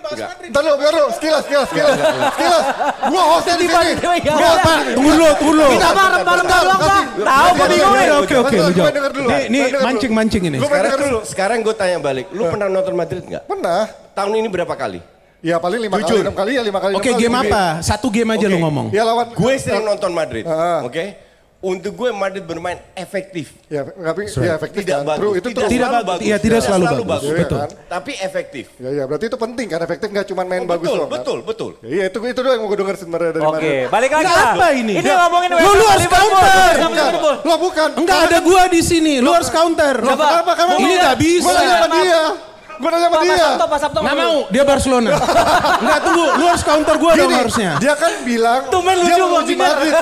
Ini 0.05 0.13
bukan 0.13 0.17
bahas 0.19 0.19
Madrid. 0.37 0.49
Ntar 0.53 0.61
dulu, 0.61 0.75
biar 0.77 0.93
dulu, 0.93 1.07
sekilas, 1.17 1.41
sekilas, 1.45 1.67
sekilas. 1.69 1.93
Sekilas, 2.35 2.65
gue 3.09 3.23
hostnya 3.25 3.55
di 3.57 3.67
sini. 3.67 3.91
Enggak, 3.95 4.55
Pak, 4.61 4.77
tunggu 4.93 5.11
dulu, 5.11 5.29
tunggu 5.39 5.53
dulu. 5.57 5.67
Kita 5.73 5.89
bang, 5.91 6.11
malam 6.21 6.45
doang 6.45 6.79
bang. 6.79 7.05
Tahu 7.15 7.49
gue 7.55 7.67
bingung 7.73 7.95
nih. 7.95 8.07
Oke, 8.21 8.35
oke, 8.37 8.55
lu 8.55 8.71
jawab. 8.75 8.93
mancing-mancing 9.85 10.43
ini. 10.45 10.57
Sekarang, 10.61 10.97
dulu. 10.99 11.19
sekarang 11.25 11.57
gue 11.65 11.75
tanya 11.75 11.97
balik, 11.97 12.25
lu 12.31 12.43
pernah 12.49 12.67
nonton 12.69 12.93
Madrid 12.93 13.23
nggak? 13.25 13.43
Pernah. 13.49 13.81
Tahun 14.15 14.31
ini 14.31 14.47
berapa 14.47 14.75
kali? 14.77 14.99
Ya 15.45 15.61
paling 15.61 15.77
lima 15.77 16.01
kali, 16.01 16.25
enam 16.25 16.33
kali 16.33 16.51
ya, 16.57 16.61
lima 16.65 16.79
kali. 16.81 16.93
Oke, 16.97 17.13
kali. 17.13 17.21
game 17.21 17.37
apa? 17.37 17.77
Satu 17.85 18.09
game 18.09 18.33
aja 18.33 18.49
lu 18.49 18.57
ngomong. 18.57 18.89
Ya 18.89 19.05
lawan. 19.05 19.29
Gue 19.37 19.61
sering 19.61 19.85
nonton 19.85 20.09
Madrid, 20.09 20.41
oke? 20.81 21.24
Untuk 21.65 21.97
gue 21.97 22.13
Madrid 22.13 22.45
bermain 22.45 22.77
efektif. 22.93 23.57
Ya, 23.65 23.81
tapi 23.81 24.29
ya 24.29 24.53
efektif 24.53 24.85
Tidak 24.85 24.97
kan. 24.97 25.07
bagus. 25.07 25.19
True, 25.19 25.33
itu 25.33 25.47
tidak. 25.49 25.65
Tidak 25.65 25.81
selalu 25.81 25.97
bagus. 25.97 26.05
bagus. 26.05 26.21
Iya, 26.21 26.37
tidak 26.37 26.59
selalu 26.61 26.85
selalu 26.85 27.03
bagus. 27.03 27.25
Iya, 27.25 27.37
Betul. 27.41 27.57
kan? 27.57 27.69
Tapi 27.89 28.11
efektif. 28.21 28.65
Ya, 28.77 28.89
ya, 28.91 29.03
berarti 29.03 29.25
itu 29.25 29.37
penting 29.39 29.65
kan 29.65 29.79
efektif 29.81 30.07
nggak 30.07 30.27
cuma 30.27 30.41
main 30.43 30.61
Oh, 30.61 30.69
bagus 30.69 30.85
betul, 30.85 30.93
doang. 30.95 31.09
kan? 31.09 31.15
betul, 31.17 31.37
betul. 31.41 31.71
Ya, 31.81 31.89
Iya, 31.89 32.03
itu 32.05 32.17
itu 32.23 32.39
doang 32.39 32.53
yang 32.53 32.61
mau 32.61 32.69
gue 32.69 32.79
denger 32.79 32.95
sebenarnya 32.95 33.31
dari 33.31 33.43
Oke, 33.43 33.55
Madrid. 33.55 33.85
balik 33.89 34.11
lagi 34.13 34.25
lah. 34.29 34.45
apa 34.51 34.67
ini? 34.71 34.93
Ini 34.93 35.01
Nggak. 35.01 35.17
ngomongin 35.17 35.49
Lu- 35.49 35.75
lu 35.75 35.85
harus 35.87 36.07
counter. 36.07 36.73
Lo 37.41 37.55
bukan. 37.57 37.89
Enggak 37.97 38.19
ada 38.21 38.37
gua 38.39 38.63
di 38.67 38.81
sini, 38.81 39.13
lu 39.17 39.29
harus 39.33 39.49
counter. 39.49 39.95
Lo 39.97 40.13
kenapa? 40.13 40.51
Kamu 40.53 40.71
Ini 40.77 40.93
nggak 41.01 41.17
bisa. 41.17 41.43
Gue 41.43 41.53
nanya 41.55 41.75
sama 41.75 41.87
dia. 41.97 42.21
Gue 42.75 42.89
nanya 42.89 43.07
sama 43.07 43.15
Pak, 43.15 43.23
dia. 43.25 43.37
Sabto, 43.37 43.65
Pak 43.65 43.79
Sabto. 43.79 43.99
Nggak 43.99 44.15
mau, 44.17 44.35
dia 44.47 44.63
Barcelona. 44.63 45.09
Enggak 45.83 45.99
tunggu, 46.01 46.25
lu 46.35 46.45
harus 46.45 46.63
counter 46.63 46.95
gua 46.95 47.11
dong 47.13 47.31
harusnya. 47.31 47.71
Dia 47.77 47.93
kan 47.93 48.11
bilang 48.21 48.61
Tumben 48.67 48.97
dia 48.99 49.15
lucu, 49.15 49.25
mau 49.25 49.39
uji 49.39 49.53
Binar. 49.53 49.67
Madrid. 49.69 49.93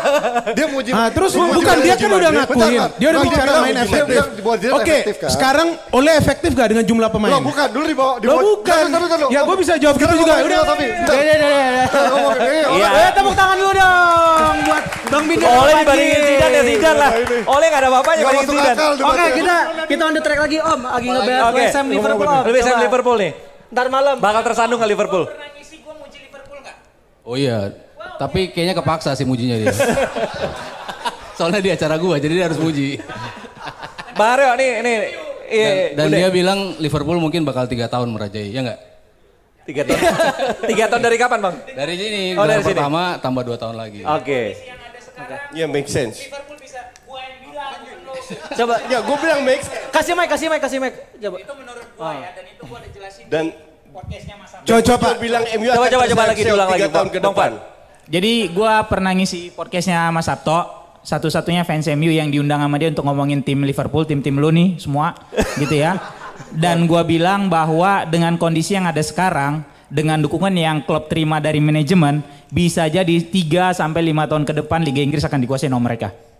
Dia 0.53 0.65
mau 0.65 0.77
uji 0.79 0.91
Ah, 0.91 1.07
terus 1.09 1.31
dia 1.31 1.39
mau 1.39 1.47
uji 1.47 1.55
bukan 1.55 1.75
dia 1.75 1.93
Madrid. 1.93 2.01
kan 2.01 2.09
udah 2.13 2.29
ngakuin. 2.31 2.81
Dia 2.93 3.07
udah 3.09 3.21
bicara 3.21 3.51
main 3.59 3.77
efektif. 3.79 4.15
Madrid, 4.15 4.59
dia 4.59 4.71
Oke, 4.73 4.97
kan? 5.13 5.29
sekarang 5.29 5.67
oleh 5.91 6.13
efektif 6.13 6.49
gak 6.51 6.67
dengan 6.67 6.83
jumlah 6.83 7.09
pemain? 7.09 7.31
Loh 7.31 7.41
bukan, 7.43 7.67
dulu 7.69 7.85
di 7.85 7.95
bawah. 7.95 8.15
di 8.17 8.25
Loh, 8.25 8.33
bawah- 8.33 8.45
bukan. 8.55 8.83
Ya, 9.29 9.39
gua 9.41 9.55
bisa 9.55 9.73
jawab 9.77 9.95
gitu 9.95 10.13
juga. 10.15 10.33
Udah. 10.39 10.59
Iya. 11.13 12.67
orang- 12.67 12.95
Eh, 12.95 13.09
tepuk 13.11 13.33
tangan 13.33 13.55
dulu 13.55 13.71
dong 13.73 14.55
buat 14.63 14.83
Bang 15.05 15.25
Bidar. 15.27 15.49
Oleh 15.53 15.73
dibandingin 15.77 16.21
Zidane 16.23 16.53
ya 16.53 16.63
Zidane 16.63 16.97
lah. 16.97 17.11
Oleh 17.45 17.65
nggak 17.67 17.79
ada 17.79 17.89
apa-apanya 17.91 18.17
Nggak 18.19 18.33
bandingin 18.33 18.49
masuk 18.49 18.73
Zidane. 18.73 19.03
Oke, 19.03 19.25
kita 19.35 19.55
kita 19.85 20.01
on 20.01 20.13
the 20.13 20.21
track 20.21 20.39
lagi 20.39 20.57
Om. 20.59 20.79
Lagi 20.83 21.07
ngebahas. 21.07 21.51
West 21.53 21.75
Ham 21.75 21.85
Liverpool 21.87 22.27
Om. 22.27 22.43
Coba. 22.69 22.81
Liverpool 22.81 23.17
nih. 23.19 23.31
Ntar 23.69 23.87
malam. 23.89 24.15
Bakal 24.17 24.41
tersandung 24.43 24.79
ke 24.79 24.87
Liverpool. 24.87 25.25
Oh 27.23 27.39
iya, 27.39 27.71
tapi 28.19 28.51
kayaknya 28.51 28.75
kepaksa 28.75 29.15
sih 29.15 29.23
mujinya 29.23 29.55
dia. 29.55 29.71
Soalnya 31.39 31.63
di 31.63 31.71
acara 31.71 31.95
gua, 31.95 32.19
jadi 32.19 32.33
dia 32.35 32.45
harus 32.45 32.59
muji. 32.59 32.99
Bang 34.13 34.37
Aryo 34.37 34.53
nih. 34.55 34.71
Iya, 35.47 35.69
Dan, 35.93 35.95
dan 35.95 36.05
udah. 36.05 36.17
dia 36.17 36.29
bilang 36.29 36.59
Liverpool 36.77 37.17
mungkin 37.17 37.41
bakal 37.41 37.63
tiga 37.65 37.87
tahun 37.87 38.11
merajai, 38.11 38.51
ya 38.51 38.59
nggak? 38.59 38.79
Tiga 39.63 39.81
tahun. 39.87 39.99
Tiga 40.69 40.83
tahun 40.91 41.01
dari 41.01 41.15
kapan 41.15 41.39
bang? 41.39 41.55
Dari 41.71 41.93
sini, 41.95 42.23
Oh, 42.35 42.43
dari 42.43 42.59
sini. 42.59 42.75
pertama 42.75 43.15
tambah 43.17 43.47
dua 43.47 43.55
tahun 43.55 43.79
lagi. 43.79 44.03
Oke. 44.03 44.59
Ya 45.55 45.65
make 45.65 45.87
sense. 45.87 46.27
Coba. 48.53 48.75
Ya 48.87 48.99
gue 49.01 49.17
bilang 49.17 49.41
sense. 49.45 49.67
Kasih 49.93 50.13
mic, 50.17 50.27
kasih 50.29 50.47
mic, 50.49 50.59
kasih 50.61 50.79
mic. 50.81 50.93
Coba. 51.21 51.37
Itu 51.41 51.53
menurut 51.57 51.87
gua 51.97 52.11
ya 52.17 52.29
dan 52.33 52.45
itu 52.49 52.63
gua 52.65 52.77
udah 52.81 52.91
jelasin 52.91 53.25
Dan 53.29 53.45
podcastnya 53.93 54.35
Mas. 54.41 54.51
Coba, 54.65 54.81
coba. 54.81 55.07
bilang 55.21 55.43
MU 55.57 55.67
Coba, 55.69 55.85
akan 55.85 55.91
coba, 55.93 56.03
coba 56.09 56.23
lagi 56.33 56.41
diulang 56.41 56.69
tiga 56.73 56.85
lagi, 56.87 56.93
tahun 56.93 57.07
Bang. 57.09 57.35
Bang. 57.37 57.53
Jadi 58.09 58.33
gua 58.51 58.73
pernah 58.89 59.11
ngisi 59.15 59.41
podcastnya 59.53 60.11
Mas 60.11 60.25
Sabto, 60.27 60.59
satu-satunya 61.05 61.61
fans 61.63 61.87
MU 61.93 62.11
yang 62.11 62.27
diundang 62.33 62.59
sama 62.59 62.75
dia 62.81 62.89
untuk 62.91 63.05
ngomongin 63.07 63.39
tim 63.45 63.61
Liverpool, 63.63 64.03
tim-tim 64.03 64.35
lu 64.35 64.49
nih 64.51 64.81
semua, 64.81 65.15
gitu 65.61 65.77
ya. 65.77 66.01
Dan 66.49 66.89
gua 66.89 67.05
bilang 67.05 67.47
bahwa 67.47 68.03
dengan 68.09 68.35
kondisi 68.35 68.75
yang 68.75 68.89
ada 68.89 68.99
sekarang, 68.99 69.61
dengan 69.93 70.19
dukungan 70.19 70.53
yang 70.57 70.81
klub 70.81 71.05
terima 71.05 71.37
dari 71.37 71.61
manajemen, 71.61 72.25
bisa 72.49 72.89
jadi 72.89 73.13
3 73.21 73.77
sampai 73.77 74.01
5 74.09 74.29
tahun 74.29 74.43
ke 74.49 74.53
depan 74.65 74.81
Liga 74.81 75.01
Inggris 75.05 75.21
akan 75.21 75.39
dikuasai 75.45 75.69
sama 75.69 75.85
mereka. 75.85 76.32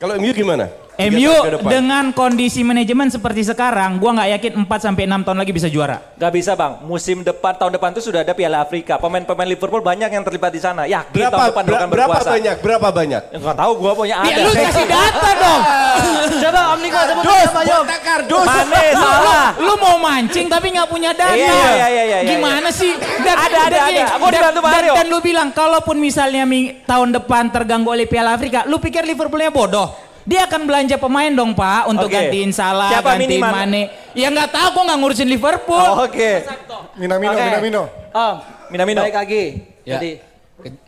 Kalau 0.00 0.16
MU 0.16 0.32
gimana? 0.32 0.64
MU 0.98 1.32
dengan 1.64 2.12
kondisi 2.12 2.60
manajemen 2.60 3.08
seperti 3.08 3.40
sekarang, 3.42 3.96
gua 3.96 4.12
nggak 4.14 4.28
yakin 4.34 4.52
4 4.60 4.84
sampai 4.84 5.04
6 5.04 5.24
tahun 5.24 5.38
lagi 5.38 5.48
bisa 5.50 5.64
juara. 5.66 5.96
Gak 6.14 6.28
bisa 6.30 6.52
bang, 6.52 6.76
musim 6.84 7.20
depan, 7.20 7.56
tahun 7.56 7.72
depan 7.72 7.92
tuh 7.92 8.04
sudah 8.04 8.20
ada 8.20 8.36
Piala 8.36 8.60
Afrika. 8.60 8.96
Pemain-pemain 8.96 9.48
Liverpool 9.48 9.80
banyak 9.80 10.08
yang 10.08 10.20
terlibat 10.20 10.52
di 10.52 10.60
sana. 10.60 10.84
Yakin 10.84 11.08
berapa 11.14 11.32
tahun 11.32 11.48
depan 11.48 11.64
ber- 11.64 11.72
akan 11.74 11.88
berapa 11.88 12.08
berkuasa. 12.10 12.30
banyak? 12.30 12.56
Berapa 12.60 12.88
banyak? 12.90 13.22
Enggak 13.32 13.56
tahu, 13.56 13.72
gua 13.76 13.92
punya 13.94 14.16
ada. 14.18 14.28
Ya 14.30 14.36
lu 14.40 14.52
kasih 14.52 14.86
data 14.86 15.30
dong. 15.36 15.60
Coba 16.42 16.60
Om 16.70 16.80
Niko 16.80 17.00
sebut 17.02 17.24
Yom? 17.24 17.80
botak 17.80 18.00
kardus. 18.02 18.46
Mane, 18.46 18.84
salah. 18.92 19.48
Lu 19.56 19.74
mau 19.76 19.96
mancing 19.98 20.46
tapi 20.48 20.66
nggak 20.70 20.88
punya 20.88 21.10
data. 21.12 21.32
Iya, 21.32 21.48
iya, 21.48 21.64
iya, 21.66 21.86
iya, 21.88 22.18
iya. 22.20 22.30
Gimana 22.30 22.68
sih? 22.68 22.92
Ada, 23.20 23.58
ada, 23.68 23.78
gini, 23.88 24.00
ada. 24.00 24.16
Gua 24.16 24.30
dibantu 24.30 24.60
Pak 24.60 24.68
dan, 24.70 24.80
Aryo. 24.80 24.92
dan 24.96 25.06
lu 25.08 25.18
bilang 25.20 25.48
kalaupun 25.48 25.96
misalnya 25.96 26.44
mi- 26.44 26.76
tahun 26.82 27.16
depan 27.16 27.48
terganggu 27.48 27.88
oleh 27.88 28.04
Piala 28.04 28.36
Afrika, 28.36 28.68
lu 28.68 28.76
pikir 28.76 29.00
Liverpoolnya 29.02 29.48
bodoh? 29.48 29.89
Dia 30.30 30.46
akan 30.46 30.60
belanja 30.62 30.94
pemain 30.94 31.32
dong 31.34 31.50
Pak 31.58 31.90
untuk 31.90 32.06
Oke. 32.06 32.14
gantiin 32.14 32.54
Salah, 32.54 32.86
Siapa 32.94 33.18
gantiin 33.18 33.42
minimal? 33.42 33.50
Mane. 33.50 33.82
Ya 34.14 34.30
nggak 34.30 34.54
tahu 34.54 34.66
gua 34.78 34.82
nggak 34.86 34.98
ngurusin 35.02 35.26
Liverpool. 35.26 35.82
Oh, 35.90 36.06
Oke. 36.06 36.46
Minamino, 36.94 37.34
Oke. 37.34 37.42
Minamino. 37.42 37.82
Om, 38.14 38.34
Minamino. 38.70 39.00
baik 39.02 39.18
lagi. 39.18 39.44
Ya. 39.82 39.98
Jadi 39.98 40.10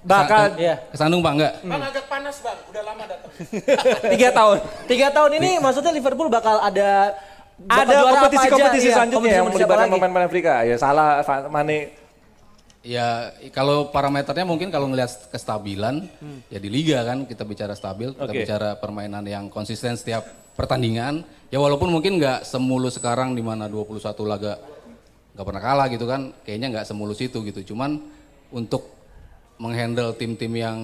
Bakal- 0.05 0.61
Iya. 0.61 0.75
Kesandung 0.93 1.25
pak 1.25 1.33
enggak? 1.33 1.53
Bang 1.65 1.81
agak 1.81 2.05
panas 2.05 2.37
bang, 2.39 2.59
udah 2.69 2.83
lama 2.85 3.03
datang. 3.09 3.31
Tiga 4.13 4.29
tahun. 4.31 4.57
tiga 4.85 5.09
tahun 5.09 5.31
ini 5.41 5.51
maksudnya 5.59 5.93
Liverpool 5.97 6.29
bakal 6.29 6.61
ada 6.61 7.17
bakal 7.57 7.81
Ada 7.81 7.93
juara 7.97 8.05
apa 8.05 8.15
kompetisi-kompetisi 8.21 8.77
aja, 8.77 8.85
iya, 8.85 8.95
selanjutnya 8.95 9.17
kompetisi 9.17 9.33
yang 9.33 9.47
siapa 9.49 9.57
melibatkan 9.57 9.89
pemain-pemain 9.89 10.27
Afrika. 10.29 10.53
Ya 10.63 10.77
salah, 10.77 11.09
Mane. 11.49 12.02
Ya 12.83 13.31
kalau 13.55 13.95
parameternya 13.95 14.43
mungkin 14.43 14.75
kalau 14.75 14.91
ngelihat 14.91 15.31
kestabilan 15.31 16.03
ya 16.51 16.59
di 16.59 16.67
liga 16.67 17.07
kan 17.07 17.31
kita 17.31 17.47
bicara 17.47 17.79
stabil, 17.79 18.11
kita 18.11 18.33
Oke. 18.35 18.43
bicara 18.43 18.75
permainan 18.75 19.23
yang 19.23 19.47
konsisten 19.47 19.95
setiap 19.95 20.27
pertandingan. 20.59 21.23
Ya 21.55 21.63
walaupun 21.63 21.95
mungkin 21.95 22.19
nggak 22.19 22.43
semulus 22.43 22.99
sekarang 22.99 23.39
di 23.39 23.43
mana 23.45 23.71
21 23.71 24.03
laga 24.27 24.59
nggak 25.33 25.47
pernah 25.47 25.63
kalah 25.63 25.87
gitu 25.95 26.11
kan, 26.11 26.35
kayaknya 26.43 26.69
nggak 26.75 26.87
semulus 26.91 27.23
itu 27.23 27.39
gitu. 27.47 27.73
Cuman 27.73 28.03
untuk 28.51 28.91
menghandle 29.63 30.19
tim-tim 30.19 30.51
yang 30.51 30.79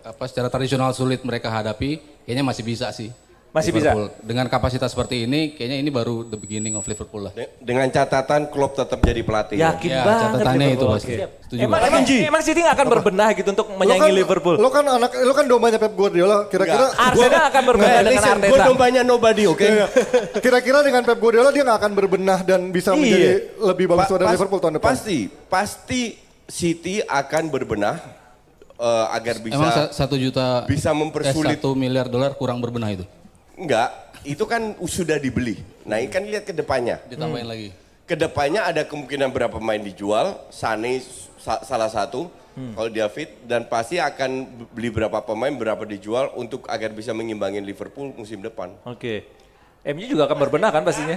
apa 0.00 0.24
secara 0.24 0.48
tradisional 0.48 0.96
sulit 0.96 1.20
mereka 1.20 1.52
hadapi, 1.52 2.24
kayaknya 2.24 2.44
masih 2.48 2.64
bisa 2.64 2.88
sih. 2.96 3.12
Masih 3.56 3.72
bisa? 3.72 3.88
Liverpool. 3.88 4.06
Dengan 4.20 4.46
kapasitas 4.46 4.88
seperti 4.88 5.24
ini, 5.24 5.40
kayaknya 5.50 5.78
ini 5.78 5.88
baru 5.88 6.22
the 6.22 6.36
beginning 6.36 6.74
of 6.74 6.84
Liverpool 6.84 7.24
lah. 7.24 7.32
De- 7.32 7.56
Dengan 7.58 7.88
catatan 7.88 8.46
Klopp 8.46 8.76
tetap 8.76 9.00
jadi 9.00 9.20
pelatih. 9.20 9.56
Yakin 9.56 9.88
Ya, 9.88 10.02
banget 10.02 10.20
catatannya 10.36 10.66
itu 10.70 10.84
pasti. 10.86 11.14
Oke. 11.14 11.24
Setuju 11.40 11.60
Emang, 11.62 11.80
emang, 11.80 12.02
emang 12.04 12.42
City 12.42 12.60
nggak 12.60 12.74
akan 12.74 12.88
berbenah 12.90 13.28
gitu 13.32 13.48
untuk 13.48 13.66
menyaingi 13.72 14.12
Liverpool? 14.12 14.56
Lo 14.56 14.68
kan 14.68 14.84
anak, 14.84 15.14
lo 15.16 15.32
kan 15.32 15.44
dombanya 15.46 15.78
Pep 15.78 15.94
Guardiola. 15.94 16.44
Kira-kira 16.46 16.84
Arsenal 16.92 17.44
akan 17.48 17.62
berbenah 17.64 17.90
dengan 17.96 18.12
listen, 18.12 18.34
Arteta. 18.34 18.50
gue 18.50 18.58
dombanya 18.66 19.00
nobody, 19.00 19.44
oke? 19.46 19.62
Iya. 19.62 19.86
Kira-kira 20.36 20.78
dengan 20.82 21.02
Pep 21.02 21.16
Guardiola 21.16 21.48
dia 21.48 21.62
nggak 21.62 21.78
akan 21.80 21.92
berbenah 21.94 22.38
dan 22.42 22.60
bisa 22.68 22.92
Iya. 22.92 22.98
menjadi 22.98 23.28
lebih 23.64 23.86
bagus 23.88 24.04
Pa- 24.04 24.14
dari 24.14 24.26
Liverpool 24.28 24.60
tahun 24.60 24.74
depan. 24.76 24.90
Pasti, 24.90 25.18
pasti 25.48 26.02
City 26.44 27.00
akan 27.00 27.42
berbenah 27.46 27.96
eh, 28.76 29.06
agar 29.10 29.38
bisa 29.38 29.56
Emang 29.56 29.72
sa- 29.72 29.90
satu 29.90 30.14
juta 30.14 30.62
bisa 30.64 30.90
eh, 30.90 30.94
mempersulit. 30.94 31.56
satu 31.56 31.72
miliar 31.72 32.06
dolar 32.06 32.34
kurang 32.34 32.60
berbenah 32.60 32.92
itu? 32.92 33.06
Enggak, 33.56 33.88
itu 34.22 34.44
kan 34.44 34.76
sudah 34.84 35.16
dibeli. 35.16 35.56
Nah 35.88 35.96
ini 35.96 36.12
kan 36.12 36.22
lihat 36.28 36.44
ke 36.44 36.52
depannya. 36.52 37.00
Ditambahin 37.08 37.48
lagi. 37.48 37.68
Ke 38.04 38.14
depannya 38.14 38.62
ada 38.62 38.84
kemungkinan 38.84 39.32
berapa 39.32 39.56
pemain 39.56 39.80
dijual, 39.80 40.46
Sane 40.52 41.00
sa- 41.40 41.64
salah 41.64 41.88
satu, 41.88 42.28
Hmm. 42.52 42.72
kalau 42.72 42.88
dia 42.88 43.08
fit, 43.08 43.32
dan 43.44 43.64
pasti 43.64 43.96
akan 43.96 44.44
beli 44.70 44.88
berapa 44.88 45.20
pemain, 45.20 45.52
berapa 45.52 45.84
dijual 45.84 46.32
untuk 46.36 46.68
agar 46.68 46.92
bisa 46.92 47.12
mengimbangin 47.12 47.64
Liverpool 47.64 48.12
musim 48.12 48.40
depan. 48.40 48.72
Oke. 48.84 49.24
MU 49.86 50.04
juga 50.04 50.26
akan 50.26 50.36
berbenah 50.36 50.70
kan 50.74 50.82
pastinya? 50.82 51.14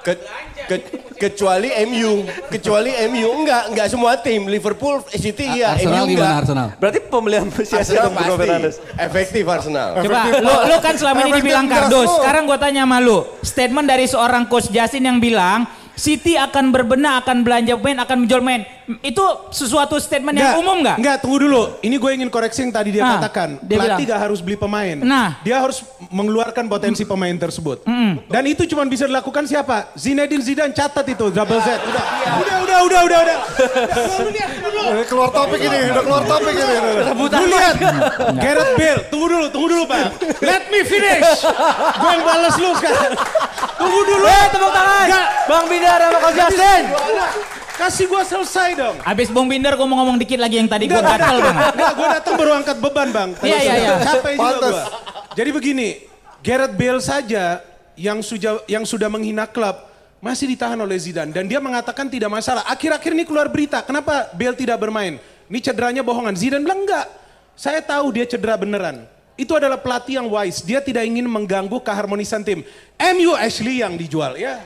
Ke- 0.00 0.16
ke- 0.64 0.84
kecuali 1.18 1.68
MU, 1.84 2.24
kecuali 2.48 2.94
MU 3.10 3.28
enggak, 3.42 3.62
enggak 3.74 3.86
semua 3.92 4.16
tim. 4.16 4.48
Liverpool, 4.48 5.04
City 5.10 5.44
iya, 5.44 5.76
Arsenal 5.76 6.06
MU 6.06 6.16
enggak. 6.16 6.32
Arsenal? 6.40 6.66
Berarti 6.80 6.98
pembelian 7.04 7.44
sia-sia 7.52 7.82
Arsenal 7.82 8.04
dong 8.08 8.14
Bruno 8.16 8.32
pasti. 8.32 8.40
Fernandes. 8.40 8.76
Efektif 8.96 9.44
Arsenal. 9.44 9.88
Coba 10.00 10.20
lu, 10.40 10.54
lu 10.72 10.76
kan 10.80 10.94
selama 10.96 11.18
ini 11.26 11.30
dibilang 11.36 11.66
kardus. 11.68 12.10
Sekarang 12.16 12.42
gua 12.48 12.56
tanya 12.56 12.88
sama 12.88 12.98
lu. 13.02 13.18
Statement 13.44 13.86
dari 13.90 14.06
seorang 14.08 14.42
coach 14.48 14.72
Justin 14.72 15.04
yang 15.04 15.18
bilang 15.20 15.68
City 15.98 16.38
akan 16.38 16.70
berbenah, 16.70 17.20
akan 17.26 17.42
belanja 17.42 17.74
pemain, 17.76 17.98
akan 18.06 18.16
menjual 18.24 18.40
pemain. 18.40 18.62
Itu 19.04 19.20
sesuatu 19.52 20.00
statement 20.00 20.32
yang 20.32 20.56
umum 20.56 20.80
nggak? 20.80 20.96
Enggak, 20.96 21.16
tunggu 21.20 21.44
dulu. 21.44 21.76
Ini 21.78 21.92
gue 21.94 22.10
ingin 22.14 22.28
koreksi 22.28 22.64
yang 22.64 22.72
tadi 22.72 22.88
dia 22.88 23.04
Ah, 23.04 23.20
katakan. 23.20 23.60
dia 23.60 23.76
Pelatih 23.76 24.00
bilang. 24.00 24.08
gak 24.08 24.20
harus 24.24 24.38
beli 24.40 24.56
pemain. 24.56 24.96
Nah. 24.96 25.28
Dia 25.44 25.60
harus 25.60 25.84
mengeluarkan 26.08 26.64
potensi 26.66 27.04
pemain 27.04 27.32
tersebut. 27.32 27.84
Dan 28.24 28.42
itu 28.44 28.64
cuma 28.64 28.82
bisa 28.84 29.04
dilakukan 29.04 29.44
siapa? 29.44 29.92
Zinedine 29.92 30.40
Zidane 30.40 30.72
catat 30.72 31.04
itu 31.04 31.28
double 31.28 31.60
Z. 31.60 31.68
Udah, 31.84 32.04
udah, 32.40 32.56
udah, 32.64 32.78
udah, 32.80 33.00
udah. 33.04 33.20
udah. 33.22 33.36
Dulu. 34.68 34.82
Eh, 34.90 35.04
keluar 35.04 35.28
topik 35.28 35.60
ini, 35.60 35.78
udah 35.90 36.02
keluar 36.02 36.22
topik 36.24 36.54
ini. 36.54 36.76
Lu 37.12 37.44
lihat. 37.46 37.76
Gareth 38.42 38.72
Bale, 38.74 39.00
tunggu 39.08 39.26
dulu, 39.28 39.46
tunggu 39.48 39.68
dulu 39.68 39.84
Bang. 39.84 40.08
Let 40.40 40.68
me 40.70 40.80
finish. 40.82 41.44
Gue 41.94 42.10
yang 42.10 42.24
balas 42.24 42.54
lu 42.56 42.70
sekarang. 42.74 43.12
Tunggu 43.76 44.00
dulu. 44.02 44.24
Eh, 44.24 44.46
tepuk 44.48 44.70
tangan. 44.70 45.04
Enggak. 45.04 45.26
Bang 45.44 45.64
Bidar 45.66 45.98
sama 46.00 46.18
Coach 46.20 46.36
Justin. 46.38 46.82
Kasih 47.78 48.10
gue 48.10 48.22
selesai 48.26 48.74
dong. 48.74 48.96
Abis 49.06 49.30
Bung 49.30 49.46
Binder 49.46 49.70
gua 49.78 49.86
mau 49.86 50.02
ngomong 50.02 50.18
dikit 50.18 50.42
lagi 50.42 50.58
yang 50.58 50.66
tadi 50.66 50.90
gua 50.90 50.98
gatel 50.98 51.38
enggak, 51.38 51.46
banget. 51.46 51.74
enggak, 51.78 51.92
gue 51.94 52.06
datang 52.10 52.34
baru 52.34 52.50
angkat 52.58 52.76
beban 52.82 53.08
bang. 53.14 53.30
Iya, 53.38 53.58
iya, 53.62 53.74
iya. 53.78 53.92
Capek 54.02 54.32
juga 54.34 54.56
gue. 54.58 54.82
Jadi 55.38 55.50
begini, 55.54 55.88
Gareth 56.42 56.74
Bale 56.74 56.98
saja 56.98 57.62
yang 57.94 58.18
sudah 58.18 58.66
yang 58.66 58.82
sudah 58.82 59.06
menghina 59.06 59.46
klub 59.46 59.78
masih 60.18 60.50
ditahan 60.50 60.74
oleh 60.82 60.98
Zidane 60.98 61.30
dan 61.30 61.46
dia 61.46 61.62
mengatakan 61.62 62.10
tidak 62.10 62.26
masalah. 62.34 62.66
Akhir-akhir 62.66 63.14
ini 63.14 63.22
keluar 63.22 63.46
berita, 63.46 63.78
kenapa 63.86 64.26
Bale 64.34 64.58
tidak 64.58 64.82
bermain? 64.82 65.22
Ini 65.46 65.58
cederanya 65.62 66.02
bohongan. 66.02 66.34
Zidane 66.34 66.66
bilang 66.66 66.82
enggak. 66.82 67.06
Saya 67.54 67.78
tahu 67.78 68.10
dia 68.10 68.26
cedera 68.26 68.58
beneran. 68.58 69.06
Itu 69.38 69.54
adalah 69.54 69.78
pelatih 69.78 70.18
yang 70.18 70.26
wise. 70.26 70.66
Dia 70.66 70.82
tidak 70.82 71.06
ingin 71.06 71.30
mengganggu 71.30 71.78
keharmonisan 71.78 72.42
tim. 72.42 72.66
MU 72.98 73.38
Ashley 73.38 73.86
yang 73.86 73.94
dijual 73.94 74.34
ya. 74.34 74.58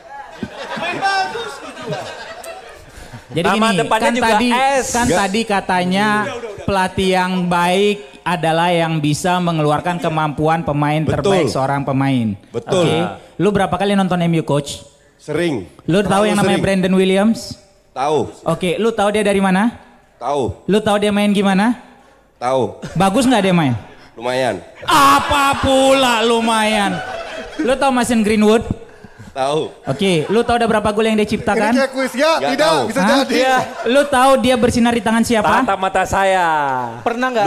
Main 0.81 0.97
bagus 0.97 1.61
dijual. 1.61 2.32
Jadi 3.33 3.49
Nama 3.49 3.67
gini, 3.67 3.79
depannya 3.81 4.05
kan 4.05 4.15
juga 4.15 4.29
tadi 4.29 4.49
S. 4.53 4.87
kan 4.93 5.07
tadi 5.09 5.41
katanya 5.43 6.07
pelatih 6.63 7.09
yang 7.11 7.33
baik 7.45 7.97
adalah 8.23 8.69
yang 8.71 9.01
bisa 9.01 9.41
mengeluarkan 9.41 9.99
kemampuan 9.99 10.63
pemain 10.63 11.01
Betul. 11.01 11.13
terbaik 11.17 11.47
seorang 11.49 11.83
pemain. 11.83 12.37
Betul. 12.49 12.87
Oke. 12.87 12.99
Lu 13.37 13.49
berapa 13.51 13.73
kali 13.73 13.97
nonton 13.97 14.21
MU 14.29 14.45
coach? 14.45 14.85
Sering. 15.17 15.65
Lu 15.85 16.05
tahu 16.05 16.27
yang 16.27 16.37
namanya 16.37 16.61
sering. 16.61 16.83
Brandon 16.83 16.95
Williams? 16.95 17.57
Tahu, 17.93 18.49
Oke, 18.49 18.77
lu 18.77 18.89
tahu 18.89 19.13
dia 19.13 19.21
dari 19.21 19.37
mana? 19.37 19.69
tahu, 20.17 20.65
Lu 20.65 20.81
tahu 20.81 20.97
dia 20.97 21.11
main 21.11 21.29
gimana? 21.29 21.77
tahu. 22.39 22.81
Bagus 22.95 23.25
nggak 23.25 23.43
dia 23.43 23.53
main? 23.53 23.77
Lumayan. 24.13 24.61
Apa 24.83 25.57
pula 25.59 26.21
lumayan? 26.23 26.97
Lu 27.59 27.73
tahu 27.77 27.93
Mason 27.93 28.21
Greenwood? 28.21 28.65
Tahu. 29.33 29.73
Oke, 29.89 30.29
lu 30.29 30.45
tahu 30.45 30.57
ada 30.57 30.69
berapa 30.69 30.85
gol 30.87 31.05
yang 31.05 31.17
dia 31.17 31.25
Ini 31.25 31.33
ciptakan? 31.33 31.73
kayak 31.73 31.91
kuis 31.91 32.13
ya, 32.13 32.37
Nggak 32.37 32.51
tidak 32.53 32.69
tahu. 32.69 32.81
bisa 32.85 33.01
Hah? 33.01 33.09
jadi. 33.17 33.33
Iya. 33.35 33.57
Lu 33.89 34.03
tahu 34.07 34.31
dia 34.39 34.55
bersinar 34.55 34.93
di 34.93 35.01
tangan 35.01 35.25
siapa? 35.25 35.55
Tatap 35.59 35.79
mata 35.79 36.03
saya. 36.05 36.49
Pernah 37.01 37.33
nggak? 37.33 37.47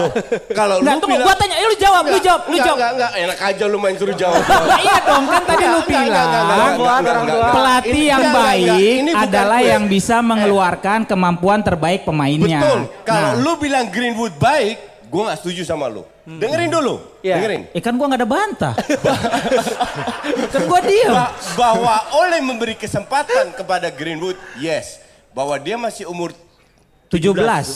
Kalau 0.52 0.76
lu 0.78 0.88
tunggu, 0.98 1.14
bilang 1.14 1.22
gua 1.22 1.36
tanya, 1.36 1.56
eh, 1.56 1.66
lu 1.68 1.76
jawab, 1.78 2.04
lu 2.04 2.18
jawab, 2.18 2.42
lu 2.44 2.50
Enggak, 2.52 2.66
jawab. 2.66 2.76
enggak, 2.76 2.92
enggak, 2.92 3.12
enak 3.22 3.38
aja 3.40 3.64
lu 3.66 3.78
main 3.78 3.96
suruh 3.96 4.16
jawab. 4.16 4.42
Iya 4.76 4.98
dong, 5.00 5.24
kan 5.26 5.44
tadi 5.46 5.64
lu 5.64 5.78
Enggak, 5.78 5.86
enggak, 5.86 5.86
enggak, 5.86 5.86
bilang 5.86 6.26
enggak, 6.26 6.26
enggak, 6.26 6.98
enggak, 6.98 7.16
enggak, 7.16 7.38
enggak. 7.38 7.54
pelatih 7.54 7.92
Ini- 7.92 8.02
yang 8.04 8.18
enggak, 8.18 8.34
enggak, 8.34 8.50
baik 8.50 8.66
enggak. 8.66 8.98
Ini 8.98 9.12
adalah 9.16 9.60
yang 9.62 9.84
bisa 9.86 10.16
mengeluarkan 10.20 11.00
kemampuan 11.06 11.60
terbaik 11.62 12.02
pemainnya. 12.02 12.60
Betul. 12.60 12.80
Kalau 13.04 13.30
Nah, 13.30 13.38
lu 13.38 13.52
bilang 13.58 13.86
Greenwood 13.88 14.34
baik, 14.36 14.76
gue 15.06 15.22
nggak 15.22 15.38
setuju 15.38 15.62
sama 15.64 15.86
lu. 15.86 16.02
Dengerin 16.26 16.74
dulu. 16.74 16.96
Iya. 17.22 17.38
Dengerin. 17.38 17.62
eh 17.70 17.82
kan 17.82 17.94
gua 17.94 18.10
nggak 18.10 18.22
ada 18.26 18.30
bantah. 18.30 18.74
kan 20.54 20.62
gua 20.66 20.82
diem. 20.82 21.14
Ba- 21.14 21.34
bahwa 21.54 21.96
oleh 22.18 22.42
memberi 22.42 22.74
kesempatan 22.74 23.54
kepada 23.54 23.94
Greenwood, 23.94 24.36
yes. 24.58 25.02
Bahwa 25.32 25.54
dia 25.62 25.78
masih 25.78 26.10
umur 26.10 26.34
17. 27.14 27.30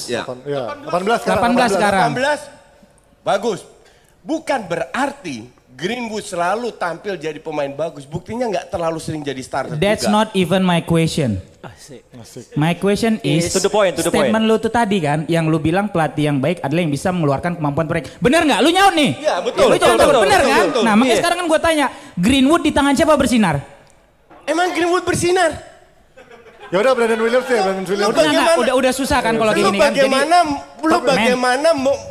ya. 0.09 0.25
Ya, 0.49 0.63
18 0.81 1.21
sekarang. 1.21 1.41
18 1.53 1.77
sekarang. 1.77 2.09
18, 2.17 3.21
bagus. 3.21 3.59
Bukan 4.19 4.59
berarti 4.65 5.47
Greenwood 5.77 6.25
selalu 6.25 6.75
tampil 6.75 7.15
jadi 7.15 7.39
pemain 7.39 7.71
bagus. 7.71 8.03
Buktinya 8.03 8.49
nggak 8.49 8.67
terlalu 8.67 8.99
sering 8.99 9.23
jadi 9.23 9.39
starter 9.39 9.77
That's 9.77 10.09
juga. 10.09 10.25
not 10.25 10.27
even 10.35 10.65
my 10.65 10.81
question. 10.81 11.39
Asik. 11.59 12.07
My 12.55 12.71
question 12.73 13.19
is 13.19 13.51
To 13.51 13.59
the 13.59 13.67
point, 13.67 13.91
to 13.91 13.99
the 13.99 14.07
statement 14.07 14.47
lu 14.47 14.55
tuh 14.57 14.71
tadi 14.71 15.03
kan 15.03 15.27
yang 15.27 15.51
lu 15.51 15.59
bilang 15.59 15.91
pelatih 15.91 16.31
yang 16.31 16.39
baik 16.39 16.63
adalah 16.63 16.79
yang 16.79 16.89
bisa 16.89 17.11
mengeluarkan 17.11 17.59
kemampuan 17.59 17.83
terbaik. 17.83 18.15
Bener 18.17 18.47
nggak? 18.47 18.59
Lu 18.63 18.69
nyaut 18.71 18.95
nih. 18.95 19.11
Iya, 19.19 19.35
betul, 19.43 19.67
Lu 19.67 19.75
betul, 19.75 19.83
jangan 19.85 19.97
betul, 19.99 20.23
bener 20.23 20.39
betul, 20.39 20.47
kan? 20.49 20.65
betul. 20.65 20.83
Nah, 20.87 20.93
makanya 20.95 21.11
Iya. 21.11 21.19
sekarang 21.19 21.37
kan 21.37 21.47
gue 21.51 21.59
tanya, 21.59 21.85
Greenwood 22.15 22.63
di 22.63 22.71
tangan 22.71 22.93
siapa 22.95 23.13
bersinar? 23.13 23.55
Emang 24.47 24.71
Greenwood 24.71 25.03
bersinar? 25.03 25.51
Ya 26.69 26.77
udah 26.79 26.93
Brandon 26.95 27.19
Williams 27.19 27.43
ya, 27.43 27.59
Brandon 27.59 27.83
Williams. 27.83 28.07
Udah, 28.07 28.23
bagaimana? 28.23 28.51
udah 28.55 28.73
udah 28.79 28.91
susah 28.93 29.19
kan 29.19 29.33
kalau 29.35 29.51
gini 29.51 29.67
kan. 29.75 29.91
Jadi 29.91 30.05
bagaimana, 30.05 30.37
lu 30.79 30.97
bagaimana 31.01 31.69
mau- 31.75 32.01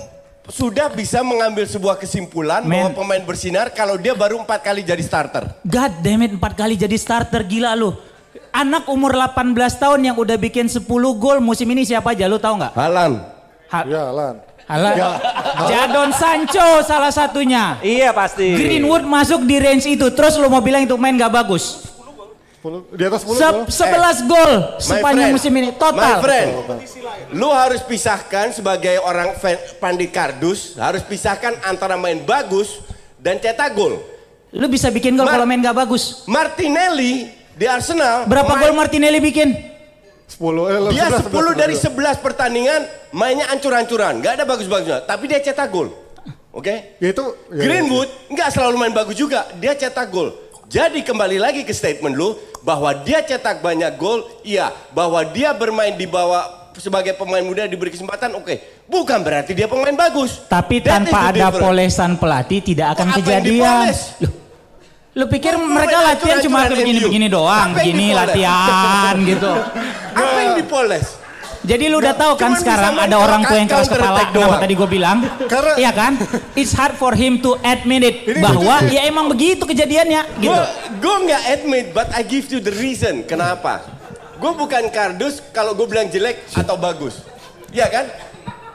sudah 0.48 0.88
bisa 0.88 1.20
mengambil 1.20 1.64
sebuah 1.64 1.96
kesimpulan 1.96 2.64
bahwa 2.64 2.88
Men. 2.88 2.96
pemain 2.96 3.22
bersinar 3.22 3.68
kalau 3.70 3.96
dia 3.96 4.12
baru 4.12 4.40
empat 4.40 4.60
kali 4.62 4.80
jadi 4.80 5.00
starter? 5.00 5.44
God 5.62 5.92
damn 6.00 6.20
it, 6.20 6.32
empat 6.32 6.52
kali 6.52 6.74
jadi 6.74 6.96
starter 6.96 7.44
gila 7.44 7.72
lu. 7.72 7.96
Anak 8.58 8.90
umur 8.90 9.14
18 9.14 9.54
tahun 9.78 10.00
yang 10.02 10.16
udah 10.18 10.34
bikin 10.34 10.66
10 10.66 10.82
gol 11.14 11.38
musim 11.38 11.70
ini 11.70 11.86
siapa 11.86 12.10
aja 12.10 12.26
lu 12.26 12.42
tahu 12.42 12.58
nggak? 12.58 12.74
Halan. 12.74 13.12
Ha- 13.70 13.86
Ya, 13.86 14.10
Lan. 14.10 14.34
Halah. 14.66 14.92
Ya. 14.92 15.10
Jadon 15.64 16.10
Sancho 16.10 16.82
salah 16.82 17.08
satunya. 17.08 17.78
Iya 17.80 18.10
pasti. 18.10 18.52
Greenwood 18.52 19.06
masuk 19.06 19.46
di 19.46 19.56
range 19.56 19.86
itu, 19.86 20.10
terus 20.10 20.34
lu 20.36 20.50
mau 20.50 20.58
bilang 20.58 20.82
itu 20.82 20.92
main 20.98 21.14
gak 21.14 21.30
bagus? 21.30 21.86
10, 22.58 22.90
di 22.92 23.02
atas 23.06 23.22
10 23.22 23.38
Se 23.70 23.86
gol. 23.86 24.02
11 24.26 24.28
gol 24.28 24.52
My 24.58 24.82
sepanjang 24.82 25.22
friend, 25.22 25.36
musim 25.38 25.52
ini 25.54 25.68
My 25.70 25.78
total. 25.78 26.16
friend, 26.18 26.48
lu 27.30 27.48
harus 27.48 27.80
pisahkan 27.80 28.50
sebagai 28.50 28.98
orang 28.98 29.38
fan, 29.38 29.54
pandit 29.78 30.10
kardus, 30.10 30.74
harus 30.74 31.00
pisahkan 31.00 31.54
antara 31.62 31.94
main 31.94 32.18
bagus 32.20 32.82
dan 33.16 33.38
cetak 33.38 33.72
gol. 33.72 34.02
Lu 34.50 34.66
bisa 34.66 34.90
bikin 34.90 35.14
gol 35.14 35.24
kalau 35.24 35.46
main 35.46 35.62
gak 35.62 35.78
bagus. 35.78 36.26
Martinelli 36.26 37.37
di 37.58 37.66
Arsenal 37.66 38.24
Berapa 38.24 38.54
main- 38.54 38.62
gol 38.62 38.72
Martinelli 38.72 39.18
bikin? 39.18 39.48
10, 40.28 40.38
eh, 40.64 40.78
Dia 40.92 41.08
11, 41.10 41.26
10 41.26 41.52
dari 41.52 41.74
11. 41.74 42.14
11 42.14 42.16
pertandingan 42.20 42.80
mainnya 43.10 43.48
ancur-ancuran, 43.48 44.20
nggak 44.20 44.32
ada 44.36 44.44
bagus-bagusnya, 44.44 44.98
tapi 45.02 45.26
dia 45.26 45.40
cetak 45.40 45.66
gol. 45.66 45.88
Oke? 46.48 46.94
Ya 46.96 47.08
itu 47.08 47.24
ya, 47.48 47.58
Greenwood 47.58 48.08
nggak 48.28 48.48
selalu 48.50 48.76
main 48.78 48.92
bagus 48.92 49.14
juga, 49.14 49.48
dia 49.56 49.72
cetak 49.72 50.06
gol. 50.08 50.30
Jadi 50.68 51.00
kembali 51.00 51.40
lagi 51.40 51.64
ke 51.64 51.72
statement 51.72 52.12
lu 52.12 52.36
bahwa 52.60 52.92
dia 52.92 53.20
cetak 53.20 53.58
banyak 53.58 53.96
gol, 53.96 54.20
iya. 54.42 54.68
Bahwa 54.92 55.24
dia 55.24 55.50
bermain 55.50 55.96
di 55.96 56.04
bawah 56.04 56.44
sebagai 56.76 57.16
pemain 57.16 57.40
muda 57.40 57.64
diberi 57.64 57.88
kesempatan, 57.88 58.36
oke. 58.36 58.84
Bukan 58.84 59.18
berarti 59.18 59.56
dia 59.56 59.64
pemain 59.64 59.96
bagus. 59.96 60.44
Tapi 60.44 60.78
That 60.78 61.08
tanpa 61.08 61.32
ada 61.32 61.48
polesan 61.50 62.20
pelatih 62.20 62.60
tidak 62.60 62.94
akan 62.94 63.06
Apa 63.06 63.16
yang 63.16 63.18
kejadian. 63.18 63.56
dipoles? 63.56 63.98
Loh, 64.20 64.32
Lu 65.18 65.26
pikir 65.26 65.58
Lu 65.58 65.66
mereka 65.66 65.98
latihan 65.98 66.38
cuma 66.38 66.70
begini-begini 66.70 67.26
doang, 67.26 67.74
begini 67.74 68.14
latihan 68.14 69.18
gitu. 69.26 69.50
Apa 70.18 70.38
yang 70.38 70.54
dipoles? 70.54 71.18
Jadi 71.58 71.90
lu 71.90 71.98
udah 71.98 72.14
tahu 72.14 72.38
kan 72.38 72.54
sekarang 72.54 72.94
ada 72.96 73.18
orang 73.18 73.42
tua 73.42 73.58
yang 73.58 73.66
keras 73.66 73.90
kepala, 73.90 74.24
kenapa 74.24 74.30
doang. 74.30 74.60
tadi 74.62 74.74
gue 74.78 74.88
bilang? 74.88 75.18
Karena- 75.50 75.74
Iya 75.74 75.90
kan? 75.90 76.12
It's 76.54 76.70
hard 76.70 76.94
for 76.94 77.12
him 77.12 77.42
to 77.42 77.58
admit 77.60 78.06
it 78.06 78.16
Ini 78.24 78.40
bahwa 78.40 78.86
ya 78.86 79.04
emang 79.04 79.26
begitu 79.26 79.66
kejadiannya 79.66 80.38
gitu. 80.38 80.54
Gue 80.54 80.62
gue 81.02 81.16
nggak 81.28 81.42
admit, 81.50 81.86
but 81.90 82.08
I 82.14 82.22
give 82.22 82.46
you 82.48 82.62
the 82.62 82.72
reason. 82.72 83.26
Kenapa? 83.26 83.84
Gue 84.38 84.54
bukan 84.54 84.86
kardus 84.88 85.42
kalau 85.50 85.74
gue 85.74 85.84
bilang 85.84 86.06
jelek 86.06 86.46
atau 86.54 86.78
bagus. 86.78 87.26
Iya 87.68 87.90
kan? 87.90 88.06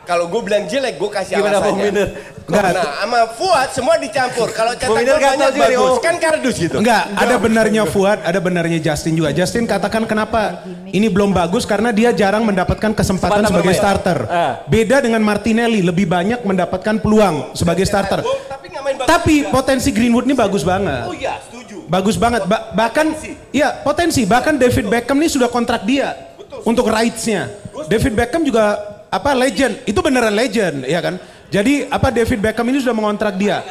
Kalau 0.04 0.28
gue 0.28 0.41
bilang 0.43 0.68
jelek, 0.68 0.99
gue 0.99 1.10
kasih 1.10 1.39
Gimana, 1.39 1.64
alasannya. 1.64 1.84
Miner? 1.88 2.10
Nah, 2.43 2.76
sama 2.76 3.20
Fuad 3.39 3.70
semua 3.72 3.95
dicampur. 3.95 4.51
Kalau 4.51 4.76
cetak 4.76 4.91
gol 4.91 5.16
banyak 5.16 5.56
bagus, 5.56 5.95
oh. 5.95 6.04
kan 6.04 6.16
kardus 6.20 6.56
gitu. 6.60 6.76
Enggak, 6.84 7.08
ada 7.16 7.36
benarnya 7.39 7.84
Fuad, 7.88 8.20
ada 8.20 8.39
benarnya 8.43 8.84
Justin 8.84 9.16
juga. 9.16 9.32
Justin 9.32 9.64
katakan 9.64 10.04
kenapa 10.04 10.68
ini 10.91 11.08
belum 11.08 11.32
bagus 11.32 11.64
karena 11.64 11.95
dia 11.95 12.12
jarang 12.12 12.43
mendapatkan 12.43 12.91
kesempatan 12.91 13.47
Kesempatan 13.47 13.47
sebagai 13.47 13.72
bermain. 13.72 13.80
starter. 13.80 14.18
Ah. 14.28 14.54
Beda 14.68 14.99
dengan 14.99 15.24
Martinelli, 15.24 15.80
lebih 15.80 16.04
banyak 16.04 16.43
mendapatkan 16.43 16.99
peluang 16.99 17.56
sebagai 17.56 17.88
starter. 17.88 18.20
Gol, 18.28 18.43
tapi. 18.51 18.68
Tapi 19.04 19.47
potensi 19.47 19.89
Greenwood 19.95 20.28
ini 20.28 20.36
bagus 20.36 20.68
banget. 20.68 21.08
Oh 21.08 21.16
iya, 21.16 21.39
setuju. 21.39 21.88
Bagus 21.88 22.20
banget. 22.20 22.43
Ba- 22.43 22.76
bahkan 22.76 23.16
iya 23.56 23.80
potensi. 23.80 24.28
Bahkan 24.28 24.60
David 24.60 24.91
Beckham 24.91 25.16
ini 25.24 25.32
sudah 25.32 25.47
kontrak 25.47 25.88
dia 25.88 26.36
untuk 26.68 26.91
rights-nya. 26.91 27.47
David 27.88 28.14
Beckham 28.16 28.43
juga 28.43 28.93
apa 29.14 29.38
legend. 29.38 29.86
Itu 29.86 30.01
beneran 30.01 30.34
legend, 30.34 30.89
ya 30.89 30.97
kan? 30.97 31.22
Jadi 31.53 31.86
apa 31.86 32.09
David 32.09 32.41
Beckham 32.41 32.66
ini 32.74 32.82
sudah 32.82 32.97
mengontrak 32.97 33.38
dia. 33.38 33.61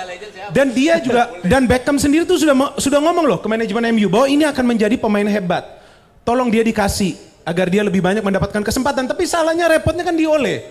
Dan 0.55 0.71
dia 0.71 1.03
juga 1.03 1.35
dan 1.43 1.67
Beckham 1.67 1.99
sendiri 1.99 2.23
tuh 2.23 2.39
sudah 2.39 2.79
sudah 2.79 3.03
ngomong 3.03 3.27
loh 3.27 3.39
ke 3.43 3.51
manajemen 3.51 3.91
MU 3.91 4.07
bahwa 4.07 4.31
ini 4.31 4.47
akan 4.47 4.65
menjadi 4.71 4.95
pemain 4.95 5.27
hebat. 5.27 5.83
Tolong 6.23 6.47
dia 6.47 6.63
dikasih 6.63 7.19
agar 7.43 7.67
dia 7.67 7.83
lebih 7.83 7.99
banyak 7.99 8.23
mendapatkan 8.23 8.63
kesempatan. 8.63 9.11
Tapi 9.11 9.27
salahnya 9.27 9.67
repotnya 9.67 10.07
kan 10.07 10.15
di 10.15 10.31
Ole. 10.31 10.63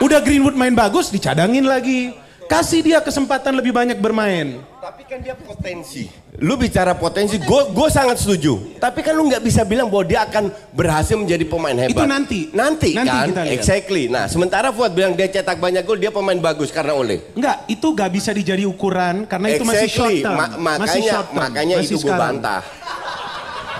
Udah 0.00 0.24
Greenwood 0.24 0.56
main 0.56 0.72
bagus 0.72 1.12
dicadangin 1.12 1.68
lagi. 1.68 2.23
Kasih 2.44 2.80
dia 2.80 2.98
kesempatan 3.00 3.56
lebih 3.56 3.72
banyak 3.72 3.98
bermain. 3.98 4.60
Tapi 4.78 5.02
kan 5.08 5.16
dia 5.16 5.32
potensi. 5.32 6.12
Lu 6.38 6.60
bicara 6.60 6.92
potensi, 6.92 7.40
gue 7.40 7.88
sangat 7.88 8.20
setuju. 8.20 8.76
Tapi 8.76 9.00
kan 9.00 9.16
lu 9.16 9.26
nggak 9.26 9.40
bisa 9.40 9.64
bilang 9.64 9.88
bahwa 9.88 10.04
dia 10.04 10.20
akan 10.28 10.52
berhasil 10.70 11.16
menjadi 11.16 11.44
pemain 11.48 11.72
hebat. 11.72 11.94
Itu 11.96 12.04
nanti. 12.04 12.40
Nanti, 12.52 12.90
Nanti 12.92 13.08
kan, 13.08 13.26
kita 13.32 13.42
lihat. 13.48 13.54
exactly. 13.54 14.02
Nah, 14.06 14.28
sementara 14.28 14.68
Fuad 14.70 14.92
bilang 14.92 15.16
dia 15.16 15.24
cetak 15.24 15.56
banyak 15.56 15.82
gol, 15.82 15.96
dia 15.96 16.12
pemain 16.12 16.36
bagus 16.36 16.68
karena 16.68 16.92
oleh. 16.92 17.22
Enggak, 17.32 17.64
itu 17.64 17.86
gak 17.96 18.10
bisa 18.12 18.30
dijadi 18.30 18.68
ukuran 18.68 19.24
karena 19.24 19.46
itu 19.56 19.64
masih 19.64 19.88
short 19.88 20.12
Exactly. 20.12 20.20
term. 20.20 20.36
Ma- 20.36 20.52
masih 20.52 20.80
makanya 20.84 21.12
short 21.16 21.26
term. 21.26 21.40
makanya 21.40 21.76
Masih 21.80 21.88
itu 21.88 21.96
gue 22.04 22.12
bantah. 22.12 22.60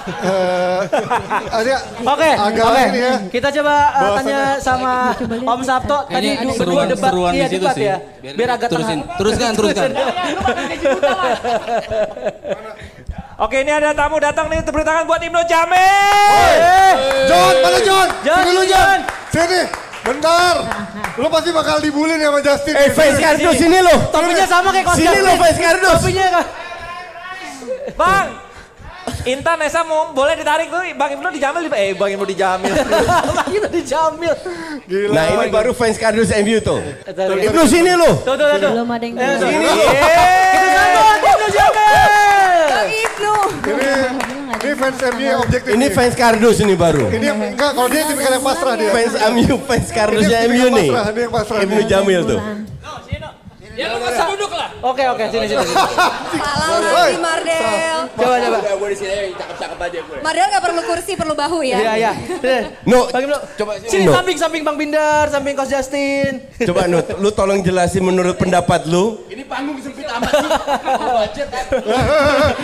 Ada 0.05 1.75
Oke, 2.05 2.31
oke. 2.37 2.83
ini 2.87 3.01
ya. 3.01 3.15
Kita 3.27 3.49
coba 3.51 3.75
uh, 3.91 4.13
tanya 4.15 4.41
sama 4.59 5.17
Om 5.43 5.61
Sabto 5.63 5.99
tadi 6.07 6.29
berdua 6.53 6.83
debat, 6.85 7.09
seruan 7.09 7.33
iya 7.33 7.47
di 7.47 7.57
situ 7.57 7.65
debat 7.65 7.73
sih. 7.75 7.87
ya. 7.87 7.97
Biar- 8.21 8.37
Biar 8.37 8.51
agak 8.53 8.69
terusin. 8.69 8.99
tenang. 9.01 9.17
Teruskan, 9.17 9.51
teruskan. 9.59 9.91
Oke 13.37 13.57
ini 13.59 13.73
ada 13.73 13.91
tamu 13.91 14.21
datang 14.21 14.47
nih 14.47 14.63
tepuk 14.63 14.81
tangan 14.81 15.05
buat 15.05 15.19
Ibnu 15.19 15.41
Jamil. 15.43 16.95
John, 17.27 17.55
mana 17.59 17.79
John? 17.81 18.09
John, 18.23 18.39
Sini 18.39 18.53
lu 18.53 18.63
John. 18.63 18.99
John. 19.01 19.01
Sini. 19.33 19.61
Bentar. 20.05 20.55
Lu 21.17 21.27
pasti 21.27 21.51
bakal 21.51 21.81
dibully 21.81 22.15
nih 22.15 22.29
sama 22.29 22.41
Justin. 22.41 22.75
Eh, 22.77 22.93
Faiz 22.93 23.17
Kardus 23.17 23.57
sini 23.57 23.81
lo. 23.81 23.97
Topinya 24.13 24.45
sama 24.45 24.69
kayak 24.69 24.85
Coach 24.85 25.01
Sini 25.01 25.09
Justin. 25.09 25.25
lo 25.25 25.33
Faiz 25.35 25.57
Kardus. 25.57 25.97
Topinya. 25.99 26.29
Bang. 27.97 28.27
Intan 29.25 29.57
Esa 29.59 29.81
mau 29.83 30.11
boleh 30.11 30.35
ditarik 30.35 30.69
tuh 30.69 30.85
Bang 30.95 31.11
Ibnu 31.11 31.29
dijamil 31.31 31.61
di- 31.63 31.73
eh 31.73 31.93
Bang 31.93 32.11
Ibnu 32.11 32.25
dijamil. 32.25 32.73
Bang 33.37 33.51
itu 33.51 33.69
dijamil. 33.71 34.35
Gila. 34.85 35.13
Nah 35.13 35.25
ini 35.31 35.47
baru 35.49 35.73
fans 35.73 35.97
kardus 35.97 36.29
MU 36.37 36.59
tuh. 36.59 36.81
Tuh, 37.07 37.37
Ibnu 37.39 37.63
sini 37.65 37.93
lo. 37.93 38.21
Tuh 38.21 38.35
tuh 38.35 38.47
tuh. 38.55 38.71
Belum 38.71 38.85
ada 38.87 39.01
yang 39.01 39.17
Eh, 39.17 39.37
sini. 39.39 39.65
Ibnu 41.25 41.47
Jamil. 41.49 41.89
Bang 42.67 42.91
Ibnu. 42.91 43.35
Ini 43.65 43.89
ini 44.55 44.73
fans 44.75 44.97
MU 45.07 45.23
yang 45.23 45.41
objektif. 45.41 45.71
Ini 45.71 45.87
fans 45.91 46.15
kardus 46.15 46.57
ini 46.59 46.75
baru. 46.75 47.05
Ini 47.07 47.29
enggak 47.31 47.71
kalau 47.73 47.89
dia 47.89 48.03
tipikal 48.03 48.33
yang 48.35 48.45
pasrah 48.45 48.75
dia. 48.75 48.91
Fans 48.91 49.15
MU, 49.31 49.55
fans 49.63 49.89
kardusnya 49.89 50.39
Ini 50.39 50.49
MU 50.49 50.57
yang 50.59 50.73
nih. 50.75 50.89
pasrah, 50.91 51.07
ini 51.07 51.21
yang 51.21 51.33
pasrah. 51.33 51.61
Ibnu 51.63 51.81
Jamil 51.85 52.21
tuh. 52.27 52.41
Ya 53.75 53.91
lu 53.91 53.99
masa 53.99 54.23
duduk 54.31 54.51
lah. 54.51 54.71
Oke 54.81 55.03
oke 55.05 55.25
sini 55.29 55.47
sini. 55.47 55.59
sini. 55.61 55.75
Salah 56.39 56.69
lagi 56.79 57.19
Mardel. 57.19 57.99
Coba 58.15 58.37
coba. 58.39 58.59
Gue 58.75 58.89
di 58.89 58.97
sini 58.97 59.11
yang 59.11 59.35
cakep-cakep 59.35 59.79
aja 59.81 59.99
gue. 60.01 60.19
Mardel 60.23 60.47
gak 60.49 60.63
perlu 60.63 60.81
kursi, 60.85 61.13
perlu 61.15 61.35
bahu 61.35 61.59
ya. 61.61 61.79
Iya 61.81 61.93
iya. 61.99 62.13
No, 62.85 63.11
Bagi 63.11 63.27
dulu. 63.27 63.39
coba 63.59 63.73
Sini 63.85 64.05
No. 64.05 64.13
samping 64.15 64.37
samping 64.37 64.63
Bang 64.63 64.77
Bindar, 64.77 65.27
samping 65.27 65.55
Coach 65.55 65.71
Justin. 65.71 66.47
Coba 66.63 66.87
Nut, 66.87 67.07
lu 67.19 67.31
tolong 67.31 67.59
jelasin 67.61 68.03
menurut 68.03 68.39
pendapat 68.39 68.87
lu. 68.87 69.27
Ini 69.27 69.43
panggung 69.45 69.79
sempit 69.79 70.07
amat 70.07 70.31
sih. 70.31 70.51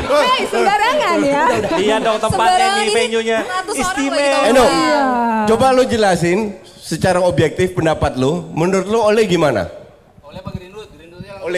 Hei, 0.06 0.40
sembarangan 0.46 1.16
ya. 1.20 1.42
Iya 1.74 1.96
dong 1.98 2.18
tempatnya 2.18 2.68
nih 2.78 2.88
venue-nya. 2.92 3.38
Istimewa. 3.66 4.14
lagi 4.14 4.30
tahu. 4.30 4.46
Eh 4.46 4.52
no, 4.52 4.64
Iya. 4.64 5.02
coba 5.48 5.66
lu 5.74 5.82
jelasin 5.84 6.38
secara 6.78 7.18
objektif 7.18 7.74
pendapat 7.74 8.14
lu. 8.14 8.46
Menurut 8.52 8.86
lu 8.86 8.98
oleh 9.00 9.26
gimana? 9.26 9.66
Oleh, 10.22 10.38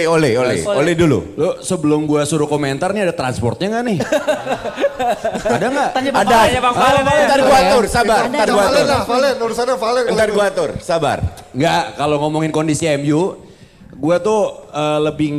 oleh, 0.09 0.33
oleh, 0.41 0.57
oleh 0.65 0.95
dulu. 0.97 1.37
Lu 1.37 1.49
sebelum 1.61 2.09
gua 2.09 2.25
suruh 2.25 2.49
komentar 2.49 2.97
nih 2.97 3.05
ada 3.11 3.15
transportnya 3.15 3.69
nggak 3.77 3.85
nih? 3.85 3.99
ada 5.61 5.67
nggak? 5.69 5.89
Tanya 5.93 6.11
Bang 6.11 6.25
Ada. 6.25 6.39
Tanya 6.49 6.61
Bang 6.65 6.77
Valen 6.77 7.05
aja. 7.05 7.23
Ntar 7.29 7.41
gua 7.45 7.57
atur, 7.61 7.85
sabar. 7.87 8.23
Ntar 8.33 8.49
gua 8.49 8.65
atur. 8.65 8.85
Valen 8.87 9.05
Valen, 9.05 9.37
urusannya 9.45 9.77
Valen. 9.77 10.03
Ntar 10.17 10.29
gua 10.33 10.45
atur, 10.49 10.71
sabar. 10.81 11.19
Nggak, 11.53 11.83
kalau 12.01 12.17
ngomongin 12.25 12.51
kondisi 12.51 12.89
MU, 12.97 13.37
gua 14.01 14.17
tuh 14.19 14.67
eh, 14.73 14.99
lebih 15.05 15.31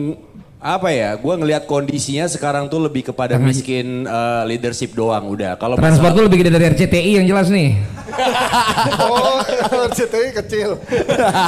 apa 0.64 0.90
ya? 0.90 1.12
Gua 1.16 1.36
ngelihat 1.36 1.68
kondisinya 1.68 2.24
sekarang 2.26 2.66
tuh 2.66 2.80
lebih 2.80 3.04
kepada 3.06 3.36
miskin 3.38 4.08
eh, 4.08 4.44
leadership 4.48 4.94
doang 4.94 5.28
udah. 5.28 5.56
Kalau 5.56 5.76
Transport 5.76 6.00
masalah- 6.08 6.16
tuh 6.16 6.24
lebih 6.24 6.38
gede 6.40 6.52
dari 6.52 6.66
RCTI 6.70 7.12
yang 7.20 7.28
jelas 7.28 7.48
nih. 7.50 7.76
Oh, 9.04 9.42
RCTI 9.90 10.32
kecil. 10.36 10.78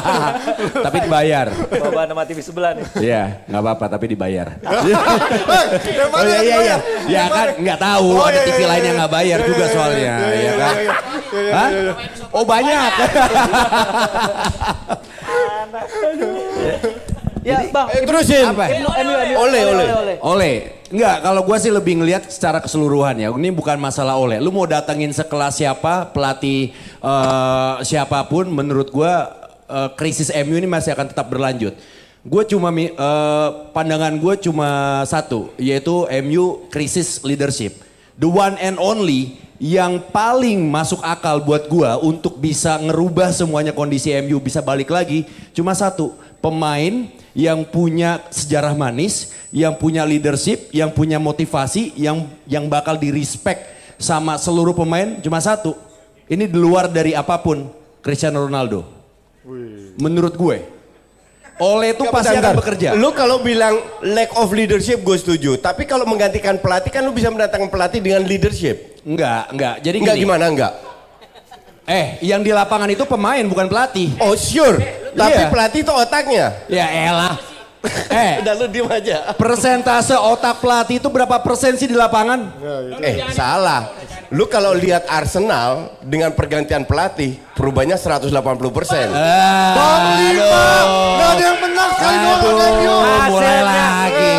tapi 0.85 0.97
dibayar. 0.99 1.47
Coba 1.53 2.03
nama 2.03 2.25
TV 2.25 2.41
sebelah 2.41 2.73
nih. 2.73 2.85
Iya, 2.97 3.23
nggak 3.45 3.61
apa-apa 3.61 3.85
tapi 3.87 4.05
dibayar. 4.09 4.47
Oh 6.15 6.23
iya 6.23 6.35
yang 6.35 6.43
iya 6.43 6.57
iya. 6.57 6.57
bayar? 6.57 6.79
Ya 7.05 7.23
kan 7.27 7.47
nggak 7.55 7.79
tahu 7.79 8.07
Oh, 8.13 8.25
ada 8.25 8.35
iya, 8.35 8.45
TV 8.45 8.57
iya, 8.57 8.67
lain 8.67 8.75
iya, 8.75 8.87
yang 8.87 8.97
nggak 8.97 9.11
iya. 9.11 9.17
bayar 9.17 9.37
Iya, 9.37 9.47
juga 9.47 9.63
iya, 9.63 9.73
soalnya, 9.73 10.15
iya, 10.15 10.15
iya, 10.17 10.25
ya 10.25 10.41
iya, 10.41 10.53
kan? 10.55 10.73
iya, 10.75 10.81
iya, 10.81 11.41
iya, 11.45 11.53
Hah? 11.53 11.69
Oh 12.33 12.43
banyak. 12.43 12.91
Ya 17.45 17.61
Bang. 17.69 17.87
Eh, 17.93 18.01
terusin. 18.01 18.41
Apa? 18.41 18.65
MU, 18.73 18.89
MU. 18.89 19.33
Oleh, 19.37 19.61
oleh. 19.69 19.87
oleh. 19.93 20.15
Oleh. 20.17 20.55
Enggak, 20.89 21.15
kalau 21.21 21.41
gua 21.45 21.57
sih 21.61 21.69
lebih 21.69 22.01
ngelihat 22.01 22.25
secara 22.25 22.57
keseluruhan 22.57 23.21
ya. 23.21 23.29
Ini 23.29 23.53
bukan 23.53 23.77
masalah 23.77 24.17
oleh. 24.17 24.41
Lu 24.41 24.49
mau 24.49 24.65
datengin 24.65 25.13
sekelas 25.13 25.61
siapa, 25.61 26.09
pelatih 26.09 26.73
eh, 27.05 27.75
siapa 27.85 28.25
pun, 28.25 28.49
menurut 28.49 28.89
gua 28.89 29.29
eh, 29.69 29.89
krisis 29.93 30.33
MU 30.33 30.57
ini 30.57 30.65
masih 30.65 30.97
akan 30.97 31.13
tetap 31.13 31.29
berlanjut. 31.29 31.77
Gue 32.25 32.41
cuma 32.49 32.73
eh, 32.73 33.49
pandangan 33.69 34.17
gue 34.17 34.33
cuma 34.49 35.01
satu, 35.05 35.53
yaitu 35.61 36.09
MU 36.25 36.65
krisis 36.73 37.21
leadership. 37.21 37.85
The 38.17 38.25
one 38.25 38.57
and 38.57 38.81
only 38.81 39.37
yang 39.61 40.01
paling 40.09 40.65
masuk 40.67 40.99
akal 41.05 41.39
buat 41.39 41.69
gua 41.71 41.95
untuk 42.01 42.41
bisa 42.41 42.75
ngerubah 42.81 43.31
semuanya 43.31 43.71
kondisi 43.71 44.11
MU 44.19 44.43
bisa 44.43 44.59
balik 44.59 44.91
lagi 44.91 45.23
cuma 45.55 45.71
satu 45.71 46.11
pemain 46.43 47.07
yang 47.35 47.67
punya 47.67 48.23
sejarah 48.31 48.71
manis, 48.73 49.35
yang 49.51 49.75
punya 49.75 50.07
leadership, 50.07 50.71
yang 50.71 50.89
punya 50.89 51.19
motivasi, 51.19 51.91
yang 51.99 52.31
yang 52.47 52.71
bakal 52.71 52.95
di 52.95 53.11
respect 53.11 53.67
sama 53.99 54.39
seluruh 54.39 54.71
pemain 54.71 55.19
cuma 55.19 55.43
satu. 55.43 55.75
Ini 56.25 56.49
di 56.49 56.57
luar 56.57 56.89
dari 56.89 57.13
apa 57.13 57.37
pun 57.37 57.69
Cristiano 58.01 58.41
Ronaldo. 58.47 58.87
Menurut 59.99 60.33
gue. 60.33 60.57
Oleh 61.55 61.95
itu 61.95 62.03
pasti 62.11 62.35
Bentar, 62.35 62.51
akan 62.51 62.59
bekerja. 62.59 62.89
Lu 62.99 63.15
kalau 63.15 63.39
bilang 63.39 63.79
lack 64.03 64.35
of 64.35 64.51
leadership 64.51 64.99
gue 65.05 65.15
setuju. 65.15 65.55
Tapi 65.55 65.87
kalau 65.87 66.03
menggantikan 66.03 66.59
pelatih 66.59 66.91
kan 66.91 67.05
lu 67.05 67.15
bisa 67.15 67.31
mendatangkan 67.31 67.71
pelatih 67.71 68.03
dengan 68.03 68.27
leadership. 68.27 68.99
Enggak, 69.07 69.53
enggak. 69.55 69.75
Jadi 69.79 69.97
Enggak 70.03 70.15
gini. 70.19 70.23
gimana 70.27 70.45
enggak? 70.51 70.73
Eh, 71.85 72.17
yang 72.25 72.41
di 72.41 72.49
lapangan 72.49 72.89
itu 72.89 73.05
pemain 73.05 73.45
bukan 73.45 73.69
pelatih. 73.69 74.17
Oh 74.19 74.33
sure. 74.35 75.04
Tapi 75.15 75.31
Iya. 75.31 75.47
pelatih 75.47 75.79
itu 75.81 75.93
otaknya. 75.95 76.45
Ya 76.67 76.85
elah. 76.91 77.54
Eh, 78.07 78.33
Udah 78.39 78.53
lu 78.55 78.65
diem 78.67 78.87
aja. 78.87 79.17
persentase 79.33 80.13
otak 80.13 80.57
pelatih 80.57 80.97
itu 80.97 81.07
berapa 81.07 81.37
persen 81.39 81.73
sih 81.73 81.85
di 81.85 81.93
lapangan? 81.93 82.39
Eh 82.99 83.31
salah. 83.31 83.89
Lu 84.27 84.45
kalau 84.45 84.73
lihat 84.73 85.05
Arsenal 85.05 85.93
dengan 85.99 86.31
pergantian 86.31 86.81
pelatih 86.81 87.37
perubahannya 87.51 87.93
180 87.95 88.33
persen. 88.69 89.07
Bang 89.07 90.03
Lima, 90.17 90.65
nggak 91.13 91.29
ada 91.29 91.43
yang 91.43 91.59
menang 91.59 91.89
sekali 91.91 92.15
doang 92.17 92.41
MU. 92.75 92.95
mulai 93.27 93.59
lagi. 93.61 94.31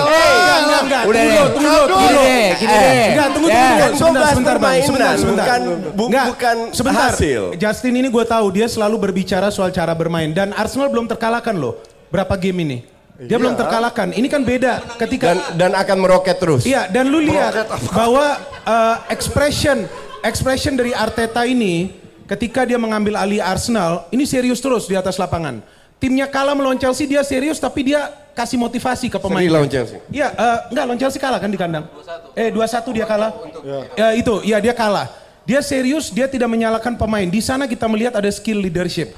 Enggak. 0.76 1.03
Udah 1.03 1.03
Tunggu 1.07 1.12
deh. 1.12 1.24
dulu, 1.24 1.47
tunggu 1.49 1.68
dulu. 1.78 1.97
Gini 1.97 2.14
deh, 2.16 2.47
gini 2.57 2.68
Eh, 2.68 2.78
deh. 2.78 3.07
Enggak, 3.09 3.28
tunggu, 3.28 3.47
Ya. 3.47 3.55
tunggu, 3.57 3.70
tunggu. 3.72 3.97
Sebentar, 3.97 4.28
sebentar, 4.28 4.57
Bang. 4.57 4.74
Sebentar, 4.78 5.14
sebentar. 5.16 5.47
bukan 5.94 6.24
bukan 6.26 6.57
sebentar. 6.70 7.09
hasil. 7.11 7.42
Justin 7.57 7.94
ini 7.97 8.09
gue 8.09 8.24
tahu 8.24 8.47
dia 8.51 8.66
selalu 8.66 8.97
berbicara 9.01 9.49
soal 9.49 9.70
cara 9.70 9.92
bermain 9.92 10.28
dan 10.28 10.51
Arsenal 10.53 10.86
belum 10.88 11.07
terkalahkan 11.07 11.55
loh. 11.55 11.78
Berapa 12.07 12.34
game 12.34 12.59
ini? 12.61 12.78
Dia 13.17 13.41
belum 13.41 13.57
terkalahkan. 13.57 14.12
Ini 14.12 14.29
kan 14.29 14.45
beda 14.45 15.01
ketika 15.01 15.33
Dan 15.57 15.73
dan 15.73 15.73
akan 15.73 15.97
meroket 16.05 16.37
terus. 16.37 16.69
Iya, 16.69 16.93
dan 16.93 17.09
lu 17.09 17.25
lihat 17.25 17.64
bahwa 17.89 18.37
uh, 18.69 18.97
expression 19.09 19.89
expression 20.21 20.77
dari 20.77 20.93
Arteta 20.93 21.49
ini 21.49 21.97
ketika 22.29 22.69
dia 22.69 22.77
mengambil 22.77 23.17
alih 23.17 23.41
Arsenal, 23.41 24.05
ini 24.12 24.29
serius 24.29 24.61
terus 24.61 24.85
di 24.85 24.99
atas 24.99 25.17
lapangan. 25.17 25.64
Timnya 25.97 26.29
kalah 26.29 26.53
melawan 26.53 26.77
Chelsea, 26.77 27.09
dia 27.09 27.25
serius 27.25 27.57
tapi 27.57 27.89
dia 27.89 28.12
kasih 28.37 28.61
motivasi 28.61 29.09
ke 29.09 29.17
pemain. 29.17 29.41
Seri 29.41 29.49
lawan 29.49 29.71
Chelsea. 29.73 29.97
Iya, 30.12 30.29
eh, 30.37 30.59
enggak 30.69 30.85
lawan 30.85 30.99
Chelsea 31.01 31.21
kalah 31.23 31.41
kan 31.41 31.49
di 31.49 31.57
kandang. 31.57 31.89
Eh 32.37 32.53
2-1 32.53 32.93
dia 32.93 33.09
kalah. 33.09 33.33
Ya 33.97 34.12
itu, 34.12 34.45
ya 34.45 34.61
dia 34.61 34.77
kalah. 34.77 35.09
Dia 35.49 35.64
serius, 35.64 36.12
dia 36.12 36.29
tidak 36.29 36.53
menyalahkan 36.53 37.01
pemain. 37.01 37.25
Di 37.25 37.41
sana 37.41 37.64
kita 37.64 37.89
melihat 37.89 38.19
ada 38.19 38.29
skill 38.29 38.61
leadership. 38.61 39.17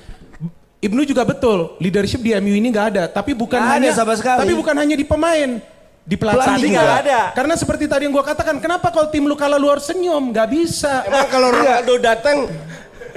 Ibnu 0.78 1.02
juga 1.02 1.26
betul, 1.26 1.74
leadership 1.82 2.22
di 2.22 2.30
MU 2.38 2.54
ini 2.54 2.70
nggak 2.70 2.86
ada, 2.94 3.04
tapi 3.10 3.34
bukan 3.34 3.58
ada 3.58 3.74
hanya 3.74 3.90
sama 3.90 4.14
sekali. 4.14 4.46
tapi 4.46 4.54
bukan 4.54 4.74
hanya 4.78 4.94
di 4.94 5.02
pemain, 5.02 5.58
di 6.06 6.14
pelatih, 6.14 6.38
Pelatih 6.38 6.70
juga. 6.70 6.78
nggak 6.78 6.98
ada. 7.02 7.20
Karena 7.34 7.54
seperti 7.58 7.84
tadi 7.90 8.06
yang 8.06 8.14
gua 8.14 8.22
katakan, 8.22 8.62
kenapa 8.62 8.94
kalau 8.94 9.10
tim 9.10 9.26
lu 9.26 9.34
kalah 9.34 9.58
luar 9.58 9.82
senyum, 9.82 10.30
nggak 10.30 10.48
bisa. 10.48 11.02
Emang 11.02 11.26
kalau 11.26 11.50
Ronaldo 11.50 11.94
datang 11.98 12.46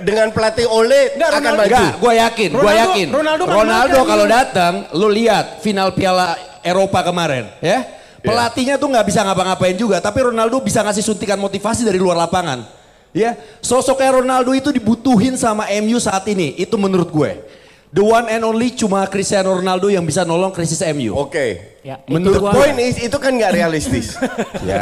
dengan 0.01 0.33
pelatih 0.33 0.65
Ole 0.65 1.13
Nggak, 1.13 1.29
akan 1.29 1.37
Ronaldo- 1.37 1.61
maju. 1.61 1.69
Enggak, 1.69 1.93
gue 1.93 2.13
yakin, 2.17 2.49
gue 2.49 2.57
Ronaldo- 2.57 2.81
yakin. 2.81 3.07
Ronaldo 3.13 3.43
Ronaldo, 3.45 3.61
kan 3.93 4.01
makan 4.01 4.09
kalau 4.09 4.25
datang, 4.25 4.73
lu 4.97 5.07
lihat 5.07 5.45
final 5.61 5.93
Piala 5.93 6.27
Eropa 6.65 6.99
kemarin, 7.05 7.45
ya. 7.61 7.85
Pelatihnya 8.21 8.77
tuh 8.77 8.89
nggak 8.89 9.05
bisa 9.05 9.21
ngapa-ngapain 9.21 9.77
juga, 9.77 10.01
tapi 10.01 10.21
Ronaldo 10.21 10.57
bisa 10.61 10.81
ngasih 10.81 11.05
suntikan 11.05 11.37
motivasi 11.37 11.85
dari 11.85 12.01
luar 12.01 12.17
lapangan. 12.19 12.80
Ya, 13.11 13.35
sosoknya 13.59 14.15
Ronaldo 14.15 14.51
itu 14.51 14.71
dibutuhin 14.71 15.35
sama 15.35 15.67
MU 15.77 15.99
saat 15.99 16.23
ini, 16.25 16.55
itu 16.55 16.75
menurut 16.75 17.11
gue. 17.11 17.31
The 17.91 17.99
one 17.99 18.31
and 18.31 18.39
only 18.41 18.71
cuma 18.71 19.03
Cristiano 19.03 19.51
Ronaldo 19.51 19.91
yang 19.91 20.07
bisa 20.07 20.23
nolong 20.23 20.55
krisis 20.55 20.79
MU. 20.95 21.11
Oke. 21.11 21.75
Ya, 21.83 21.99
Menurut 22.07 22.23
itu 22.23 22.31
The 22.31 22.39
gua, 22.39 22.51
point 22.55 22.77
is 22.79 22.95
itu 23.03 23.17
kan 23.19 23.35
nggak 23.35 23.51
realistis. 23.51 24.15
Ya. 24.63 24.79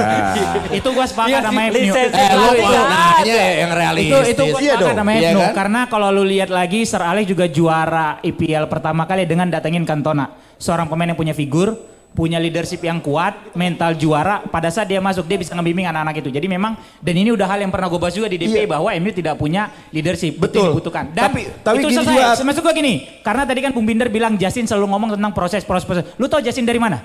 itu 0.70 0.86
gua 0.94 1.10
sepakat 1.10 1.32
Iya, 1.32 1.40
sama 1.42 1.62
MU. 1.74 1.90
Eh, 1.90 2.06
lu 2.38 2.50
nanya 2.54 3.40
yang 3.58 3.72
itu 3.72 3.80
realistis. 3.82 4.28
itu 4.30 4.44
gua 4.46 4.60
Iya 4.62 4.74
sepakat 4.78 4.82
dong, 4.86 4.94
sama 4.94 5.12
iya 5.18 5.30
Ibnu. 5.34 5.42
kan? 5.42 5.54
karena 5.58 5.82
kalau 5.90 6.08
lu 6.14 6.22
lihat 6.22 6.54
lagi 6.54 6.86
Sir 6.86 7.02
Alex 7.02 7.26
juga 7.26 7.50
juara 7.50 8.22
IPL 8.22 8.70
pertama 8.70 9.10
kali 9.10 9.26
dengan 9.26 9.50
datengin 9.50 9.90
Cantona 9.90 10.30
seorang 10.62 10.86
pemain 10.86 11.10
yang 11.10 11.18
punya 11.18 11.34
figur 11.34 11.82
punya 12.10 12.36
leadership 12.36 12.82
yang 12.82 13.00
kuat 13.00 13.54
mental 13.54 13.94
juara 13.94 14.44
pada 14.44 14.68
saat 14.68 14.86
dia 14.86 14.98
masuk 14.98 15.24
dia 15.24 15.36
bisa 15.36 15.54
ngebimbing 15.54 15.86
anak-anak 15.86 16.20
itu 16.20 16.30
jadi 16.30 16.44
memang 16.46 16.74
dan 17.00 17.14
ini 17.14 17.30
udah 17.30 17.46
hal 17.46 17.60
yang 17.60 17.70
pernah 17.70 17.88
gue 17.88 17.96
bahas 17.96 18.12
juga 18.12 18.28
di 18.28 18.36
DP 18.36 18.66
bahwa 18.66 18.90
MU 18.92 19.12
tidak 19.12 19.36
punya 19.36 19.70
leadership 19.90 20.36
Betul. 20.36 20.58
yang 20.60 20.68
dibutuhkan 20.74 21.06
dan 21.10 21.30
Tapi- 21.30 21.48
tapi 21.62 21.76
itu 21.80 21.88
gini 21.88 21.98
selesai 21.98 22.16
juga- 22.36 22.44
maksud 22.44 22.62
gue 22.62 22.74
gini 22.76 22.94
karena 23.22 23.44
tadi 23.44 23.60
kan 23.62 23.72
Bung 23.72 23.86
Binder 23.86 24.08
bilang 24.08 24.36
Justin 24.36 24.66
selalu 24.66 24.90
ngomong 24.90 25.10
tentang 25.16 25.32
proses 25.32 25.62
proses 25.64 25.86
proses 25.86 26.04
lu 26.16 26.26
tau 26.26 26.42
Justin 26.42 26.66
dari 26.66 26.78
mana 26.78 27.00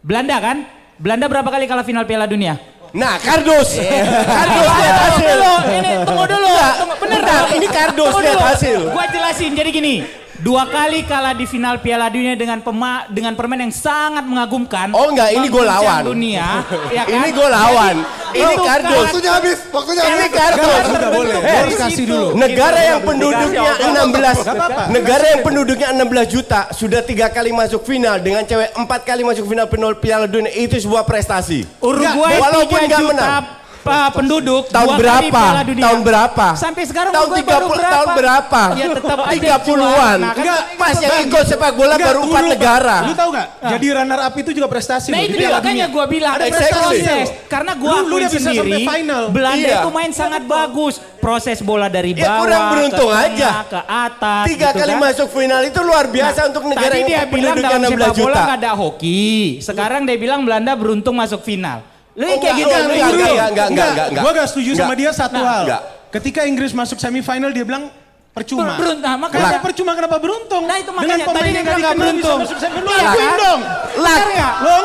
Belanda 0.00 0.36
kan 0.38 0.56
Belanda 0.94 1.26
berapa 1.26 1.48
kali 1.48 1.66
kalah 1.66 1.82
final 1.82 2.04
Piala 2.04 2.24
Dunia 2.24 2.54
Nah, 2.94 3.18
kardus. 3.18 3.74
kardus 3.74 4.70
lihat 4.78 4.96
hasil. 5.02 5.26
dulu, 5.26 5.52
ini 5.66 5.92
tunggu 6.06 6.24
dulu. 6.30 6.46
Tunggu, 6.46 6.94
bener 6.94 7.20
Bentar, 7.20 7.42
ini 7.50 7.66
kardus, 7.66 8.12
lihat 8.22 8.38
hasil. 8.46 8.80
Gua 8.86 9.04
jelasin 9.10 9.50
jadi 9.50 9.66
gini. 9.68 9.94
Dua 10.36 10.66
kali 10.66 11.02
kalah 11.02 11.30
di 11.30 11.44
final 11.44 11.78
Piala 11.78 12.06
Dunia 12.06 12.34
dengan 12.34 12.58
pema, 12.58 13.06
dengan 13.06 13.32
permain 13.32 13.60
yang 13.60 13.70
sangat 13.70 14.22
mengagumkan. 14.22 14.90
Oh, 14.90 15.06
enggak, 15.06 15.30
ini 15.30 15.46
Mengguncang 15.46 15.78
lawan. 15.78 16.02
dunia. 16.04 16.46
ya 16.90 17.02
kan? 17.06 17.14
Ini 17.14 17.28
gol 17.30 17.46
lawan. 17.46 17.96
Jadi, 18.26 18.42
Ini 18.42 18.54
kardus. 18.56 18.66
karakter- 18.66 18.98
Waktunya 19.04 19.30
habis, 19.32 19.58
waktunya 19.68 20.02
Ini 20.02 20.10
habis. 20.10 20.32
kardus. 20.32 20.84
Enggak 20.84 21.12
boleh, 21.12 21.34
Eh, 21.36 21.54
harus 21.56 21.74
kasih 21.76 22.04
dulu. 22.04 22.26
Negara 22.34 22.80
yang 22.82 23.00
penduduknya 23.00 23.62
16 23.78 24.36
Gak 24.36 24.54
apa-apa. 24.54 24.82
negara 24.88 25.24
yang 25.28 25.40
penduduknya 25.40 25.88
16 25.92 26.26
juta 26.28 26.60
sudah 26.70 27.00
tiga 27.00 27.26
kali 27.28 27.50
masuk 27.50 27.82
final 27.82 28.18
dengan 28.18 28.42
cewek 28.42 28.74
empat 28.74 29.00
kali 29.04 29.22
masuk 29.22 29.46
final 29.46 29.66
final 29.66 29.94
Piala 29.94 30.26
Dunia 30.26 30.50
itu 30.50 30.74
sebuah 30.76 31.04
prestasi. 31.04 31.62
Uruguay 31.78 32.36
Walaupun 32.36 32.74
3 32.74 32.84
nggak 32.84 33.00
juta. 33.00 33.12
menang. 33.14 33.44
Uh, 33.86 34.10
penduduk 34.10 34.62
Tahun 34.66 34.90
berapa? 34.94 35.42
Tahun 35.62 36.00
berapa? 36.00 36.46
Sampai 36.54 36.84
sekarang 36.84 37.12
Tahun 37.12 37.28
30 37.30 37.44
baru 37.44 37.66
berapa? 37.68 37.92
tahun 37.94 38.08
berapa? 38.14 38.62
Ya 38.74 38.86
tetap 38.90 39.16
30-an. 39.24 39.62
juara. 39.64 40.16
Nah, 40.16 40.32
kan 40.32 40.40
Enggak, 40.40 40.60
pas 40.74 40.96
yang 40.96 41.16
ikut 41.24 41.44
sepak 41.44 41.72
bola 41.72 41.94
Enggak, 41.94 42.06
baru 42.06 42.20
empat 42.24 42.40
Pak. 42.40 42.50
negara. 42.50 42.96
Lu 43.02 43.12
tahu 43.12 43.28
gak? 43.30 43.46
Jadi 43.64 43.86
runner 43.90 44.20
up 44.20 44.34
itu 44.34 44.50
juga 44.52 44.66
prestasi 44.66 45.08
Nah 45.08 45.20
itu 45.20 45.36
makanya 45.40 45.86
gue 45.86 46.04
bilang 46.06 46.32
Ada 46.34 46.44
proses. 46.50 47.26
Karena 47.46 47.72
gue 47.74 47.94
bisa 48.18 48.28
sendiri, 48.34 48.82
final. 48.82 49.22
Belanda 49.28 49.62
Iya. 49.64 49.78
itu 49.80 49.90
main 49.90 50.10
sangat 50.10 50.42
bagus. 50.44 50.94
Proses 51.16 51.58
bola 51.58 51.88
dari 51.88 52.12
Ya, 52.12 52.28
bawah, 52.28 52.38
kurang 52.38 52.62
beruntung 52.70 53.08
aja. 53.08 53.64
ke 53.64 53.80
atas. 53.80 54.44
Tiga 54.44 54.68
gitu 54.68 54.78
kali 54.78 54.92
kan. 54.92 55.00
masuk 55.02 55.28
final 55.30 55.60
itu 55.62 55.80
luar 55.80 56.04
biasa 56.06 56.36
Nah, 56.36 56.48
untuk 56.48 56.64
negara 56.66 56.84
Tadi 56.86 56.98
yang 56.98 57.08
dia 57.08 57.16
bilang 57.16 57.32
penduduknya 57.56 57.64
dalam 57.64 57.80
16 57.80 57.88
sepak 57.88 58.12
bola 58.12 58.12
juta. 58.28 58.40
nggak 58.44 58.58
ada 58.60 58.72
hoki. 58.74 59.32
Sekarang 59.58 60.02
dia 60.04 60.16
bilang 60.16 60.40
Belanda 60.42 60.72
beruntung 60.74 61.14
masuk 61.14 61.40
final. 61.40 61.80
Lu 62.14 62.24
Oh, 62.24 62.38
kayak 62.38 62.54
enggak, 62.54 62.54
gitu. 62.54 62.68
enggak, 62.68 62.78
lu 62.80 62.92
enggak, 62.92 63.10
dulu. 63.10 63.18
enggak, 63.18 63.34
enggak, 63.44 63.66
enggak, 63.66 63.66
enggak, 63.88 64.06
enggak. 64.06 64.22
Gue 64.22 64.32
gak 64.32 64.48
setuju 64.48 64.70
sama 64.72 64.82
Enggak. 64.84 64.96
dia 64.96 65.10
satu 65.12 65.34
Nah, 65.36 65.48
hal. 65.48 65.62
enggak. 65.64 65.80
Ketika 66.10 66.40
Inggris 66.44 66.70
masuk 66.72 66.96
semifinal 66.96 67.50
dia 67.50 67.64
bilang 67.64 67.84
percuma. 68.30 68.62
Ber- 68.64 68.78
beruntung. 68.80 69.16
Makanya- 69.16 69.46
Kenapa 69.50 69.64
percuma 69.64 69.90
kenapa 69.92 70.16
beruntung? 70.16 70.62
Nah, 70.64 70.76
itu 70.76 70.86
Dengan 70.86 70.98
makanya. 71.00 71.24
pemain 71.24 71.34
Tadi 71.34 71.42
yang 71.44 71.54
dia 71.54 71.58
gak 71.60 71.64
bilang 71.66 71.82
nggak 71.82 71.90
dikenal 71.90 72.14
bisa 72.14 72.14
beruntung. 72.14 72.38
masuk 72.40 72.58
semifinal. 72.58 73.14
Kan? 73.14 73.34
dong. 73.36 73.60
Lak, 73.94 74.20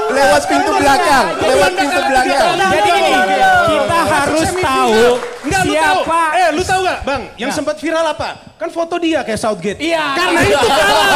lewat 0.10 0.44
pintu 0.46 0.72
belakang, 0.76 1.26
lewat 1.40 1.72
pintu 1.76 2.00
belakang. 2.04 2.46
Jadi 2.60 2.90
gini, 2.90 3.14
kita 3.70 4.00
harus 4.08 4.50
tahu 4.60 4.98
Enggak, 5.40 5.62
lu 5.64 5.74
tahu. 5.74 6.00
Eh, 6.34 6.50
lu 6.52 6.62
tahu 6.62 6.80
gak, 6.84 7.00
Bang? 7.02 7.22
Yang 7.36 7.50
Nah. 7.50 7.58
sempat 7.58 7.76
viral 7.78 8.06
apa? 8.06 8.30
Kan 8.56 8.70
foto 8.70 8.96
dia 8.98 9.24
kayak 9.24 9.40
Southgate. 9.40 9.80
Iya. 9.80 10.04
Karena 10.14 10.40
itu 10.44 10.60
kalah. 10.60 11.08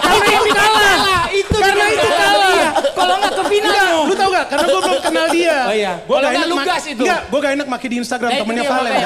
Karena 0.00 0.22
itu 0.22 0.52
kalah. 0.54 1.24
Itu 1.34 1.56
Karena 1.56 1.84
itu 1.88 2.06
kalah. 2.08 2.52
Iya. 2.54 2.68
Kalau 2.94 3.14
nggak 3.18 3.32
ke 3.32 3.42
final 3.44 3.70
Enggak, 3.74 4.06
lu 4.06 4.14
tahu 4.14 4.30
gak? 4.30 4.46
Karena 4.46 4.64
gue 4.64 4.80
belum 4.80 5.00
kenal 5.02 5.26
dia. 5.28 5.56
Oh 5.60 5.74
iya. 5.74 5.92
Gua 6.00 6.14
Kalau 6.14 6.22
gak 6.22 6.30
nggak 6.30 6.38
enak 6.38 6.46
lu 6.46 6.56
ma- 6.56 6.64
gas 6.64 6.84
itu. 6.86 7.02
Enggak, 7.02 7.20
gue 7.26 7.38
gak 7.40 7.52
enak 7.52 7.66
pakai 7.68 7.88
di 7.88 7.96
Instagram 7.98 8.30
temennya 8.32 8.64
Valen. 8.64 8.92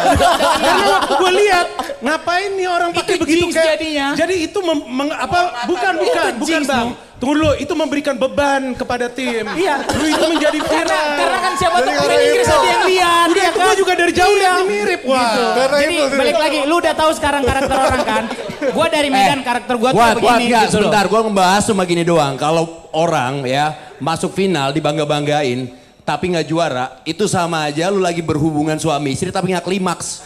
Karena 0.61 0.85
waktu 0.91 1.13
gue 1.15 1.33
lihat, 1.39 1.67
ngapain 1.99 2.51
nih 2.53 2.69
orang 2.69 2.91
pakai 2.93 3.15
Itu 3.15 3.23
begitu 3.25 3.45
kayak. 3.49 3.67
jadinya. 3.75 4.07
Jadi 4.15 4.35
itu 4.45 4.59
meng- 4.61 4.85
apa? 5.11 5.39
Bukan, 5.65 5.93
bukan, 5.97 6.31
bukan 6.37 6.63
bang. 6.63 6.87
Tunggu 7.19 7.35
dulu, 7.35 7.51
itu 7.59 7.75
memberikan 7.75 8.15
beban 8.15 8.79
kepada 8.79 9.11
tim. 9.11 9.43
Iya. 9.43 9.83
Lu 9.91 10.07
itu 10.07 10.27
menjadi 10.31 10.59
viral. 10.63 10.87
Karena, 10.87 11.19
karena 11.19 11.39
kan 11.43 11.53
siapa 11.59 11.77
tuh 11.83 11.91
Jadi 11.91 11.99
pemain 11.99 12.23
Inggris 12.23 12.47
itu. 12.47 12.55
ada 12.55 12.69
yang 12.71 12.85
lihat. 12.87 13.27
Udah, 13.27 13.43
ya 13.43 13.49
itu 13.51 13.59
kan? 13.59 13.67
gue 13.67 13.75
juga 13.75 13.93
dari 13.99 14.13
jauh 14.15 14.37
Iya. 14.39 14.53
mirip. 14.63 15.01
Wah. 15.03 15.19
Gitu. 15.19 15.43
Karena 15.51 15.79
Jadi 15.83 15.95
itu 15.99 16.15
balik 16.15 16.39
lagi, 16.39 16.59
lu 16.63 16.75
udah 16.79 16.95
tahu 16.95 17.11
sekarang 17.13 17.43
karakter 17.43 17.77
orang 17.77 18.03
kan. 18.07 18.25
Gua 18.77 18.87
dari 18.87 19.09
Medan 19.09 19.41
karakter 19.41 19.75
gua 19.75 19.91
tuh 19.95 20.19
begini 20.19 20.51
enggak, 20.51 20.65
gitu 20.67 20.73
sebentar 20.77 21.05
gue 21.07 21.21
ngebahas 21.25 21.63
cuma 21.63 21.83
gini 21.83 22.03
doang. 22.03 22.35
Kalau 22.35 22.65
orang 22.91 23.47
ya 23.47 23.71
masuk 23.99 24.35
final 24.35 24.75
dibangga-banggain 24.75 25.71
tapi 26.03 26.33
nggak 26.33 26.47
juara, 26.49 26.99
itu 27.05 27.29
sama 27.29 27.69
aja 27.69 27.87
lu 27.87 28.01
lagi 28.01 28.19
berhubungan 28.19 28.75
suami 28.77 29.13
istri 29.13 29.29
tapi 29.29 29.53
nggak 29.53 29.63
klimaks. 29.63 30.25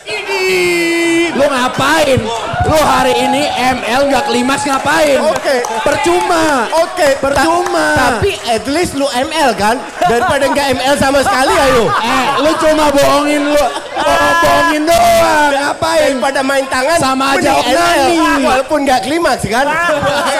Lu 1.32 1.45
ngapain? 1.49 2.20
Lu 2.62 2.78
hari 2.78 3.12
ini 3.18 3.43
ML 3.51 4.07
nggak 4.09 4.24
klimaks 4.28 4.64
ngapain? 4.68 5.18
Oke. 5.18 5.57
Percuma. 5.82 6.68
Oke, 6.84 7.09
Percuma. 7.18 7.86
tapi 7.97 8.36
at 8.47 8.64
least 8.68 8.95
lu 8.95 9.09
ML 9.09 9.51
kan? 9.57 9.80
Daripada 10.07 10.45
nggak 10.47 10.66
ML 10.78 10.95
sama 11.01 11.20
sekali 11.24 11.53
ayo. 11.53 11.88
Eh, 11.90 12.24
lu 12.45 12.51
cuma 12.61 12.93
bohongin 12.93 13.43
lu. 13.51 13.64
Oh, 13.93 14.32
bohongin 14.45 14.82
doang. 14.86 15.51
Ngapain? 15.53 16.12
Daripada 16.16 16.40
main 16.45 16.64
tangan 16.70 16.99
sama 17.01 17.24
aja 17.36 17.51
onani. 17.61 18.16
Walaupun 18.45 18.78
nggak 18.86 19.01
klimaks 19.09 19.45
kan? 19.49 19.66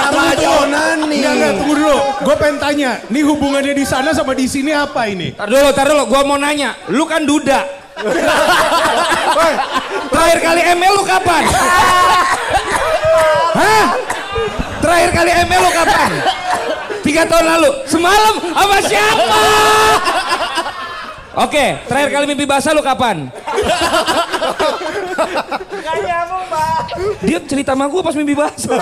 sama 0.09 0.23
aja 0.37 0.49
onani. 0.63 1.17
Enggak, 1.19 1.33
enggak, 1.37 1.53
tunggu 1.59 1.75
dulu. 1.81 1.97
Gue 2.23 2.35
pengen 2.39 2.57
tanya, 2.63 2.91
nih 3.11 3.23
hubungannya 3.27 3.75
di 3.75 3.85
sana 3.85 4.15
sama 4.15 4.33
di 4.33 4.47
sini 4.47 4.71
apa 4.71 5.09
ini? 5.11 5.35
Tar 5.35 5.49
dulu, 5.51 5.69
tar 5.75 5.87
dulu. 5.91 6.05
Gua 6.07 6.23
mau 6.23 6.39
nanya. 6.39 6.77
Lu 6.93 7.05
kan 7.09 7.25
duda. 7.27 7.82
Terakhir 10.13 10.39
kali 10.41 10.61
ML 10.75 10.93
lu 10.93 11.05
kapan? 11.05 11.43
Hah? 13.55 13.87
Terakhir 14.79 15.11
kali 15.13 15.31
ML 15.47 15.61
lu 15.61 15.71
kapan? 15.73 16.11
Tiga 17.03 17.23
tahun 17.27 17.47
lalu. 17.49 17.71
Semalam 17.87 18.35
sama 18.41 18.77
siapa? 18.81 19.39
Oke, 21.33 21.81
terakhir 21.89 22.11
kali 22.13 22.25
mimpi 22.29 22.45
basah 22.45 22.77
lu 22.77 22.85
kapan? 22.85 23.31
Dia 27.23 27.39
cerita 27.41 27.73
sama 27.73 27.89
gue 27.89 28.03
pas 28.03 28.15
mimpi 28.15 28.35
basah. 28.35 28.79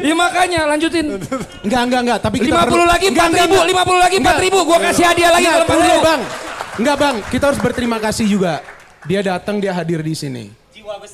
Iya 0.00 0.14
makanya 0.16 0.60
lanjutin. 0.66 1.20
Enggak, 1.60 1.82
enggak, 1.84 2.00
enggak. 2.00 2.18
Tapi 2.24 2.36
kita 2.40 2.64
50 2.64 2.72
perlu- 2.72 2.88
lagi 2.88 3.06
Enggak, 3.12 3.26
4 3.26 3.30
enggak, 3.30 3.44
ribu, 3.44 3.56
enggak. 3.60 3.84
50 3.84 4.00
lagi 4.00 4.16
4 4.16 4.40
ribu. 4.40 4.58
Gue 4.64 4.78
kasih 4.80 5.04
hadiah 5.04 5.30
lagi 5.30 5.44
kalau 5.44 5.60
4 5.60 5.68
tunggu 5.68 5.84
ribu. 5.84 5.92
dulu, 5.92 6.06
bang. 6.08 6.20
Enggak 6.80 6.96
bang, 6.96 7.16
kita 7.28 7.44
harus 7.52 7.60
berterima 7.60 8.00
kasih 8.00 8.24
juga. 8.24 8.64
Dia 9.04 9.20
datang, 9.20 9.60
dia 9.60 9.68
hadir 9.70 10.00
di 10.00 10.16
sini. 10.16 10.48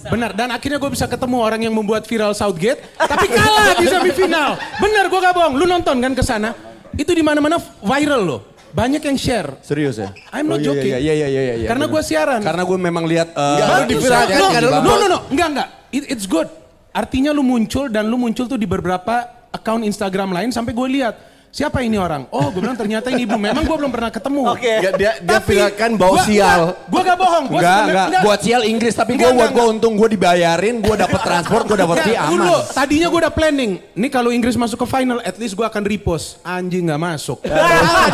Benar, 0.06 0.30
dan 0.32 0.48
akhirnya 0.48 0.78
gue 0.78 0.88
bisa 0.88 1.04
ketemu 1.04 1.36
orang 1.36 1.60
yang 1.60 1.74
membuat 1.74 2.06
viral 2.06 2.32
Southgate, 2.32 2.80
tapi 2.96 3.26
kalah 3.28 3.74
di 3.76 3.84
semifinal. 3.84 4.54
Benar, 4.78 5.10
gue 5.10 5.20
gak 5.20 5.34
bohong. 5.34 5.54
Lu 5.58 5.66
nonton 5.66 5.98
kan 5.98 6.14
ke 6.14 6.22
sana? 6.22 6.54
Itu 6.94 7.12
di 7.12 7.20
mana-mana 7.20 7.58
viral 7.82 8.22
loh. 8.22 8.40
Banyak 8.70 9.02
yang 9.02 9.18
share. 9.18 9.58
Serius 9.60 9.98
ya? 9.98 10.14
I'm 10.30 10.46
not 10.46 10.60
Oh, 10.60 10.62
iya, 10.62 10.66
joking. 10.70 10.92
Iya, 10.96 10.98
iya, 11.02 11.12
iya, 11.12 11.28
iya, 11.28 11.54
iya. 11.60 11.68
Karena 11.68 11.90
gue 11.90 12.00
siaran. 12.00 12.40
Karena 12.40 12.62
gue 12.62 12.78
memang 12.78 13.04
lihat 13.04 13.34
uh, 13.34 13.42
Enggak, 13.58 13.66
baru 13.66 13.82
bagus. 13.82 13.90
diviralkan 13.90 14.36
No, 14.38 14.46
no, 14.46 14.68
lu- 14.70 15.00
no, 15.02 15.06
no, 15.06 15.18
enggak, 15.28 15.48
enggak. 15.50 15.68
It- 15.90 16.08
it's 16.08 16.26
good. 16.30 16.48
Artinya 16.92 17.30
lu 17.34 17.42
muncul 17.42 17.90
dan 17.90 18.06
lu 18.06 18.16
muncul 18.16 18.46
tuh 18.46 18.56
di 18.56 18.64
beberapa 18.64 19.26
account 19.50 19.82
Instagram 19.82 20.30
lain 20.30 20.54
sampai 20.54 20.72
gue 20.72 20.88
lihat. 20.94 21.14
Siapa 21.56 21.80
ini 21.80 21.96
orang? 21.96 22.28
Oh, 22.28 22.52
gue 22.52 22.60
bilang 22.60 22.76
ternyata 22.76 23.08
ini 23.08 23.24
ibu. 23.24 23.32
Memang 23.34 23.64
gue 23.64 23.72
belum 23.74 23.88
pernah 23.88 24.12
ketemu. 24.12 24.44
Oke. 24.44 24.68
Enggak, 24.76 24.92
dia 24.94 25.12
dia 25.16 25.40
viralkan 25.40 25.90
bau 25.96 26.20
sial. 26.20 26.76
Gue 26.84 27.00
gak 27.00 27.16
bohong. 27.16 27.44
Gua 27.48 27.56
Enggak, 27.56 27.72
sebenarnya- 27.80 28.06
enggak. 28.06 28.22
Buat 28.28 28.40
sial 28.44 28.62
Inggris 28.62 28.92
tapi 28.92 29.10
gue 29.10 29.24
Enggak, 29.24 29.32
buat 29.32 29.48
enggak, 29.48 29.56
gue 29.58 29.72
untung 29.72 29.92
gue 29.96 30.08
dibayarin, 30.12 30.74
gue 30.78 30.96
dapat 30.98 31.20
transport, 31.32 31.64
gue 31.64 31.78
dapat 31.78 31.96
fee 31.98 32.12
Enggak, 32.12 32.28
aman. 32.28 32.32
dulu. 32.36 32.56
Tadinya 32.70 33.06
gue 33.08 33.20
udah 33.24 33.32
planning. 33.32 33.72
Nih 33.94 34.10
kalau 34.12 34.28
Inggris 34.28 34.52
masuk 34.54 34.78
ke 34.78 34.86
final, 34.86 35.18
at 35.22 35.36
least 35.36 35.56
gue 35.56 35.64
akan 35.64 35.80
repost. 35.80 36.44
Anjing 36.44 36.84
nggak 36.84 37.00
masuk. 37.00 37.40
Di 37.40 37.48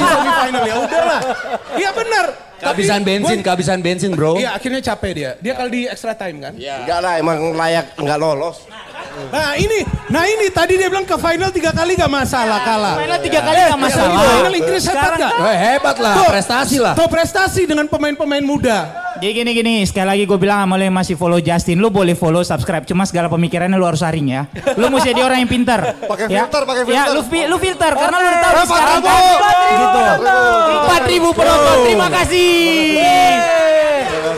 semifinal 0.07 0.63
ya 0.63 0.75
udahlah. 0.79 1.21
Iya 1.75 1.91
benar. 1.91 2.27
Tapi 2.63 2.79
Kehabisan 2.79 3.03
bensin, 3.03 3.37
gua- 3.37 3.45
kehabisan 3.45 3.79
bensin 3.83 4.11
bro. 4.15 4.39
Iya 4.39 4.55
akhirnya 4.55 4.79
capek 4.81 5.11
dia. 5.13 5.31
Dia 5.43 5.59
kalau 5.59 5.67
di 5.67 5.83
extra 5.85 6.15
time 6.15 6.39
kan. 6.41 6.55
Enggak 6.55 6.99
lah, 7.01 7.19
emang 7.19 7.51
layak 7.53 7.99
enggak 7.99 8.19
lolos. 8.23 8.63
Nah 9.13 9.55
ini, 9.55 9.79
nah 10.09 10.25
ini 10.25 10.49
tadi 10.49 10.75
dia 10.75 10.89
bilang 10.89 11.05
ke 11.05 11.15
final 11.15 11.49
tiga 11.49 11.71
kali 11.71 11.93
gak 11.95 12.09
masalah 12.09 12.59
kalah. 12.61 12.97
Final 12.97 13.21
tiga 13.21 13.41
kali 13.41 13.55
Eh, 13.55 13.67
nggak 13.69 13.81
masalah. 13.83 14.17
Final 14.19 14.55
Inggris 14.55 14.83
hebat 14.83 14.95
Sekarang- 14.95 15.21
gak? 15.21 15.33
Eh, 15.43 15.57
hebat 15.59 15.97
lah, 15.99 16.15
prestasi 16.27 16.77
lah. 16.79 16.95
Tuh 16.95 17.09
prestasi 17.09 17.63
dengan 17.65 17.87
pemain-pemain 17.87 18.41
muda. 18.41 18.79
Jadi 19.15 19.33
gini 19.35 19.51
gini, 19.53 19.75
sekali 19.85 20.09
lagi 20.09 20.25
gue 20.25 20.35
bilang 20.35 20.65
sama 20.65 20.75
lo 20.75 20.83
yang 20.83 20.93
masih 20.93 21.15
follow 21.15 21.39
Justin, 21.39 21.79
lu 21.79 21.89
boleh 21.89 22.13
follow, 22.13 22.43
subscribe, 22.43 22.83
cuma 22.83 23.05
segala 23.05 23.29
pemikirannya 23.29 23.77
lu 23.77 23.85
harus 23.85 24.01
saring 24.01 24.35
ya. 24.35 24.43
Lu 24.75 24.89
mesti 24.89 25.13
jadi 25.13 25.23
orang 25.23 25.39
yang 25.39 25.51
pintar. 25.51 25.95
Pakai 26.03 26.27
ya. 26.27 26.43
filter, 26.43 26.63
pakai 26.65 26.83
Ya, 26.83 26.87
filter. 27.07 27.13
lu, 27.13 27.23
fi- 27.23 27.47
lu 27.47 27.57
filter 27.57 27.93
karena 27.93 28.17
lu 28.17 28.27
udah 28.27 28.41
tahu 28.43 28.65
sekarang 28.67 28.99
kan. 28.99 29.21
Gitu. 29.73 30.01
Empat 30.75 31.03
ribu 31.07 31.29
penonton, 31.31 31.77
terima 31.85 32.09
kasih. 32.11 32.51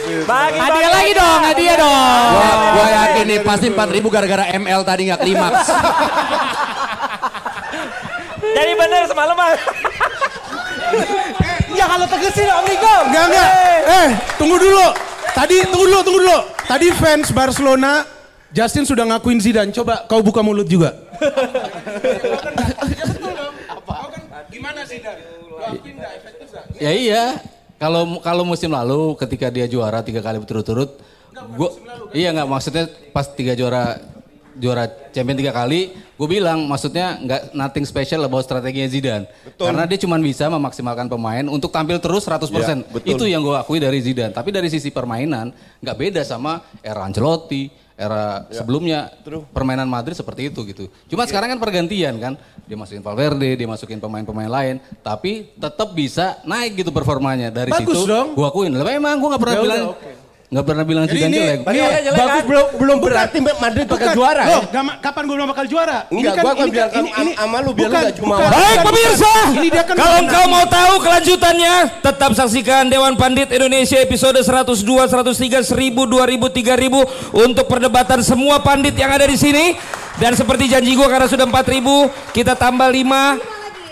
Bagi, 0.02 0.58
Hadiah 0.58 0.90
lagi 0.90 1.12
dong, 1.14 1.40
hadiah 1.46 1.76
dong. 1.78 2.30
Gua, 2.34 2.50
gua 2.74 2.88
yakin 2.90 3.24
nih 3.30 3.38
pasti 3.46 3.70
4000 3.70 4.10
gara-gara 4.10 4.44
ML 4.58 4.80
tadi 4.82 5.02
nggak 5.06 5.20
klimaks. 5.22 5.70
Jadi 8.54 8.72
bener 8.78 9.02
semalam 9.06 9.36
mah. 9.36 9.50
Ya 11.74 11.90
kalau 11.90 12.06
tegesin 12.06 12.46
Om 12.46 12.70
Niko. 12.70 12.94
Enggak 13.10 13.24
enggak. 13.34 13.50
Eh 13.82 14.08
tunggu 14.38 14.62
dulu. 14.62 14.94
Tadi 15.34 15.66
tunggu 15.66 15.90
dulu 15.90 16.06
tunggu 16.06 16.20
dulu. 16.22 16.38
Tadi 16.70 16.86
fans 16.94 17.34
Barcelona 17.34 18.06
Justin 18.54 18.86
sudah 18.86 19.02
ngakuin 19.10 19.42
Zidane. 19.42 19.74
Coba 19.74 20.06
kau 20.06 20.22
buka 20.22 20.38
mulut 20.38 20.70
juga. 20.70 20.94
Gimana 24.54 24.86
Zidane? 24.86 25.18
Ya 26.78 26.94
iya. 26.94 27.42
Kalau 27.84 28.02
kalau 28.24 28.48
musim 28.48 28.72
lalu 28.72 29.12
ketika 29.20 29.52
dia 29.52 29.68
juara 29.68 30.00
tiga 30.00 30.24
kali 30.24 30.40
berturut-turut, 30.40 30.96
gua 31.52 31.68
iya 32.16 32.32
nggak 32.32 32.48
maksudnya 32.48 32.88
pas 33.12 33.28
tiga 33.28 33.52
juara 33.52 34.00
juara 34.56 34.88
champion 35.12 35.36
tiga 35.36 35.52
kali, 35.52 35.92
gue 35.92 36.28
bilang 36.30 36.64
maksudnya 36.64 37.18
nggak 37.20 37.40
nothing 37.52 37.84
special 37.84 38.24
about 38.24 38.46
strateginya 38.46 38.88
Zidane. 38.88 39.26
Karena 39.58 39.84
dia 39.84 39.98
cuma 39.98 40.16
bisa 40.16 40.46
memaksimalkan 40.46 41.10
pemain 41.10 41.44
untuk 41.50 41.74
tampil 41.74 41.98
terus 41.98 42.24
100%. 42.24 42.48
Ya, 42.54 42.74
betul. 42.86 43.08
Itu 43.18 43.24
yang 43.26 43.42
gue 43.42 43.56
akui 43.58 43.82
dari 43.82 43.98
Zidane. 44.00 44.32
Tapi 44.32 44.54
dari 44.54 44.70
sisi 44.70 44.94
permainan 44.94 45.50
nggak 45.82 45.96
beda 45.98 46.22
sama 46.22 46.62
era 46.80 47.02
Ancelotti, 47.04 47.68
era 47.94 48.42
sebelumnya 48.50 49.14
permainan 49.54 49.86
Madrid 49.86 50.18
seperti 50.18 50.50
itu 50.50 50.66
gitu. 50.66 50.90
Cuma 51.06 51.26
sekarang 51.30 51.54
kan 51.54 51.58
pergantian 51.62 52.14
kan, 52.18 52.34
dia 52.66 52.74
masukin 52.74 53.02
Valverde, 53.06 53.54
dia 53.54 53.68
masukin 53.70 54.02
pemain-pemain 54.02 54.50
lain, 54.50 54.76
tapi 54.98 55.54
tetap 55.54 55.94
bisa 55.94 56.42
naik 56.42 56.82
gitu 56.82 56.90
performanya 56.90 57.54
dari 57.54 57.70
Bagus 57.70 58.02
situ. 58.02 58.10
dong. 58.10 58.34
Gue 58.34 58.46
akuin, 58.50 58.74
lah 58.74 58.82
memang 58.82 59.14
gue 59.22 59.28
nggak 59.30 59.42
pernah 59.42 59.54
Ya 59.54 59.62
udah, 59.62 59.66
bilang 59.70 59.86
Nggak 60.54 60.70
pernah 60.70 60.84
bilang 60.86 61.04
Jadi 61.10 61.18
Zidane 61.18 61.34
ini- 61.34 61.40
jelek. 61.42 61.58
ini 61.66 61.82
Bagus 62.14 62.42
belum 62.46 62.66
belum 62.78 62.96
berarti 63.02 63.38
Madrid 63.42 63.86
bakal 63.90 64.06
Bukan. 64.06 64.14
juara. 64.14 64.44
Loh, 64.46 64.62
ya? 64.62 64.70
gak 64.70 64.84
kapan 65.02 65.22
gue 65.26 65.34
bilang 65.34 65.50
bakal 65.50 65.66
juara? 65.66 65.98
Enggak, 66.14 66.34
gua 66.38 66.50
akan 66.54 66.66
bilang 66.70 66.90
sama- 66.94 67.34
sama 67.34 67.56
lu 67.58 67.70
biar 67.74 67.90
lu 67.90 68.12
cuma 68.14 68.34
bukan, 68.38 68.50
Baik 68.54 68.78
pemirsa. 68.86 69.32
Ini 69.50 69.68
dia 69.74 69.82
kan 69.82 69.94
kalau 69.98 70.16
engkau 70.22 70.44
mau 70.46 70.64
tahu 70.70 70.94
kelanjutannya, 71.02 71.74
tetap 71.98 72.30
saksikan 72.38 72.86
Dewan 72.86 73.18
Pandit 73.18 73.50
Indonesia 73.50 73.98
episode 73.98 74.38
102, 74.38 75.10
103, 75.10 75.58
1000, 75.66 76.06
2000, 76.06 76.46
3000 76.46 77.02
untuk 77.34 77.66
perdebatan 77.66 78.22
semua 78.22 78.62
pandit 78.62 78.94
yang 78.94 79.10
ada 79.10 79.26
di 79.26 79.34
sini. 79.34 79.74
Dan 80.14 80.38
seperti 80.38 80.70
janji 80.70 80.94
gua 80.94 81.10
karena 81.10 81.26
sudah 81.26 81.50
4000, 81.50 82.06
kita 82.30 82.54
tambah 82.54 82.86
5 82.86 83.34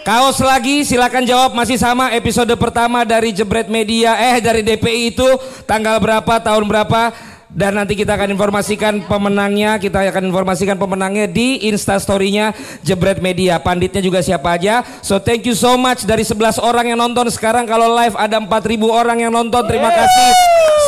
Kaos 0.02 0.42
lagi 0.42 0.82
silakan 0.82 1.22
jawab. 1.22 1.54
Masih 1.54 1.78
sama 1.78 2.10
episode 2.10 2.50
pertama 2.58 3.06
dari 3.06 3.30
Jebret 3.30 3.70
Media. 3.70 4.18
Eh 4.18 4.42
dari 4.42 4.66
DPI 4.66 5.14
itu. 5.14 5.28
Tanggal 5.62 6.02
berapa 6.02 6.42
tahun 6.42 6.66
berapa 6.66 7.14
dan 7.52 7.76
nanti 7.76 7.92
kita 7.92 8.16
akan 8.16 8.32
informasikan 8.32 9.04
pemenangnya 9.04 9.76
kita 9.76 10.08
akan 10.08 10.32
informasikan 10.32 10.80
pemenangnya 10.80 11.28
di 11.28 11.68
instastorynya 11.68 12.56
Jebret 12.80 13.20
Media. 13.20 13.60
Panditnya 13.60 14.00
juga 14.00 14.24
siapa 14.24 14.56
aja. 14.56 14.80
So 15.04 15.20
thank 15.20 15.44
you 15.44 15.52
so 15.52 15.76
much 15.76 16.08
dari 16.08 16.24
11 16.24 16.56
orang 16.56 16.88
yang 16.88 16.98
nonton. 16.98 17.28
Sekarang 17.28 17.68
kalau 17.68 17.92
live 17.92 18.16
ada 18.16 18.40
4000 18.40 18.88
orang 18.88 19.18
yang 19.20 19.32
nonton. 19.32 19.60
Terima 19.68 19.92
kasih. 19.92 20.30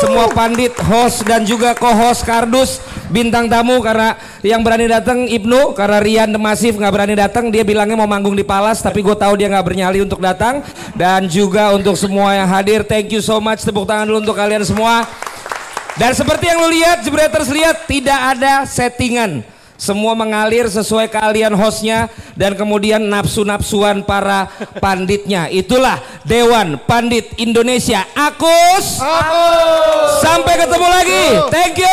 Semua 0.01 0.25
pandit 0.33 0.73
host 0.89 1.23
dan 1.23 1.45
juga 1.45 1.71
co-host 1.77 2.25
kardus 2.25 2.81
bintang 3.13 3.45
tamu. 3.45 3.77
Karena 3.85 4.17
yang 4.41 4.65
berani 4.65 4.89
datang 4.89 5.29
Ibnu. 5.29 5.77
Karena 5.77 6.01
Rian 6.01 6.33
The 6.33 6.41
Massive 6.41 6.81
nggak 6.81 6.93
berani 6.97 7.13
datang 7.13 7.53
dia 7.53 7.61
bilangnya 7.61 7.93
mau 7.93 8.09
manggung 8.09 8.33
di 8.33 8.43
Palas 8.43 8.81
tapi 8.81 9.05
gue 9.05 9.13
tahu 9.13 9.37
dia 9.37 9.53
nggak 9.53 9.65
bernyali 9.69 10.01
untuk 10.01 10.17
datang. 10.17 10.65
Dan 10.97 11.29
juga 11.29 11.77
untuk 11.77 11.93
semua 11.93 12.33
yang 12.33 12.49
hadir 12.49 12.81
thank 12.81 13.13
you 13.13 13.21
so 13.21 13.37
much. 13.37 13.61
Tepuk 13.61 13.85
tangan 13.85 14.09
dulu 14.09 14.25
untuk 14.25 14.33
kalian 14.33 14.65
semua 14.65 15.05
dan 15.95 16.11
seperti 16.11 16.51
yang 16.51 16.59
lu 16.59 16.69
lihat 16.71 17.03
Jebreters 17.03 17.51
lihat 17.51 17.87
tidak 17.87 18.19
ada 18.35 18.67
settingan 18.67 19.43
semua 19.75 20.15
mengalir 20.15 20.71
sesuai 20.71 21.11
keahlian 21.11 21.51
hostnya 21.51 22.07
dan 22.39 22.55
kemudian 22.55 23.03
nafsu-nafsuan 23.03 24.07
para 24.07 24.47
panditnya. 24.79 25.51
Itulah 25.51 25.99
Dewan 26.23 26.79
Pandit 26.87 27.35
Indonesia. 27.35 28.07
Akus. 28.15 29.03
Sampai 30.23 30.55
ketemu 30.63 30.87
lagi. 30.87 31.23
Thank 31.51 31.75
you. 31.83 31.91